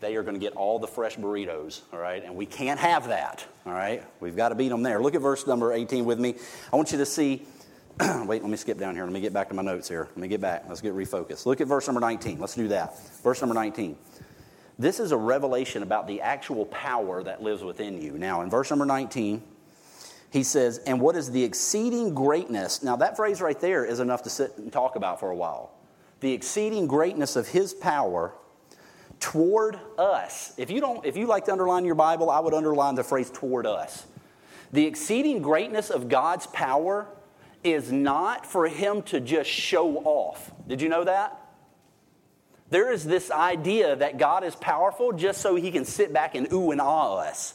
They 0.00 0.16
are 0.16 0.22
going 0.22 0.34
to 0.34 0.40
get 0.40 0.54
all 0.54 0.78
the 0.78 0.88
fresh 0.88 1.16
burritos, 1.16 1.82
all 1.92 1.98
right? 1.98 2.24
And 2.24 2.34
we 2.34 2.46
can't 2.46 2.80
have 2.80 3.08
that, 3.08 3.44
all 3.66 3.72
right? 3.72 4.02
We've 4.20 4.34
got 4.34 4.48
to 4.48 4.54
beat 4.54 4.70
them 4.70 4.82
there. 4.82 5.00
Look 5.00 5.14
at 5.14 5.20
verse 5.20 5.46
number 5.46 5.72
18 5.72 6.04
with 6.04 6.18
me. 6.18 6.34
I 6.72 6.76
want 6.76 6.90
you 6.90 6.98
to 6.98 7.06
see. 7.06 7.46
Wait, 8.00 8.42
let 8.42 8.50
me 8.50 8.56
skip 8.56 8.78
down 8.78 8.94
here. 8.94 9.04
Let 9.04 9.12
me 9.12 9.20
get 9.20 9.32
back 9.32 9.48
to 9.48 9.54
my 9.54 9.62
notes 9.62 9.88
here. 9.88 10.08
Let 10.08 10.16
me 10.16 10.26
get 10.26 10.40
back. 10.40 10.64
Let's 10.66 10.80
get 10.80 10.94
refocused. 10.94 11.46
Look 11.46 11.60
at 11.60 11.68
verse 11.68 11.86
number 11.86 12.00
19. 12.00 12.40
Let's 12.40 12.54
do 12.54 12.68
that. 12.68 12.98
Verse 13.22 13.40
number 13.42 13.54
19. 13.54 13.96
This 14.78 15.00
is 15.00 15.12
a 15.12 15.16
revelation 15.16 15.82
about 15.82 16.06
the 16.06 16.20
actual 16.20 16.66
power 16.66 17.22
that 17.22 17.42
lives 17.42 17.62
within 17.62 18.00
you. 18.00 18.12
Now, 18.12 18.42
in 18.42 18.50
verse 18.50 18.70
number 18.70 18.86
19, 18.86 19.42
he 20.30 20.42
says, 20.42 20.78
And 20.78 21.00
what 21.00 21.14
is 21.14 21.30
the 21.30 21.44
exceeding 21.44 22.14
greatness? 22.14 22.82
Now, 22.82 22.96
that 22.96 23.16
phrase 23.16 23.40
right 23.40 23.58
there 23.60 23.84
is 23.84 24.00
enough 24.00 24.22
to 24.22 24.30
sit 24.30 24.56
and 24.56 24.72
talk 24.72 24.96
about 24.96 25.20
for 25.20 25.30
a 25.30 25.36
while. 25.36 25.72
The 26.20 26.32
exceeding 26.32 26.86
greatness 26.86 27.36
of 27.36 27.48
his 27.48 27.74
power 27.74 28.32
toward 29.20 29.78
us. 29.98 30.54
If 30.56 30.70
you 30.70 30.80
don't, 30.80 31.04
if 31.04 31.16
you 31.16 31.26
like 31.26 31.44
to 31.46 31.52
underline 31.52 31.84
your 31.84 31.94
Bible, 31.94 32.30
I 32.30 32.40
would 32.40 32.54
underline 32.54 32.94
the 32.94 33.04
phrase 33.04 33.30
toward 33.30 33.66
us. 33.66 34.06
The 34.72 34.86
exceeding 34.86 35.42
greatness 35.42 35.90
of 35.90 36.08
God's 36.08 36.46
power 36.46 37.06
is 37.62 37.92
not 37.92 38.46
for 38.46 38.66
him 38.66 39.02
to 39.02 39.20
just 39.20 39.50
show 39.50 39.98
off. 39.98 40.50
Did 40.66 40.80
you 40.80 40.88
know 40.88 41.04
that? 41.04 41.38
There 42.72 42.90
is 42.90 43.04
this 43.04 43.30
idea 43.30 43.96
that 43.96 44.16
God 44.16 44.44
is 44.44 44.56
powerful 44.56 45.12
just 45.12 45.42
so 45.42 45.56
he 45.56 45.70
can 45.70 45.84
sit 45.84 46.10
back 46.10 46.34
and 46.34 46.50
ooh 46.54 46.70
and 46.70 46.80
ah 46.80 47.16
us. 47.16 47.52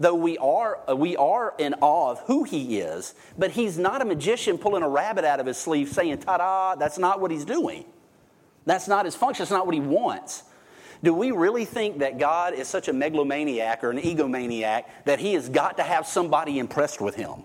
Though 0.00 0.14
we 0.14 0.38
are, 0.38 0.80
uh, 0.88 0.96
we 0.96 1.18
are 1.18 1.52
in 1.58 1.74
awe 1.82 2.12
of 2.12 2.20
who 2.20 2.44
he 2.44 2.78
is, 2.78 3.14
but 3.36 3.50
he's 3.50 3.76
not 3.76 4.00
a 4.00 4.06
magician 4.06 4.56
pulling 4.56 4.82
a 4.82 4.88
rabbit 4.88 5.26
out 5.26 5.38
of 5.38 5.44
his 5.44 5.58
sleeve 5.58 5.90
saying, 5.90 6.16
ta 6.20 6.38
da, 6.38 6.76
that's 6.76 6.96
not 6.96 7.20
what 7.20 7.30
he's 7.30 7.44
doing. 7.44 7.84
That's 8.64 8.88
not 8.88 9.04
his 9.04 9.14
function, 9.14 9.42
that's 9.42 9.50
not 9.50 9.66
what 9.66 9.74
he 9.74 9.82
wants. 9.82 10.44
Do 11.02 11.12
we 11.12 11.30
really 11.30 11.66
think 11.66 11.98
that 11.98 12.18
God 12.18 12.54
is 12.54 12.68
such 12.68 12.88
a 12.88 12.92
megalomaniac 12.94 13.84
or 13.84 13.90
an 13.90 13.98
egomaniac 13.98 14.84
that 15.04 15.20
he 15.20 15.34
has 15.34 15.50
got 15.50 15.76
to 15.76 15.82
have 15.82 16.06
somebody 16.06 16.58
impressed 16.58 17.02
with 17.02 17.16
him? 17.16 17.42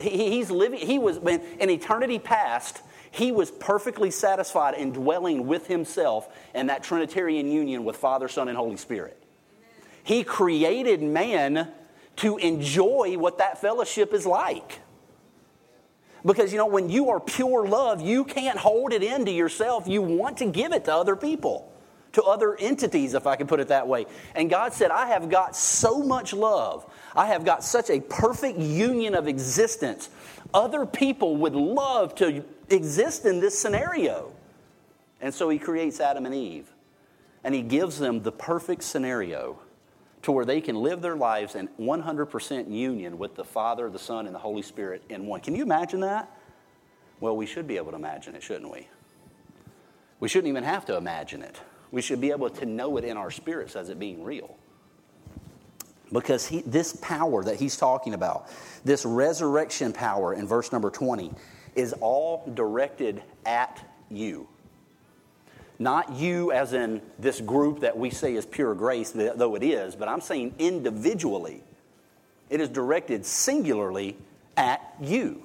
He, 0.00 0.30
he's 0.30 0.50
living, 0.50 0.80
he 0.80 0.98
was, 0.98 1.18
in 1.18 1.68
eternity 1.68 2.18
past, 2.18 2.80
he 3.12 3.30
was 3.30 3.50
perfectly 3.50 4.10
satisfied 4.10 4.74
in 4.74 4.90
dwelling 4.90 5.46
with 5.46 5.66
himself 5.66 6.34
in 6.54 6.68
that 6.68 6.82
Trinitarian 6.82 7.52
union 7.52 7.84
with 7.84 7.96
Father, 7.96 8.26
Son, 8.26 8.48
and 8.48 8.56
Holy 8.56 8.78
Spirit. 8.78 9.22
He 10.02 10.24
created 10.24 11.02
man 11.02 11.68
to 12.16 12.38
enjoy 12.38 13.18
what 13.18 13.36
that 13.38 13.60
fellowship 13.60 14.14
is 14.14 14.24
like. 14.24 14.80
Because, 16.24 16.52
you 16.52 16.58
know, 16.58 16.66
when 16.66 16.88
you 16.88 17.10
are 17.10 17.20
pure 17.20 17.66
love, 17.66 18.00
you 18.00 18.24
can't 18.24 18.56
hold 18.56 18.94
it 18.94 19.02
into 19.02 19.30
yourself. 19.30 19.86
You 19.86 20.00
want 20.00 20.38
to 20.38 20.46
give 20.46 20.72
it 20.72 20.86
to 20.86 20.94
other 20.94 21.14
people, 21.14 21.70
to 22.12 22.22
other 22.22 22.56
entities, 22.56 23.12
if 23.12 23.26
I 23.26 23.36
can 23.36 23.46
put 23.46 23.60
it 23.60 23.68
that 23.68 23.86
way. 23.86 24.06
And 24.34 24.48
God 24.48 24.72
said, 24.72 24.90
I 24.90 25.08
have 25.08 25.28
got 25.28 25.54
so 25.54 26.02
much 26.02 26.32
love. 26.32 26.90
I 27.14 27.26
have 27.26 27.44
got 27.44 27.62
such 27.62 27.90
a 27.90 28.00
perfect 28.00 28.58
union 28.58 29.14
of 29.14 29.28
existence. 29.28 30.08
Other 30.54 30.86
people 30.86 31.36
would 31.36 31.54
love 31.54 32.14
to 32.16 32.44
exist 32.72 33.24
in 33.26 33.40
this 33.40 33.58
scenario. 33.58 34.32
And 35.20 35.32
so 35.32 35.48
he 35.48 35.58
creates 35.58 36.00
Adam 36.00 36.26
and 36.26 36.34
Eve. 36.34 36.72
And 37.44 37.54
he 37.54 37.62
gives 37.62 37.98
them 37.98 38.22
the 38.22 38.32
perfect 38.32 38.82
scenario 38.82 39.58
to 40.22 40.32
where 40.32 40.44
they 40.44 40.60
can 40.60 40.76
live 40.76 41.02
their 41.02 41.16
lives 41.16 41.54
in 41.54 41.68
100% 41.80 42.70
union 42.70 43.18
with 43.18 43.34
the 43.34 43.44
Father, 43.44 43.90
the 43.90 43.98
Son, 43.98 44.26
and 44.26 44.34
the 44.34 44.38
Holy 44.38 44.62
Spirit 44.62 45.02
in 45.08 45.26
one. 45.26 45.40
Can 45.40 45.54
you 45.54 45.62
imagine 45.62 46.00
that? 46.00 46.30
Well, 47.20 47.36
we 47.36 47.46
should 47.46 47.66
be 47.66 47.76
able 47.76 47.90
to 47.90 47.96
imagine 47.96 48.34
it, 48.34 48.42
shouldn't 48.42 48.70
we? 48.70 48.88
We 50.20 50.28
shouldn't 50.28 50.48
even 50.48 50.64
have 50.64 50.84
to 50.86 50.96
imagine 50.96 51.42
it. 51.42 51.60
We 51.90 52.02
should 52.02 52.20
be 52.20 52.30
able 52.30 52.50
to 52.50 52.66
know 52.66 52.96
it 52.96 53.04
in 53.04 53.16
our 53.16 53.30
spirits 53.30 53.74
as 53.74 53.88
it 53.88 53.98
being 53.98 54.22
real. 54.22 54.56
Because 56.12 56.46
he, 56.46 56.60
this 56.62 56.96
power 56.96 57.42
that 57.42 57.56
he's 57.56 57.76
talking 57.76 58.14
about, 58.14 58.48
this 58.84 59.04
resurrection 59.04 59.92
power 59.92 60.34
in 60.34 60.46
verse 60.46 60.70
number 60.70 60.90
20, 60.90 61.32
is 61.74 61.92
all 61.94 62.50
directed 62.54 63.22
at 63.44 63.84
you. 64.10 64.48
Not 65.78 66.12
you 66.12 66.52
as 66.52 66.72
in 66.72 67.02
this 67.18 67.40
group 67.40 67.80
that 67.80 67.96
we 67.96 68.10
say 68.10 68.34
is 68.34 68.46
pure 68.46 68.74
grace, 68.74 69.10
though 69.10 69.54
it 69.56 69.62
is, 69.62 69.96
but 69.96 70.08
I'm 70.08 70.20
saying 70.20 70.54
individually. 70.58 71.62
It 72.50 72.60
is 72.60 72.68
directed 72.68 73.24
singularly 73.26 74.16
at 74.56 74.80
you. 75.00 75.42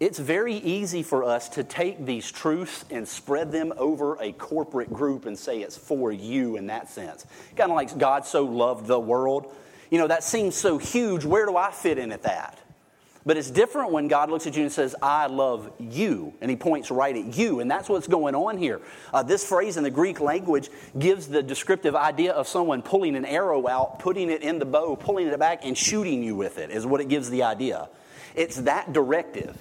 It's 0.00 0.18
very 0.18 0.54
easy 0.54 1.02
for 1.02 1.24
us 1.24 1.48
to 1.50 1.64
take 1.64 2.04
these 2.04 2.30
truths 2.30 2.84
and 2.90 3.06
spread 3.06 3.52
them 3.52 3.72
over 3.76 4.20
a 4.20 4.32
corporate 4.32 4.92
group 4.92 5.26
and 5.26 5.38
say 5.38 5.60
it's 5.60 5.76
for 5.76 6.10
you 6.10 6.56
in 6.56 6.66
that 6.66 6.90
sense. 6.90 7.26
Kind 7.56 7.70
of 7.70 7.76
like 7.76 7.96
God 7.96 8.26
so 8.26 8.44
loved 8.44 8.86
the 8.86 8.98
world. 8.98 9.54
You 9.90 9.98
know, 9.98 10.08
that 10.08 10.24
seems 10.24 10.56
so 10.56 10.78
huge. 10.78 11.24
Where 11.24 11.46
do 11.46 11.56
I 11.56 11.70
fit 11.70 11.98
in 11.98 12.10
at 12.10 12.22
that? 12.24 12.58
But 13.26 13.38
it's 13.38 13.50
different 13.50 13.90
when 13.90 14.06
God 14.08 14.30
looks 14.30 14.46
at 14.46 14.54
you 14.54 14.62
and 14.62 14.70
says, 14.70 14.94
I 15.00 15.28
love 15.28 15.72
you. 15.78 16.34
And 16.42 16.50
he 16.50 16.58
points 16.58 16.90
right 16.90 17.16
at 17.16 17.38
you. 17.38 17.60
And 17.60 17.70
that's 17.70 17.88
what's 17.88 18.06
going 18.06 18.34
on 18.34 18.58
here. 18.58 18.82
Uh, 19.14 19.22
this 19.22 19.48
phrase 19.48 19.78
in 19.78 19.82
the 19.82 19.90
Greek 19.90 20.20
language 20.20 20.68
gives 20.98 21.26
the 21.26 21.42
descriptive 21.42 21.96
idea 21.96 22.32
of 22.32 22.46
someone 22.46 22.82
pulling 22.82 23.16
an 23.16 23.24
arrow 23.24 23.66
out, 23.66 23.98
putting 23.98 24.28
it 24.28 24.42
in 24.42 24.58
the 24.58 24.66
bow, 24.66 24.94
pulling 24.94 25.26
it 25.26 25.38
back, 25.38 25.64
and 25.64 25.76
shooting 25.78 26.22
you 26.22 26.36
with 26.36 26.58
it, 26.58 26.70
is 26.70 26.84
what 26.84 27.00
it 27.00 27.08
gives 27.08 27.30
the 27.30 27.44
idea. 27.44 27.88
It's 28.34 28.56
that 28.56 28.92
directive. 28.92 29.56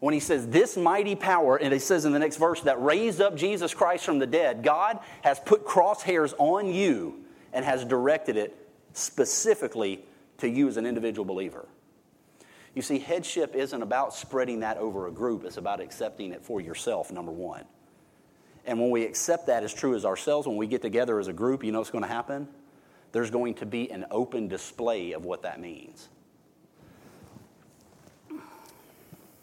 when 0.00 0.14
he 0.14 0.20
says 0.20 0.46
this 0.48 0.76
mighty 0.76 1.14
power, 1.14 1.56
and 1.56 1.72
he 1.72 1.78
says 1.78 2.04
in 2.04 2.12
the 2.12 2.18
next 2.18 2.36
verse 2.36 2.60
that 2.62 2.80
raised 2.82 3.20
up 3.20 3.36
Jesus 3.36 3.74
Christ 3.74 4.04
from 4.04 4.18
the 4.18 4.26
dead, 4.26 4.62
God 4.62 4.98
has 5.22 5.40
put 5.40 5.66
crosshairs 5.66 6.34
on 6.38 6.66
you 6.72 7.24
and 7.52 7.64
has 7.64 7.84
directed 7.84 8.36
it 8.36 8.56
specifically 8.92 10.04
to 10.38 10.48
you 10.48 10.68
as 10.68 10.76
an 10.76 10.86
individual 10.86 11.24
believer. 11.24 11.66
You 12.76 12.82
see, 12.82 12.98
headship 12.98 13.54
isn't 13.54 13.82
about 13.82 14.12
spreading 14.12 14.60
that 14.60 14.76
over 14.76 15.06
a 15.06 15.10
group, 15.10 15.44
it's 15.44 15.56
about 15.56 15.80
accepting 15.80 16.30
it 16.32 16.44
for 16.44 16.60
yourself, 16.60 17.10
number 17.10 17.32
one. 17.32 17.64
And 18.66 18.78
when 18.78 18.90
we 18.90 19.04
accept 19.04 19.46
that 19.46 19.64
as 19.64 19.72
true 19.72 19.94
as 19.94 20.04
ourselves, 20.04 20.46
when 20.46 20.58
we 20.58 20.66
get 20.66 20.82
together 20.82 21.18
as 21.18 21.26
a 21.26 21.32
group, 21.32 21.64
you 21.64 21.72
know 21.72 21.78
what's 21.78 21.90
going 21.90 22.04
to 22.04 22.08
happen? 22.08 22.46
There's 23.12 23.30
going 23.30 23.54
to 23.54 23.66
be 23.66 23.90
an 23.90 24.04
open 24.10 24.46
display 24.46 25.12
of 25.12 25.24
what 25.24 25.42
that 25.42 25.58
means. 25.58 26.10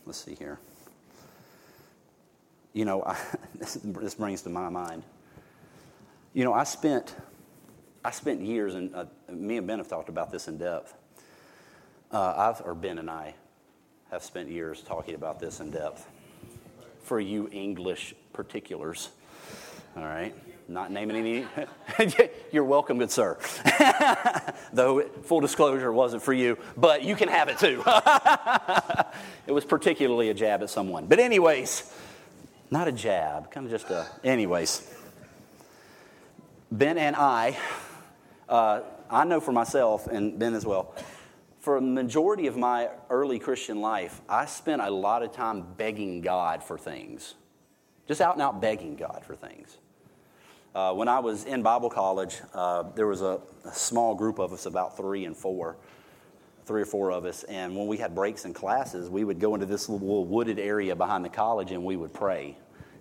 Let's 0.05 0.23
see 0.23 0.35
here. 0.35 0.59
You 2.73 2.85
know, 2.85 3.03
I, 3.03 3.17
this, 3.55 4.13
brings 4.13 4.43
to 4.43 4.49
my 4.49 4.69
mind. 4.69 5.01
You 6.35 6.43
know, 6.43 6.53
I 6.53 6.65
spent, 6.65 7.15
I 8.05 8.11
spent 8.11 8.41
years, 8.41 8.75
and 8.75 8.93
uh, 8.93 9.05
me 9.31 9.57
and 9.57 9.65
Ben 9.65 9.79
have 9.79 9.87
talked 9.87 10.09
about 10.09 10.31
this 10.31 10.47
in 10.47 10.59
depth. 10.59 10.93
Uh, 12.13 12.53
I've, 12.53 12.61
or 12.63 12.75
Ben 12.75 12.99
and 12.99 13.09
I 13.09 13.33
have 14.11 14.21
spent 14.21 14.47
years 14.47 14.81
talking 14.81 15.15
about 15.15 15.39
this 15.39 15.59
in 15.59 15.71
depth. 15.71 16.07
For 17.01 17.19
you 17.19 17.49
English 17.51 18.13
particulars, 18.33 19.09
all 19.97 20.03
right? 20.03 20.35
Not 20.67 20.91
naming 20.91 21.17
any. 21.17 21.45
You're 22.51 22.65
welcome, 22.65 22.99
good 22.99 23.09
sir. 23.09 23.39
Though, 24.73 25.01
full 25.23 25.39
disclosure, 25.39 25.91
wasn't 25.91 26.21
for 26.21 26.33
you, 26.33 26.59
but 26.77 27.03
you 27.03 27.15
can 27.15 27.29
have 27.29 27.49
it 27.49 27.57
too. 27.57 27.83
it 29.47 29.51
was 29.51 29.65
particularly 29.65 30.29
a 30.29 30.35
jab 30.35 30.61
at 30.61 30.69
someone. 30.69 31.07
But, 31.07 31.19
anyways, 31.19 31.91
not 32.69 32.87
a 32.87 32.91
jab, 32.91 33.49
kind 33.49 33.65
of 33.65 33.71
just 33.71 33.89
a. 33.89 34.07
Anyways, 34.23 34.87
Ben 36.71 36.99
and 36.99 37.15
I, 37.15 37.57
uh, 38.47 38.81
I 39.09 39.25
know 39.25 39.39
for 39.39 39.51
myself, 39.51 40.05
and 40.05 40.37
Ben 40.37 40.53
as 40.53 40.65
well, 40.65 40.95
for 41.63 41.77
a 41.77 41.81
majority 41.81 42.47
of 42.47 42.57
my 42.57 42.89
early 43.09 43.39
Christian 43.39 43.79
life, 43.79 44.21
I 44.27 44.45
spent 44.47 44.81
a 44.81 44.89
lot 44.89 45.23
of 45.23 45.31
time 45.31 45.65
begging 45.77 46.19
God 46.19 46.61
for 46.61 46.77
things. 46.77 47.35
Just 48.05 48.19
out 48.19 48.33
and 48.33 48.41
out 48.41 48.59
begging 48.59 48.97
God 48.97 49.23
for 49.25 49.33
things. 49.33 49.77
Uh, 50.75 50.93
when 50.93 51.07
I 51.07 51.19
was 51.19 51.45
in 51.45 51.63
Bible 51.63 51.89
college, 51.89 52.41
uh, 52.53 52.83
there 52.95 53.07
was 53.07 53.21
a, 53.21 53.39
a, 53.63 53.71
small 53.71 54.13
group 54.13 54.39
of 54.39 54.51
us, 54.51 54.65
about 54.65 54.97
three 54.97 55.23
and 55.23 55.37
four, 55.37 55.77
three 56.65 56.81
or 56.81 56.85
four 56.85 57.13
of 57.13 57.23
us. 57.23 57.43
And 57.43 57.73
when 57.77 57.87
we 57.87 57.95
had 57.95 58.13
breaks 58.13 58.43
in 58.43 58.53
classes, 58.53 59.09
we 59.09 59.23
would 59.23 59.39
go 59.39 59.53
into 59.53 59.65
this 59.65 59.87
little 59.87 60.25
wooded 60.25 60.59
area 60.59 60.93
behind 60.97 61.23
the 61.23 61.29
college 61.29 61.71
and 61.71 61.85
we 61.85 61.95
would 61.95 62.13
pray. 62.13 62.57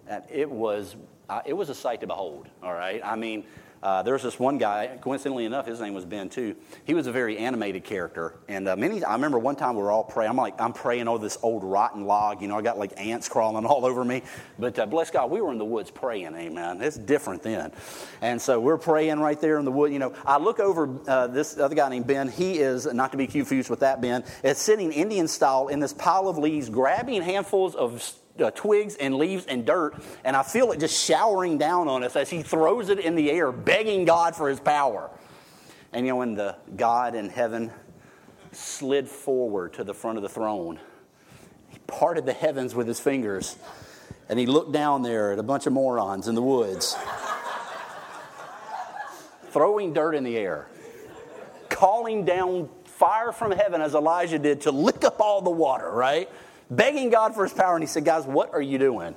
And 0.06 0.22
it 0.30 0.48
was, 0.48 0.94
uh, 1.28 1.40
it 1.44 1.54
was 1.54 1.68
a 1.68 1.74
sight 1.74 2.00
to 2.02 2.06
behold, 2.06 2.48
all 2.62 2.74
right? 2.74 3.00
I 3.04 3.16
mean, 3.16 3.42
uh, 3.82 4.02
there 4.02 4.14
was 4.14 4.22
this 4.22 4.38
one 4.38 4.58
guy, 4.58 4.98
coincidentally 5.00 5.44
enough, 5.44 5.66
his 5.66 5.80
name 5.80 5.92
was 5.92 6.04
Ben 6.04 6.28
too. 6.28 6.54
He 6.84 6.94
was 6.94 7.08
a 7.08 7.12
very 7.12 7.36
animated 7.38 7.82
character. 7.82 8.38
And 8.48 8.68
uh, 8.68 8.76
many, 8.76 9.02
I 9.02 9.14
remember 9.14 9.38
one 9.38 9.56
time 9.56 9.74
we 9.74 9.82
were 9.82 9.90
all 9.90 10.04
praying. 10.04 10.30
I'm 10.30 10.36
like, 10.36 10.60
I'm 10.60 10.72
praying 10.72 11.08
over 11.08 11.22
this 11.22 11.36
old 11.42 11.64
rotten 11.64 12.04
log. 12.04 12.40
You 12.40 12.48
know, 12.48 12.56
I 12.56 12.62
got 12.62 12.78
like 12.78 12.92
ants 12.96 13.28
crawling 13.28 13.66
all 13.66 13.84
over 13.84 14.04
me. 14.04 14.22
But 14.58 14.78
uh, 14.78 14.86
bless 14.86 15.10
God, 15.10 15.30
we 15.30 15.40
were 15.40 15.50
in 15.50 15.58
the 15.58 15.64
woods 15.64 15.90
praying, 15.90 16.34
amen. 16.34 16.80
It's 16.80 16.96
different 16.96 17.42
then. 17.42 17.72
And 18.20 18.40
so 18.40 18.60
we're 18.60 18.78
praying 18.78 19.18
right 19.18 19.40
there 19.40 19.58
in 19.58 19.64
the 19.64 19.72
wood. 19.72 19.92
You 19.92 19.98
know, 19.98 20.14
I 20.24 20.38
look 20.38 20.60
over 20.60 21.00
uh, 21.08 21.26
this 21.26 21.58
other 21.58 21.74
guy 21.74 21.88
named 21.88 22.06
Ben. 22.06 22.28
He 22.28 22.58
is, 22.58 22.86
not 22.86 23.10
to 23.12 23.18
be 23.18 23.26
confused 23.26 23.68
with 23.68 23.80
that 23.80 24.00
Ben, 24.00 24.22
is 24.44 24.58
sitting 24.58 24.92
Indian 24.92 25.26
style 25.26 25.68
in 25.68 25.80
this 25.80 25.92
pile 25.92 26.28
of 26.28 26.38
leaves, 26.38 26.68
grabbing 26.68 27.22
handfuls 27.22 27.74
of 27.74 28.00
uh, 28.40 28.50
twigs 28.50 28.96
and 28.96 29.16
leaves 29.16 29.46
and 29.46 29.66
dirt, 29.66 29.94
and 30.24 30.36
I 30.36 30.42
feel 30.42 30.72
it 30.72 30.80
just 30.80 31.02
showering 31.04 31.58
down 31.58 31.88
on 31.88 32.02
us 32.02 32.16
as 32.16 32.30
he 32.30 32.42
throws 32.42 32.88
it 32.88 32.98
in 32.98 33.14
the 33.14 33.30
air, 33.30 33.52
begging 33.52 34.04
God 34.04 34.34
for 34.34 34.48
his 34.48 34.60
power. 34.60 35.10
And 35.92 36.06
you 36.06 36.12
know, 36.12 36.16
when 36.16 36.34
the 36.34 36.56
God 36.76 37.14
in 37.14 37.28
heaven 37.28 37.70
slid 38.52 39.08
forward 39.08 39.74
to 39.74 39.84
the 39.84 39.94
front 39.94 40.18
of 40.18 40.22
the 40.22 40.28
throne, 40.28 40.78
he 41.68 41.78
parted 41.86 42.26
the 42.26 42.32
heavens 42.32 42.74
with 42.74 42.86
his 42.86 43.00
fingers, 43.00 43.56
and 44.28 44.38
he 44.38 44.46
looked 44.46 44.72
down 44.72 45.02
there 45.02 45.32
at 45.32 45.38
a 45.38 45.42
bunch 45.42 45.66
of 45.66 45.72
morons 45.72 46.28
in 46.28 46.34
the 46.34 46.42
woods, 46.42 46.96
throwing 49.50 49.92
dirt 49.92 50.14
in 50.14 50.24
the 50.24 50.36
air, 50.36 50.66
calling 51.68 52.24
down 52.24 52.68
fire 52.84 53.32
from 53.32 53.50
heaven 53.50 53.80
as 53.80 53.94
Elijah 53.94 54.38
did 54.38 54.60
to 54.62 54.70
lick 54.70 55.04
up 55.04 55.20
all 55.20 55.42
the 55.42 55.50
water, 55.50 55.90
right? 55.90 56.30
Begging 56.76 57.10
God 57.10 57.34
for 57.34 57.44
his 57.44 57.52
power. 57.52 57.74
And 57.74 57.82
he 57.82 57.86
said, 57.86 58.04
Guys, 58.04 58.24
what 58.24 58.52
are 58.52 58.62
you 58.62 58.78
doing? 58.78 59.14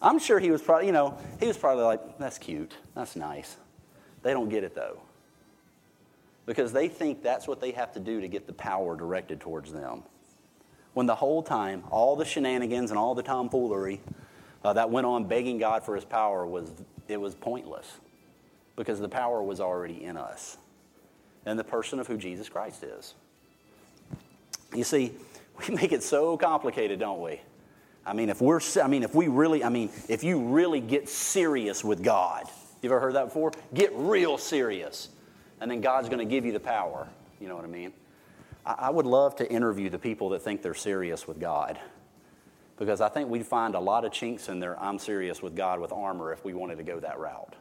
I'm 0.00 0.18
sure 0.18 0.38
he 0.38 0.50
was 0.50 0.62
probably, 0.62 0.86
you 0.86 0.92
know, 0.92 1.18
he 1.40 1.46
was 1.46 1.56
probably 1.56 1.84
like, 1.84 2.18
That's 2.18 2.38
cute. 2.38 2.74
That's 2.94 3.16
nice. 3.16 3.56
They 4.22 4.32
don't 4.32 4.48
get 4.48 4.64
it 4.64 4.74
though. 4.74 5.00
Because 6.46 6.72
they 6.72 6.88
think 6.88 7.22
that's 7.22 7.46
what 7.46 7.60
they 7.60 7.72
have 7.72 7.92
to 7.92 8.00
do 8.00 8.20
to 8.20 8.28
get 8.28 8.46
the 8.46 8.54
power 8.54 8.96
directed 8.96 9.40
towards 9.40 9.72
them. 9.72 10.02
When 10.94 11.06
the 11.06 11.14
whole 11.14 11.42
time, 11.42 11.84
all 11.90 12.16
the 12.16 12.24
shenanigans 12.24 12.90
and 12.90 12.98
all 12.98 13.14
the 13.14 13.22
tomfoolery 13.22 14.00
uh, 14.64 14.72
that 14.72 14.90
went 14.90 15.06
on 15.06 15.24
begging 15.24 15.58
God 15.58 15.84
for 15.84 15.94
his 15.94 16.04
power 16.04 16.46
was, 16.46 16.72
it 17.06 17.20
was 17.20 17.34
pointless. 17.34 17.98
Because 18.76 18.98
the 18.98 19.08
power 19.08 19.42
was 19.42 19.60
already 19.60 20.02
in 20.04 20.16
us. 20.16 20.56
And 21.44 21.58
the 21.58 21.64
person 21.64 22.00
of 22.00 22.06
who 22.06 22.16
Jesus 22.16 22.48
Christ 22.48 22.82
is. 22.82 23.14
You 24.74 24.84
see, 24.84 25.12
we 25.58 25.74
make 25.74 25.92
it 25.92 26.02
so 26.02 26.36
complicated, 26.36 26.98
don't 26.98 27.20
we? 27.20 27.40
I 28.06 28.12
mean, 28.12 28.30
if 28.30 28.40
we're, 28.40 28.60
I 28.82 28.86
mean, 28.86 29.02
if 29.02 29.14
we 29.14 29.28
really, 29.28 29.62
I 29.62 29.68
mean, 29.68 29.90
if 30.08 30.24
you 30.24 30.40
really 30.40 30.80
get 30.80 31.08
serious 31.08 31.84
with 31.84 32.02
God, 32.02 32.44
you 32.80 32.88
ever 32.88 33.00
heard 33.00 33.14
that 33.14 33.26
before? 33.26 33.52
Get 33.74 33.90
real 33.94 34.38
serious, 34.38 35.10
and 35.60 35.70
then 35.70 35.80
God's 35.80 36.08
going 36.08 36.20
to 36.20 36.24
give 36.24 36.46
you 36.46 36.52
the 36.52 36.60
power. 36.60 37.06
You 37.40 37.48
know 37.48 37.56
what 37.56 37.64
I 37.64 37.68
mean? 37.68 37.92
I, 38.64 38.74
I 38.78 38.90
would 38.90 39.06
love 39.06 39.36
to 39.36 39.50
interview 39.50 39.90
the 39.90 39.98
people 39.98 40.30
that 40.30 40.42
think 40.42 40.62
they're 40.62 40.74
serious 40.74 41.28
with 41.28 41.38
God, 41.38 41.78
because 42.78 43.00
I 43.00 43.08
think 43.08 43.28
we'd 43.28 43.46
find 43.46 43.74
a 43.74 43.80
lot 43.80 44.04
of 44.04 44.12
chinks 44.12 44.48
in 44.48 44.60
their 44.60 44.80
"I'm 44.80 44.98
serious 44.98 45.42
with 45.42 45.54
God" 45.54 45.80
with 45.80 45.92
armor 45.92 46.32
if 46.32 46.44
we 46.44 46.54
wanted 46.54 46.78
to 46.78 46.84
go 46.84 47.00
that 47.00 47.18
route. 47.18 47.56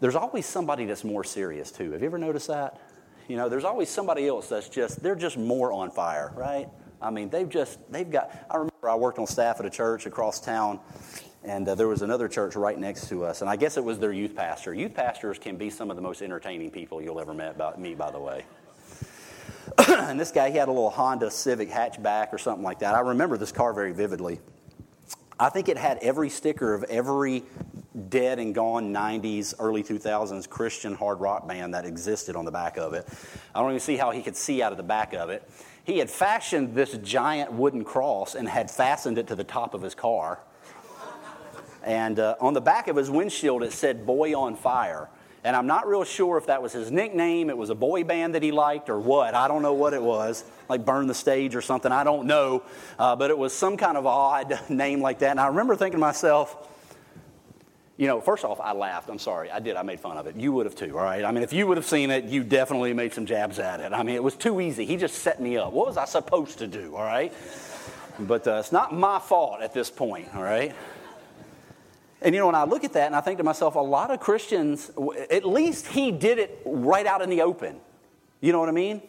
There's 0.00 0.16
always 0.16 0.46
somebody 0.46 0.84
that's 0.84 1.04
more 1.04 1.22
serious 1.22 1.70
too. 1.70 1.92
Have 1.92 2.00
you 2.00 2.06
ever 2.06 2.18
noticed 2.18 2.48
that? 2.48 2.80
You 3.28 3.36
know, 3.36 3.48
there's 3.48 3.64
always 3.64 3.88
somebody 3.88 4.28
else 4.28 4.48
that's 4.48 4.68
just, 4.68 5.02
they're 5.02 5.14
just 5.14 5.38
more 5.38 5.72
on 5.72 5.90
fire, 5.90 6.32
right? 6.36 6.68
I 7.00 7.10
mean, 7.10 7.30
they've 7.30 7.48
just, 7.48 7.78
they've 7.90 8.10
got, 8.10 8.30
I 8.50 8.56
remember 8.56 8.88
I 8.88 8.94
worked 8.96 9.18
on 9.18 9.26
staff 9.26 9.60
at 9.60 9.66
a 9.66 9.70
church 9.70 10.06
across 10.06 10.40
town, 10.40 10.78
and 11.42 11.66
uh, 11.68 11.74
there 11.74 11.88
was 11.88 12.02
another 12.02 12.28
church 12.28 12.54
right 12.54 12.78
next 12.78 13.08
to 13.08 13.24
us, 13.24 13.40
and 13.40 13.48
I 13.48 13.56
guess 13.56 13.76
it 13.76 13.84
was 13.84 13.98
their 13.98 14.12
youth 14.12 14.34
pastor. 14.34 14.74
Youth 14.74 14.94
pastors 14.94 15.38
can 15.38 15.56
be 15.56 15.70
some 15.70 15.90
of 15.90 15.96
the 15.96 16.02
most 16.02 16.22
entertaining 16.22 16.70
people 16.70 17.00
you'll 17.00 17.20
ever 17.20 17.34
met, 17.34 17.54
about 17.54 17.80
me, 17.80 17.94
by 17.94 18.10
the 18.10 18.20
way. 18.20 18.44
and 19.88 20.20
this 20.20 20.30
guy, 20.30 20.50
he 20.50 20.58
had 20.58 20.68
a 20.68 20.72
little 20.72 20.90
Honda 20.90 21.30
Civic 21.30 21.70
hatchback 21.70 22.32
or 22.32 22.38
something 22.38 22.62
like 22.62 22.80
that. 22.80 22.94
I 22.94 23.00
remember 23.00 23.38
this 23.38 23.52
car 23.52 23.72
very 23.72 23.92
vividly. 23.92 24.40
I 25.38 25.48
think 25.48 25.68
it 25.68 25.78
had 25.78 25.98
every 25.98 26.28
sticker 26.28 26.74
of 26.74 26.84
every 26.84 27.42
dead 28.08 28.38
and 28.38 28.54
gone 28.54 28.92
90s, 28.92 29.54
early 29.58 29.82
2000s 29.82 30.48
Christian 30.48 30.94
hard 30.94 31.20
rock 31.20 31.46
band 31.46 31.74
that 31.74 31.84
existed 31.84 32.36
on 32.36 32.44
the 32.44 32.50
back 32.50 32.76
of 32.76 32.92
it. 32.92 33.06
I 33.54 33.60
don't 33.60 33.70
even 33.70 33.80
see 33.80 33.96
how 33.96 34.10
he 34.10 34.22
could 34.22 34.36
see 34.36 34.62
out 34.62 34.72
of 34.72 34.78
the 34.78 34.84
back 34.84 35.12
of 35.12 35.30
it. 35.30 35.48
He 35.84 35.98
had 35.98 36.10
fashioned 36.10 36.74
this 36.74 36.96
giant 36.98 37.52
wooden 37.52 37.84
cross 37.84 38.34
and 38.34 38.48
had 38.48 38.70
fastened 38.70 39.18
it 39.18 39.26
to 39.28 39.36
the 39.36 39.44
top 39.44 39.74
of 39.74 39.82
his 39.82 39.94
car. 39.94 40.40
And 41.84 42.18
uh, 42.18 42.36
on 42.40 42.54
the 42.54 42.62
back 42.62 42.88
of 42.88 42.96
his 42.96 43.10
windshield, 43.10 43.62
it 43.62 43.72
said 43.72 44.06
Boy 44.06 44.34
on 44.38 44.56
Fire. 44.56 45.10
And 45.44 45.54
I'm 45.54 45.66
not 45.66 45.86
real 45.86 46.04
sure 46.04 46.38
if 46.38 46.46
that 46.46 46.62
was 46.62 46.72
his 46.72 46.90
nickname, 46.90 47.50
it 47.50 47.56
was 47.56 47.68
a 47.68 47.74
boy 47.74 48.02
band 48.02 48.34
that 48.34 48.42
he 48.42 48.50
liked, 48.50 48.88
or 48.88 48.98
what. 48.98 49.34
I 49.34 49.46
don't 49.46 49.60
know 49.60 49.74
what 49.74 49.92
it 49.92 50.02
was, 50.02 50.42
like 50.70 50.86
Burn 50.86 51.06
the 51.06 51.14
Stage 51.14 51.54
or 51.54 51.60
something. 51.60 51.92
I 51.92 52.02
don't 52.02 52.26
know. 52.26 52.62
Uh, 52.98 53.14
but 53.14 53.30
it 53.30 53.36
was 53.36 53.52
some 53.52 53.76
kind 53.76 53.98
of 53.98 54.06
odd 54.06 54.58
name 54.70 55.02
like 55.02 55.18
that. 55.18 55.32
And 55.32 55.40
I 55.40 55.48
remember 55.48 55.76
thinking 55.76 55.98
to 55.98 56.06
myself, 56.06 56.70
you 57.96 58.08
know, 58.08 58.20
first 58.20 58.44
off, 58.44 58.60
I 58.60 58.72
laughed. 58.72 59.08
I'm 59.08 59.18
sorry. 59.18 59.50
I 59.50 59.60
did. 59.60 59.76
I 59.76 59.82
made 59.82 60.00
fun 60.00 60.16
of 60.16 60.26
it. 60.26 60.34
You 60.36 60.52
would 60.52 60.66
have 60.66 60.74
too, 60.74 60.98
all 60.98 61.04
right? 61.04 61.24
I 61.24 61.30
mean, 61.30 61.44
if 61.44 61.52
you 61.52 61.66
would 61.66 61.76
have 61.76 61.86
seen 61.86 62.10
it, 62.10 62.24
you 62.24 62.42
definitely 62.42 62.92
made 62.92 63.12
some 63.12 63.24
jabs 63.24 63.58
at 63.58 63.80
it. 63.80 63.92
I 63.92 64.02
mean, 64.02 64.16
it 64.16 64.22
was 64.22 64.34
too 64.34 64.60
easy. 64.60 64.84
He 64.84 64.96
just 64.96 65.16
set 65.16 65.40
me 65.40 65.56
up. 65.56 65.72
What 65.72 65.86
was 65.86 65.96
I 65.96 66.04
supposed 66.04 66.58
to 66.58 66.66
do, 66.66 66.96
all 66.96 67.04
right? 67.04 67.32
But 68.18 68.46
uh, 68.48 68.56
it's 68.56 68.72
not 68.72 68.92
my 68.92 69.20
fault 69.20 69.62
at 69.62 69.72
this 69.72 69.90
point, 69.90 70.28
all 70.34 70.42
right? 70.42 70.74
And 72.20 72.34
you 72.34 72.40
know, 72.40 72.46
when 72.46 72.54
I 72.54 72.64
look 72.64 72.84
at 72.84 72.94
that 72.94 73.06
and 73.06 73.14
I 73.14 73.20
think 73.20 73.38
to 73.38 73.44
myself, 73.44 73.74
a 73.76 73.80
lot 73.80 74.10
of 74.10 74.18
Christians, 74.18 74.90
at 75.30 75.44
least 75.44 75.86
he 75.86 76.10
did 76.10 76.38
it 76.38 76.62
right 76.64 77.06
out 77.06 77.22
in 77.22 77.30
the 77.30 77.42
open. 77.42 77.76
You 78.40 78.52
know 78.52 78.60
what 78.60 78.68
I 78.68 78.72
mean? 78.72 79.02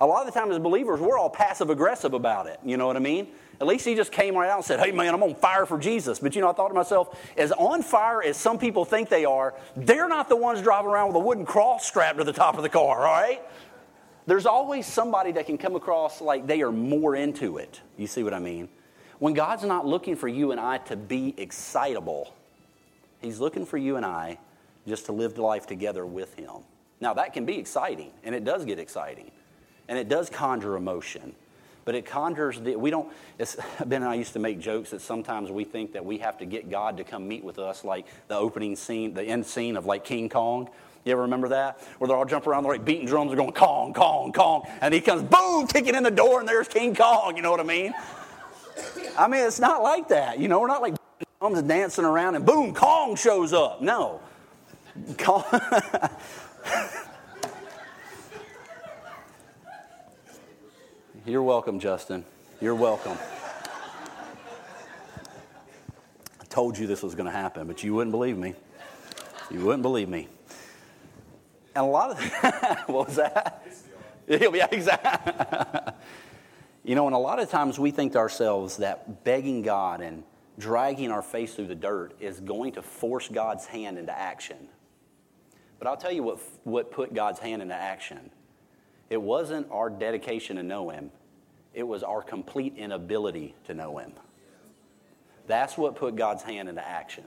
A 0.00 0.06
lot 0.06 0.26
of 0.26 0.32
the 0.32 0.38
time 0.38 0.50
as 0.52 0.58
believers, 0.58 1.00
we're 1.00 1.18
all 1.18 1.30
passive 1.30 1.70
aggressive 1.70 2.14
about 2.14 2.46
it. 2.46 2.60
You 2.64 2.76
know 2.76 2.86
what 2.86 2.96
I 2.96 3.00
mean? 3.00 3.28
At 3.60 3.66
least 3.66 3.84
he 3.84 3.96
just 3.96 4.12
came 4.12 4.36
right 4.36 4.48
out 4.48 4.58
and 4.58 4.64
said, 4.64 4.78
Hey, 4.78 4.92
man, 4.92 5.12
I'm 5.12 5.22
on 5.24 5.34
fire 5.34 5.66
for 5.66 5.78
Jesus. 5.78 6.20
But 6.20 6.36
you 6.36 6.40
know, 6.40 6.50
I 6.50 6.52
thought 6.52 6.68
to 6.68 6.74
myself, 6.74 7.18
as 7.36 7.50
on 7.52 7.82
fire 7.82 8.22
as 8.22 8.36
some 8.36 8.58
people 8.58 8.84
think 8.84 9.08
they 9.08 9.24
are, 9.24 9.54
they're 9.76 10.08
not 10.08 10.28
the 10.28 10.36
ones 10.36 10.62
driving 10.62 10.90
around 10.90 11.08
with 11.08 11.16
a 11.16 11.20
wooden 11.20 11.44
cross 11.44 11.86
strapped 11.86 12.18
to 12.18 12.24
the 12.24 12.32
top 12.32 12.56
of 12.56 12.62
the 12.62 12.68
car, 12.68 13.06
all 13.06 13.12
right? 13.12 13.42
There's 14.26 14.46
always 14.46 14.86
somebody 14.86 15.32
that 15.32 15.46
can 15.46 15.58
come 15.58 15.74
across 15.74 16.20
like 16.20 16.46
they 16.46 16.62
are 16.62 16.70
more 16.70 17.16
into 17.16 17.56
it. 17.56 17.80
You 17.96 18.06
see 18.06 18.22
what 18.22 18.34
I 18.34 18.38
mean? 18.38 18.68
When 19.18 19.34
God's 19.34 19.64
not 19.64 19.84
looking 19.84 20.14
for 20.14 20.28
you 20.28 20.52
and 20.52 20.60
I 20.60 20.78
to 20.78 20.96
be 20.96 21.34
excitable, 21.38 22.34
He's 23.20 23.40
looking 23.40 23.66
for 23.66 23.78
you 23.78 23.96
and 23.96 24.06
I 24.06 24.38
just 24.86 25.06
to 25.06 25.12
live 25.12 25.38
life 25.38 25.66
together 25.66 26.06
with 26.06 26.34
Him. 26.34 26.62
Now, 27.00 27.14
that 27.14 27.32
can 27.32 27.44
be 27.46 27.58
exciting, 27.58 28.12
and 28.22 28.34
it 28.34 28.44
does 28.44 28.64
get 28.64 28.78
exciting, 28.78 29.30
and 29.88 29.98
it 29.98 30.08
does 30.08 30.30
conjure 30.30 30.76
emotion. 30.76 31.34
But 31.84 31.94
it 31.94 32.04
conjures 32.04 32.60
the, 32.60 32.76
we 32.76 32.90
don't, 32.90 33.10
it's, 33.38 33.56
Ben 33.86 34.02
and 34.02 34.10
I 34.10 34.14
used 34.14 34.34
to 34.34 34.38
make 34.38 34.60
jokes 34.60 34.90
that 34.90 35.00
sometimes 35.00 35.50
we 35.50 35.64
think 35.64 35.92
that 35.94 36.04
we 36.04 36.18
have 36.18 36.38
to 36.38 36.44
get 36.44 36.70
God 36.70 36.98
to 36.98 37.04
come 37.04 37.26
meet 37.26 37.42
with 37.42 37.58
us, 37.58 37.84
like 37.84 38.06
the 38.28 38.36
opening 38.36 38.76
scene, 38.76 39.14
the 39.14 39.22
end 39.22 39.46
scene 39.46 39.76
of 39.76 39.86
like 39.86 40.04
King 40.04 40.28
Kong. 40.28 40.68
You 41.04 41.12
ever 41.12 41.22
remember 41.22 41.48
that? 41.48 41.80
Where 41.96 42.08
they're 42.08 42.16
all 42.16 42.26
jumping 42.26 42.50
around, 42.50 42.64
they're 42.64 42.72
like 42.72 42.84
beating 42.84 43.06
drums, 43.06 43.30
they're 43.30 43.38
going 43.38 43.52
Kong, 43.52 43.94
Kong, 43.94 44.32
Kong. 44.32 44.68
And 44.82 44.92
he 44.92 45.00
comes, 45.00 45.22
boom, 45.22 45.66
kicking 45.66 45.94
in 45.94 46.02
the 46.02 46.10
door, 46.10 46.40
and 46.40 46.48
there's 46.48 46.68
King 46.68 46.94
Kong. 46.94 47.36
You 47.36 47.42
know 47.42 47.50
what 47.50 47.60
I 47.60 47.64
mean? 47.64 47.94
I 49.16 49.26
mean, 49.26 49.46
it's 49.46 49.58
not 49.58 49.82
like 49.82 50.08
that. 50.08 50.38
You 50.38 50.48
know, 50.48 50.60
we're 50.60 50.68
not 50.68 50.82
like 50.82 50.94
drums 51.40 51.62
dancing 51.62 52.04
around 52.04 52.34
and 52.34 52.44
boom, 52.44 52.74
Kong 52.74 53.16
shows 53.16 53.54
up. 53.54 53.80
No. 53.80 54.20
Kong. 55.16 55.44
You're 61.28 61.42
welcome, 61.42 61.78
Justin. 61.78 62.24
You're 62.58 62.74
welcome. 62.74 63.18
I 66.40 66.44
told 66.48 66.78
you 66.78 66.86
this 66.86 67.02
was 67.02 67.14
going 67.14 67.26
to 67.26 67.30
happen, 67.32 67.66
but 67.66 67.84
you 67.84 67.94
wouldn't 67.94 68.12
believe 68.12 68.38
me. 68.38 68.54
You 69.50 69.60
wouldn't 69.60 69.82
believe 69.82 70.08
me. 70.08 70.28
And 71.76 71.84
a 71.84 71.88
lot 71.88 72.12
of 72.12 72.18
what 72.88 73.08
was 73.08 73.16
that? 73.16 73.62
Yeah, 74.26 74.66
exactly. 74.70 75.92
you 76.84 76.94
know, 76.94 77.06
and 77.06 77.14
a 77.14 77.18
lot 77.18 77.40
of 77.40 77.50
times 77.50 77.78
we 77.78 77.90
think 77.90 78.12
to 78.12 78.18
ourselves 78.18 78.78
that 78.78 79.24
begging 79.24 79.60
God 79.62 80.00
and 80.00 80.22
dragging 80.58 81.10
our 81.10 81.22
face 81.22 81.54
through 81.54 81.66
the 81.66 81.74
dirt 81.74 82.14
is 82.20 82.40
going 82.40 82.72
to 82.72 82.82
force 82.82 83.28
God's 83.28 83.66
hand 83.66 83.98
into 83.98 84.18
action. 84.18 84.68
But 85.78 85.88
I'll 85.88 85.96
tell 85.96 86.12
you 86.12 86.22
what, 86.22 86.40
what 86.64 86.90
put 86.90 87.12
God's 87.12 87.38
hand 87.38 87.60
into 87.62 87.74
action. 87.74 88.30
It 89.10 89.20
wasn't 89.20 89.70
our 89.70 89.88
dedication 89.88 90.56
to 90.56 90.62
know 90.62 90.90
Him, 90.90 91.10
it 91.78 91.86
was 91.86 92.02
our 92.02 92.22
complete 92.22 92.74
inability 92.76 93.54
to 93.66 93.72
know 93.72 93.98
Him. 93.98 94.12
That's 95.46 95.78
what 95.78 95.94
put 95.94 96.16
God's 96.16 96.42
hand 96.42 96.68
into 96.68 96.86
action. 96.86 97.22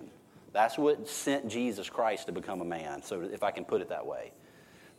That's 0.51 0.77
what 0.77 1.07
sent 1.07 1.47
Jesus 1.47 1.89
Christ 1.89 2.25
to 2.25 2.33
become 2.33 2.59
a 2.59 2.65
man, 2.65 3.01
so 3.01 3.21
if 3.21 3.43
I 3.43 3.51
can 3.51 3.63
put 3.63 3.81
it 3.81 3.87
that 3.87 4.05
way. 4.05 4.33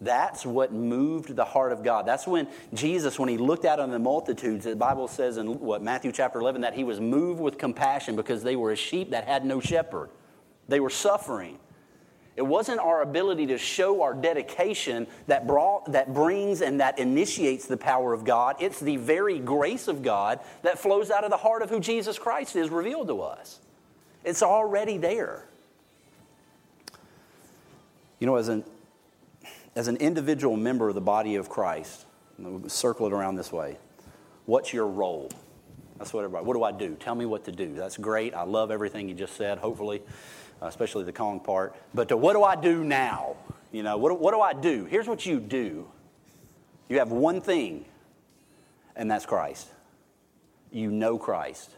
That's 0.01 0.47
what 0.47 0.73
moved 0.73 1.37
the 1.37 1.45
heart 1.45 1.73
of 1.73 1.85
God. 1.85 2.07
That's 2.07 2.27
when 2.27 2.49
Jesus, 2.73 3.19
when 3.19 3.29
he 3.29 3.37
looked 3.37 3.67
out 3.67 3.79
on 3.79 3.91
the 3.91 3.99
multitudes, 3.99 4.65
the 4.65 4.75
Bible 4.75 5.07
says 5.07 5.37
in 5.37 5.61
what 5.61 5.83
Matthew 5.83 6.13
chapter 6.13 6.41
11 6.41 6.63
that 6.63 6.73
he 6.73 6.83
was 6.83 6.99
moved 6.99 7.39
with 7.39 7.59
compassion 7.59 8.17
because 8.17 8.43
they 8.43 8.57
were 8.57 8.73
a 8.73 8.77
sheep 8.77 9.11
that 9.11 9.27
had 9.27 9.45
no 9.45 9.61
shepherd. 9.61 10.09
They 10.67 10.81
were 10.81 10.91
suffering. 10.91 11.59
It 12.35 12.43
wasn't 12.43 12.81
our 12.81 13.03
ability 13.03 13.47
to 13.49 13.59
show 13.59 14.03
our 14.03 14.15
dedication 14.15 15.07
that, 15.27 15.47
brought, 15.47 15.93
that 15.93 16.15
brings 16.15 16.63
and 16.63 16.81
that 16.81 16.99
initiates 16.99 17.67
the 17.67 17.77
power 17.77 18.15
of 18.15 18.25
God. 18.25 18.57
It's 18.59 18.81
the 18.81 18.97
very 18.97 19.39
grace 19.39 19.87
of 19.87 20.03
God 20.03 20.41
that 20.63 20.79
flows 20.79 21.11
out 21.11 21.25
of 21.25 21.31
the 21.31 21.37
heart 21.37 21.61
of 21.61 21.69
who 21.69 21.79
Jesus 21.79 22.19
Christ 22.19 22.57
is 22.57 22.71
revealed 22.71 23.09
to 23.09 23.21
us. 23.21 23.61
It's 24.25 24.43
already 24.43 24.97
there. 24.97 25.45
You 28.19 28.27
know, 28.27 28.37
as 28.37 28.49
an, 28.49 28.65
as 29.75 29.89
an 29.89 29.97
individual 29.97 30.57
member 30.57 30.89
of 30.89 30.95
the 30.95 31.01
body 31.01 31.35
of 31.35 31.51
Christ, 31.51 32.07
circle 32.69 33.07
it 33.07 33.13
around 33.13 33.35
this 33.35 33.53
way. 33.53 33.77
What's 34.47 34.73
your 34.73 34.87
role? 34.87 35.31
That's 35.99 36.13
what 36.15 36.25
everybody, 36.25 36.47
what 36.47 36.55
do 36.55 36.65
I 36.65 36.73
do? 36.73 36.97
Tell 36.99 37.15
me 37.15 37.27
what 37.27 37.45
to 37.45 37.53
do. 37.53 37.75
That's 37.75 37.97
great. 37.97 38.35
I 38.35 38.45
love 38.45 38.71
everything 38.71 39.09
you 39.09 39.15
just 39.15 39.37
said, 39.37 39.59
hopefully, 39.59 40.03
Uh, 40.63 40.67
especially 40.67 41.03
the 41.03 41.13
Kong 41.13 41.41
part. 41.41 41.75
But 41.93 42.09
to, 42.09 42.17
what 42.17 42.35
do 42.35 42.45
I 42.45 42.55
do 42.55 42.85
now? 42.85 43.35
You 43.73 43.83
know, 43.83 43.97
what, 43.97 44.21
what 44.21 44.33
do 44.33 44.41
I 44.41 44.53
do? 44.53 44.85
Here's 44.85 45.09
what 45.09 45.27
you 45.27 45.41
do 45.41 45.89
you 46.89 46.99
have 46.99 47.11
one 47.11 47.41
thing, 47.41 47.87
and 48.95 49.11
that's 49.11 49.27
Christ. 49.27 49.69
You 50.71 50.91
know 50.91 51.19
Christ. 51.19 51.71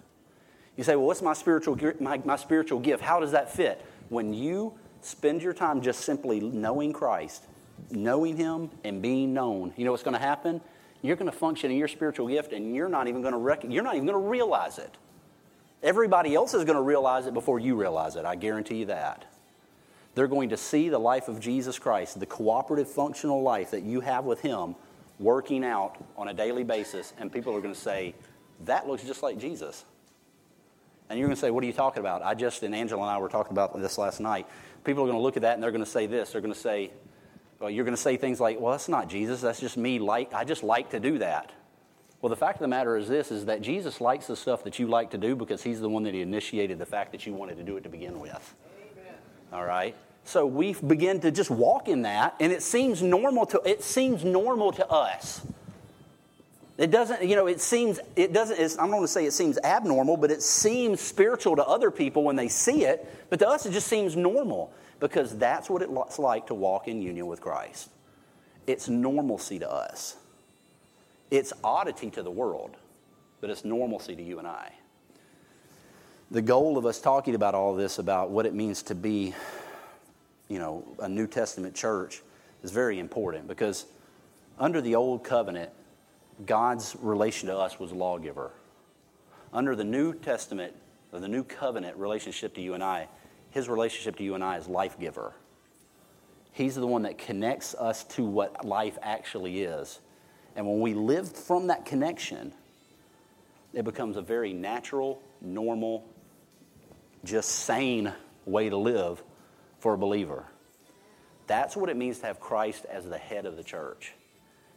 You 0.77 0.85
say, 0.85 0.97
well, 0.97 1.07
what's 1.07 1.23
my 1.23 1.33
spiritual, 1.33 1.79
my, 2.01 2.21
my 2.25 2.37
spiritual 2.37 2.81
gift? 2.81 3.03
How 3.03 3.21
does 3.21 3.31
that 3.31 3.51
fit? 3.51 3.85
When 4.09 4.35
you 4.35 4.75
spend 5.01 5.41
your 5.41 5.55
time 5.55 5.81
just 5.81 6.01
simply 6.01 6.41
knowing 6.41 6.93
Christ, 6.93 7.45
knowing 7.91 8.37
Him 8.37 8.71
and 8.83 9.01
being 9.01 9.33
known, 9.33 9.73
you 9.77 9.85
know 9.85 9.93
what's 9.93 10.03
going 10.03 10.15
to 10.15 10.21
happen? 10.21 10.61
You're 11.01 11.17
going 11.17 11.31
to 11.31 11.37
function 11.37 11.71
in 11.71 11.77
your 11.77 11.89
spiritual 11.89 12.29
gift, 12.29 12.53
and 12.53 12.75
you're 12.75 12.89
not 12.89 13.09
even 13.09 13.23
going 13.23 13.35
to 13.35 13.39
rec- 13.39 13.65
you're 13.65 13.85
not 13.85 13.95
even 13.95 14.07
going 14.07 14.21
to 14.21 14.29
realize 14.29 14.79
it. 14.79 14.95
Everybody 15.85 16.35
else 16.35 16.55
is 16.55 16.65
going 16.65 16.77
to 16.77 16.83
realize 16.83 17.27
it 17.27 17.35
before 17.35 17.61
you 17.61 17.77
realize 17.77 18.17
it. 18.17 18.25
I 18.25 18.35
guarantee 18.35 18.79
you 18.79 18.87
that. 18.87 19.25
They're 20.17 20.27
going 20.27 20.49
to 20.49 20.57
see 20.57 20.89
the 20.89 20.99
life 20.99 21.29
of 21.29 21.39
Jesus 21.39 21.79
Christ, 21.79 22.19
the 22.19 22.27
cooperative, 22.27 22.91
functional 22.91 23.43
life 23.43 23.71
that 23.71 23.83
you 23.83 24.01
have 24.01 24.25
with 24.25 24.41
Him, 24.41 24.75
working 25.21 25.65
out 25.65 26.03
on 26.17 26.29
a 26.29 26.35
daily 26.35 26.65
basis, 26.65 27.13
and 27.19 27.33
people 27.33 27.55
are 27.55 27.61
going 27.61 27.75
to 27.75 27.81
say, 27.81 28.15
"That 28.65 28.89
looks 28.89 29.05
just 29.05 29.23
like 29.23 29.39
Jesus." 29.39 29.85
And 31.09 31.19
you're 31.19 31.29
going 31.29 31.37
to 31.37 31.41
say, 31.41 31.51
What 31.51 31.63
are 31.63 31.67
you 31.67 31.73
talking 31.73 32.01
about? 32.01 32.23
I 32.23 32.35
just, 32.35 32.63
and 32.63 32.75
Angela 32.75 33.03
and 33.03 33.11
I 33.11 33.19
were 33.19 33.29
talking 33.29 33.53
about 33.53 33.79
this 33.81 33.99
last 33.99 34.21
night. 34.21 34.47
People 34.85 35.03
are 35.03 35.07
going 35.07 35.19
to 35.19 35.23
look 35.23 35.37
at 35.37 35.43
that 35.43 35.55
and 35.55 35.63
they're 35.63 35.71
going 35.71 35.85
to 35.85 35.91
say 35.91 36.07
this. 36.07 36.33
They're 36.33 36.41
going 36.41 36.55
to 36.55 36.59
say, 36.59 36.91
Well, 37.61 37.71
you're 37.71 37.85
going 37.85 37.97
to 37.97 38.03
say 38.03 38.17
things 38.17 38.41
like, 38.41 38.59
Well, 38.59 38.73
that's 38.73 38.89
not 38.89 39.09
Jesus. 39.09 39.41
That's 39.41 39.61
just 39.61 39.77
me. 39.77 39.99
Like, 39.99 40.33
I 40.33 40.45
just 40.45 40.63
like 40.63 40.91
to 40.91 41.01
do 41.01 41.19
that. 41.19 41.53
Well, 42.25 42.31
the 42.31 42.37
fact 42.37 42.57
of 42.57 42.61
the 42.61 42.69
matter 42.69 42.97
is 42.97 43.07
this 43.07 43.31
is 43.31 43.45
that 43.45 43.61
Jesus 43.61 44.01
likes 44.01 44.29
the 44.29 44.35
stuff 44.35 44.65
that 44.65 44.79
you 44.79 44.87
like 44.87 45.11
to 45.11 45.19
do 45.19 45.37
because 45.37 45.63
he's 45.63 45.79
the 45.79 45.91
one 45.91 46.05
that 46.05 46.15
he 46.15 46.23
initiated 46.23 46.79
the 46.79 46.87
fact 46.87 47.13
that 47.13 47.27
you 47.27 47.35
wanted 47.35 47.59
to 47.59 47.63
do 47.63 47.77
it 47.77 47.83
to 47.83 47.91
begin 47.91 48.19
with. 48.19 48.55
Amen. 48.81 49.15
All 49.53 49.67
right? 49.67 49.95
So 50.25 50.47
we 50.47 50.73
begin 50.73 51.21
to 51.21 51.31
just 51.31 51.51
walk 51.51 51.87
in 51.87 52.01
that, 52.01 52.35
and 52.41 52.51
it 52.51 52.63
seems 52.63 53.03
normal 53.03 53.45
to 53.45 53.61
it 53.67 53.85
seems 53.85 54.25
normal 54.25 54.73
to 54.73 54.89
us. 54.89 55.47
It 56.79 56.91
doesn't, 56.91 57.23
you 57.29 57.37
know, 57.37 57.47
it 57.47 57.61
seems, 57.61 58.01
it 58.17 58.33
doesn't, 58.33 58.59
I'm 58.81 58.89
not 58.89 58.97
going 58.97 59.03
to 59.03 59.09
say 59.09 59.27
it 59.27 59.35
seems 59.35 59.59
abnormal, 59.59 60.17
but 60.17 60.31
it 60.31 60.41
seems 60.41 61.03
spiritual 61.03 61.57
to 61.57 61.65
other 61.67 61.91
people 61.91 62.25
when 62.25 62.37
they 62.37 62.49
see 62.49 62.85
it, 62.85 63.07
but 63.29 63.39
to 63.41 63.49
us 63.51 63.67
it 63.67 63.73
just 63.73 63.87
seems 63.87 64.17
normal 64.17 64.73
because 64.99 65.37
that's 65.37 65.69
what 65.69 65.83
it's 65.83 66.19
like 66.19 66.47
to 66.47 66.55
walk 66.55 66.89
in 66.89 67.03
union 67.03 67.27
with 67.27 67.43
Christ. 67.43 67.91
It's 68.67 68.89
normalcy 68.89 69.59
to 69.59 69.71
us, 69.71 70.17
it's 71.37 71.53
oddity 71.65 72.11
to 72.11 72.23
the 72.23 72.31
world, 72.31 72.77
but 73.41 73.51
it's 73.51 73.65
normalcy 73.65 74.15
to 74.15 74.23
you 74.23 74.39
and 74.39 74.47
I. 74.47 74.73
The 76.31 76.43
goal 76.43 76.79
of 76.79 76.87
us 76.87 77.01
talking 77.01 77.35
about 77.35 77.55
all 77.55 77.75
this, 77.75 77.99
about 77.99 78.31
what 78.31 78.47
it 78.47 78.55
means 78.55 78.83
to 78.85 78.95
be, 78.95 79.35
you 80.49 80.59
know, 80.59 80.85
a 81.01 81.09
New 81.09 81.27
Testament 81.27 81.75
church, 81.75 82.23
is 82.63 82.71
very 82.71 82.99
important 82.99 83.49
because 83.49 83.87
under 84.59 84.81
the 84.81 84.95
old 84.95 85.25
covenant, 85.25 85.71
God's 86.47 86.97
relation 87.01 87.49
to 87.49 87.57
us 87.57 87.79
was 87.79 87.93
lawgiver. 87.93 88.53
Under 89.53 89.77
the 89.77 89.85
New 89.85 90.15
Testament, 90.15 90.73
or 91.13 91.21
the 91.21 91.29
New 91.29 91.45
Covenant 91.45 91.97
relationship 91.97 92.55
to 92.55 92.61
you 92.61 92.75
and 92.75 92.83
I, 92.83 93.09
his 93.51 93.69
relationship 93.69 94.17
to 94.17 94.25
you 94.25 94.35
and 94.35 94.43
I 94.43 94.57
is 94.57 94.67
life 94.67 94.99
giver. 94.99 95.35
He's 96.53 96.75
the 96.75 96.87
one 96.87 97.03
that 97.03 97.19
connects 97.19 97.75
us 97.75 98.05
to 98.05 98.25
what 98.25 98.65
life 98.65 98.99
actually 99.03 99.63
is. 99.63 100.01
And 100.57 100.67
when 100.67 100.81
we 100.81 100.95
live 100.95 101.31
from 101.31 101.69
that 101.69 101.85
connection, 101.85 102.53
it 103.73 103.85
becomes 103.85 104.17
a 104.17 104.23
very 104.23 104.53
natural, 104.53 105.21
normal, 105.41 106.07
just 107.25 107.51
sane 107.51 108.13
way 108.47 108.69
to 108.69 108.77
live 108.77 109.23
for 109.81 109.95
a 109.95 109.99
believer. 109.99 110.45
That's 111.47 111.77
what 111.77 111.91
it 111.91 111.97
means 111.97 112.21
to 112.21 112.27
have 112.27 112.41
Christ 112.41 112.87
as 112.87 113.07
the 113.09 113.19
head 113.19 113.47
of 113.47 113.57
the 113.57 113.65
church. 113.65 114.15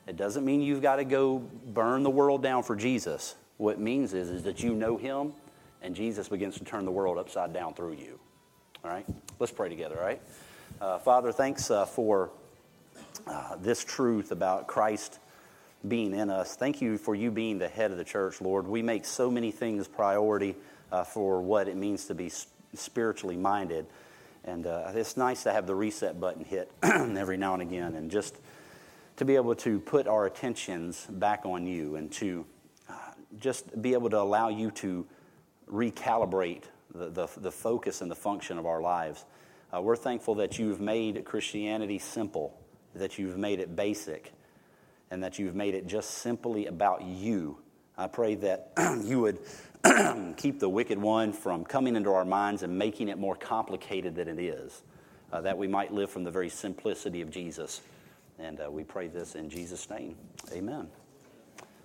It 0.08 0.18
doesn't 0.18 0.46
mean 0.46 0.62
you've 0.62 0.82
got 0.82 0.98
to 0.98 1.06
go 1.06 1.40
burn 1.40 2.04
the 2.04 2.10
world 2.10 2.42
down 2.42 2.64
for 2.64 2.76
Jesus. 2.76 3.36
What 3.58 3.74
it 3.74 3.80
means 3.80 4.14
is, 4.14 4.30
is 4.30 4.44
that 4.44 4.64
you 4.64 4.74
know 4.74 4.98
Him 4.98 5.34
and 5.82 5.96
Jesus 5.96 6.30
begins 6.30 6.58
to 6.58 6.64
turn 6.64 6.86
the 6.86 6.92
world 6.92 7.18
upside 7.18 7.54
down 7.54 7.74
through 7.74 7.94
you. 7.94 8.20
All 8.84 8.92
right? 8.92 9.06
Let's 9.40 9.52
pray 9.52 9.70
together, 9.70 9.98
all 9.98 10.06
right? 10.06 10.22
Uh, 10.80 11.00
Father, 11.00 11.32
thanks 11.32 11.72
uh, 11.72 11.86
for 11.86 12.32
uh, 13.26 13.56
this 13.58 13.84
truth 13.84 14.32
about 14.32 14.68
Christ 14.68 15.20
being 15.88 16.14
in 16.14 16.30
us. 16.30 16.56
Thank 16.56 16.82
you 16.82 16.98
for 16.98 17.16
you 17.16 17.32
being 17.32 17.58
the 17.58 17.68
head 17.68 17.92
of 17.92 17.98
the 17.98 18.04
church, 18.04 18.42
Lord. 18.42 18.68
We 18.68 18.82
make 18.82 19.06
so 19.06 19.32
many 19.32 19.52
things 19.52 19.88
priority 19.88 20.56
uh, 20.92 21.04
for 21.04 21.42
what 21.42 21.68
it 21.68 21.76
means 21.76 22.06
to 22.06 22.16
be 22.16 22.32
spiritually 22.74 23.38
minded. 23.38 23.86
And 24.44 24.66
uh, 24.66 24.92
it's 24.94 25.18
nice 25.18 25.44
to 25.44 25.52
have 25.52 25.68
the 25.68 25.76
reset 25.76 26.20
button 26.20 26.46
hit 26.46 26.72
every 26.84 27.38
now 27.38 27.54
and 27.54 27.62
again 27.62 27.96
and 27.96 28.10
just 28.10 28.38
to 29.18 29.26
be 29.26 29.36
able 29.36 29.56
to 29.56 29.80
put 29.80 30.08
our 30.08 30.26
attentions 30.26 31.06
back 31.10 31.46
on 31.46 31.66
you 31.66 31.96
and 31.96 32.12
to 32.14 32.46
uh, 32.88 32.94
just 33.40 33.82
be 33.82 33.94
able 33.94 34.10
to 34.10 34.20
allow 34.20 34.50
you 34.50 34.72
to 34.72 35.06
recalibrate 35.70 36.64
the, 36.94 37.10
the, 37.10 37.28
the 37.38 37.52
focus 37.52 38.02
and 38.02 38.10
the 38.10 38.16
function 38.16 38.58
of 38.58 38.66
our 38.66 38.82
lives. 38.82 39.26
Uh, 39.76 39.82
we're 39.82 39.96
thankful 39.96 40.36
that 40.36 40.58
you've 40.58 40.80
made 40.80 41.26
Christianity 41.26 42.00
simple, 42.00 42.58
that 42.96 43.20
you've 43.20 43.38
made 43.38 43.60
it 43.60 43.76
basic, 43.76 44.32
and 45.12 45.24
that 45.24 45.40
you've 45.40 45.56
made 45.56 45.74
it 45.74 45.88
just 45.88 46.12
simply 46.12 46.68
about 46.68 47.04
you. 47.04 47.60
I 47.98 48.08
pray 48.08 48.36
that 48.36 48.72
you 49.04 49.22
would 49.22 49.40
keep 50.38 50.60
the 50.60 50.70
wicked 50.70 50.98
one 50.98 51.34
from 51.34 51.64
coming 51.64 51.96
into 51.96 52.12
our 52.12 52.26
minds 52.26 52.64
and 52.64 52.78
making 52.78 53.10
it 53.10 53.18
more 53.18 53.36
complicated 53.36 54.16
than 54.16 54.28
it 54.28 54.40
is, 54.40 54.84
uh, 55.32 55.42
that 55.42 55.58
we 55.58 55.68
might 55.68 55.94
live 55.94 56.10
from 56.10 56.24
the 56.24 56.32
very 56.32 56.50
simplicity 56.50 57.22
of 57.22 57.30
Jesus. 57.30 57.82
And 58.40 58.60
uh, 58.60 58.70
we 58.70 58.84
pray 58.84 59.08
this 59.08 59.36
in 59.36 59.50
Jesus' 59.50 59.90
name. 59.90 60.16
Amen. 60.54 60.88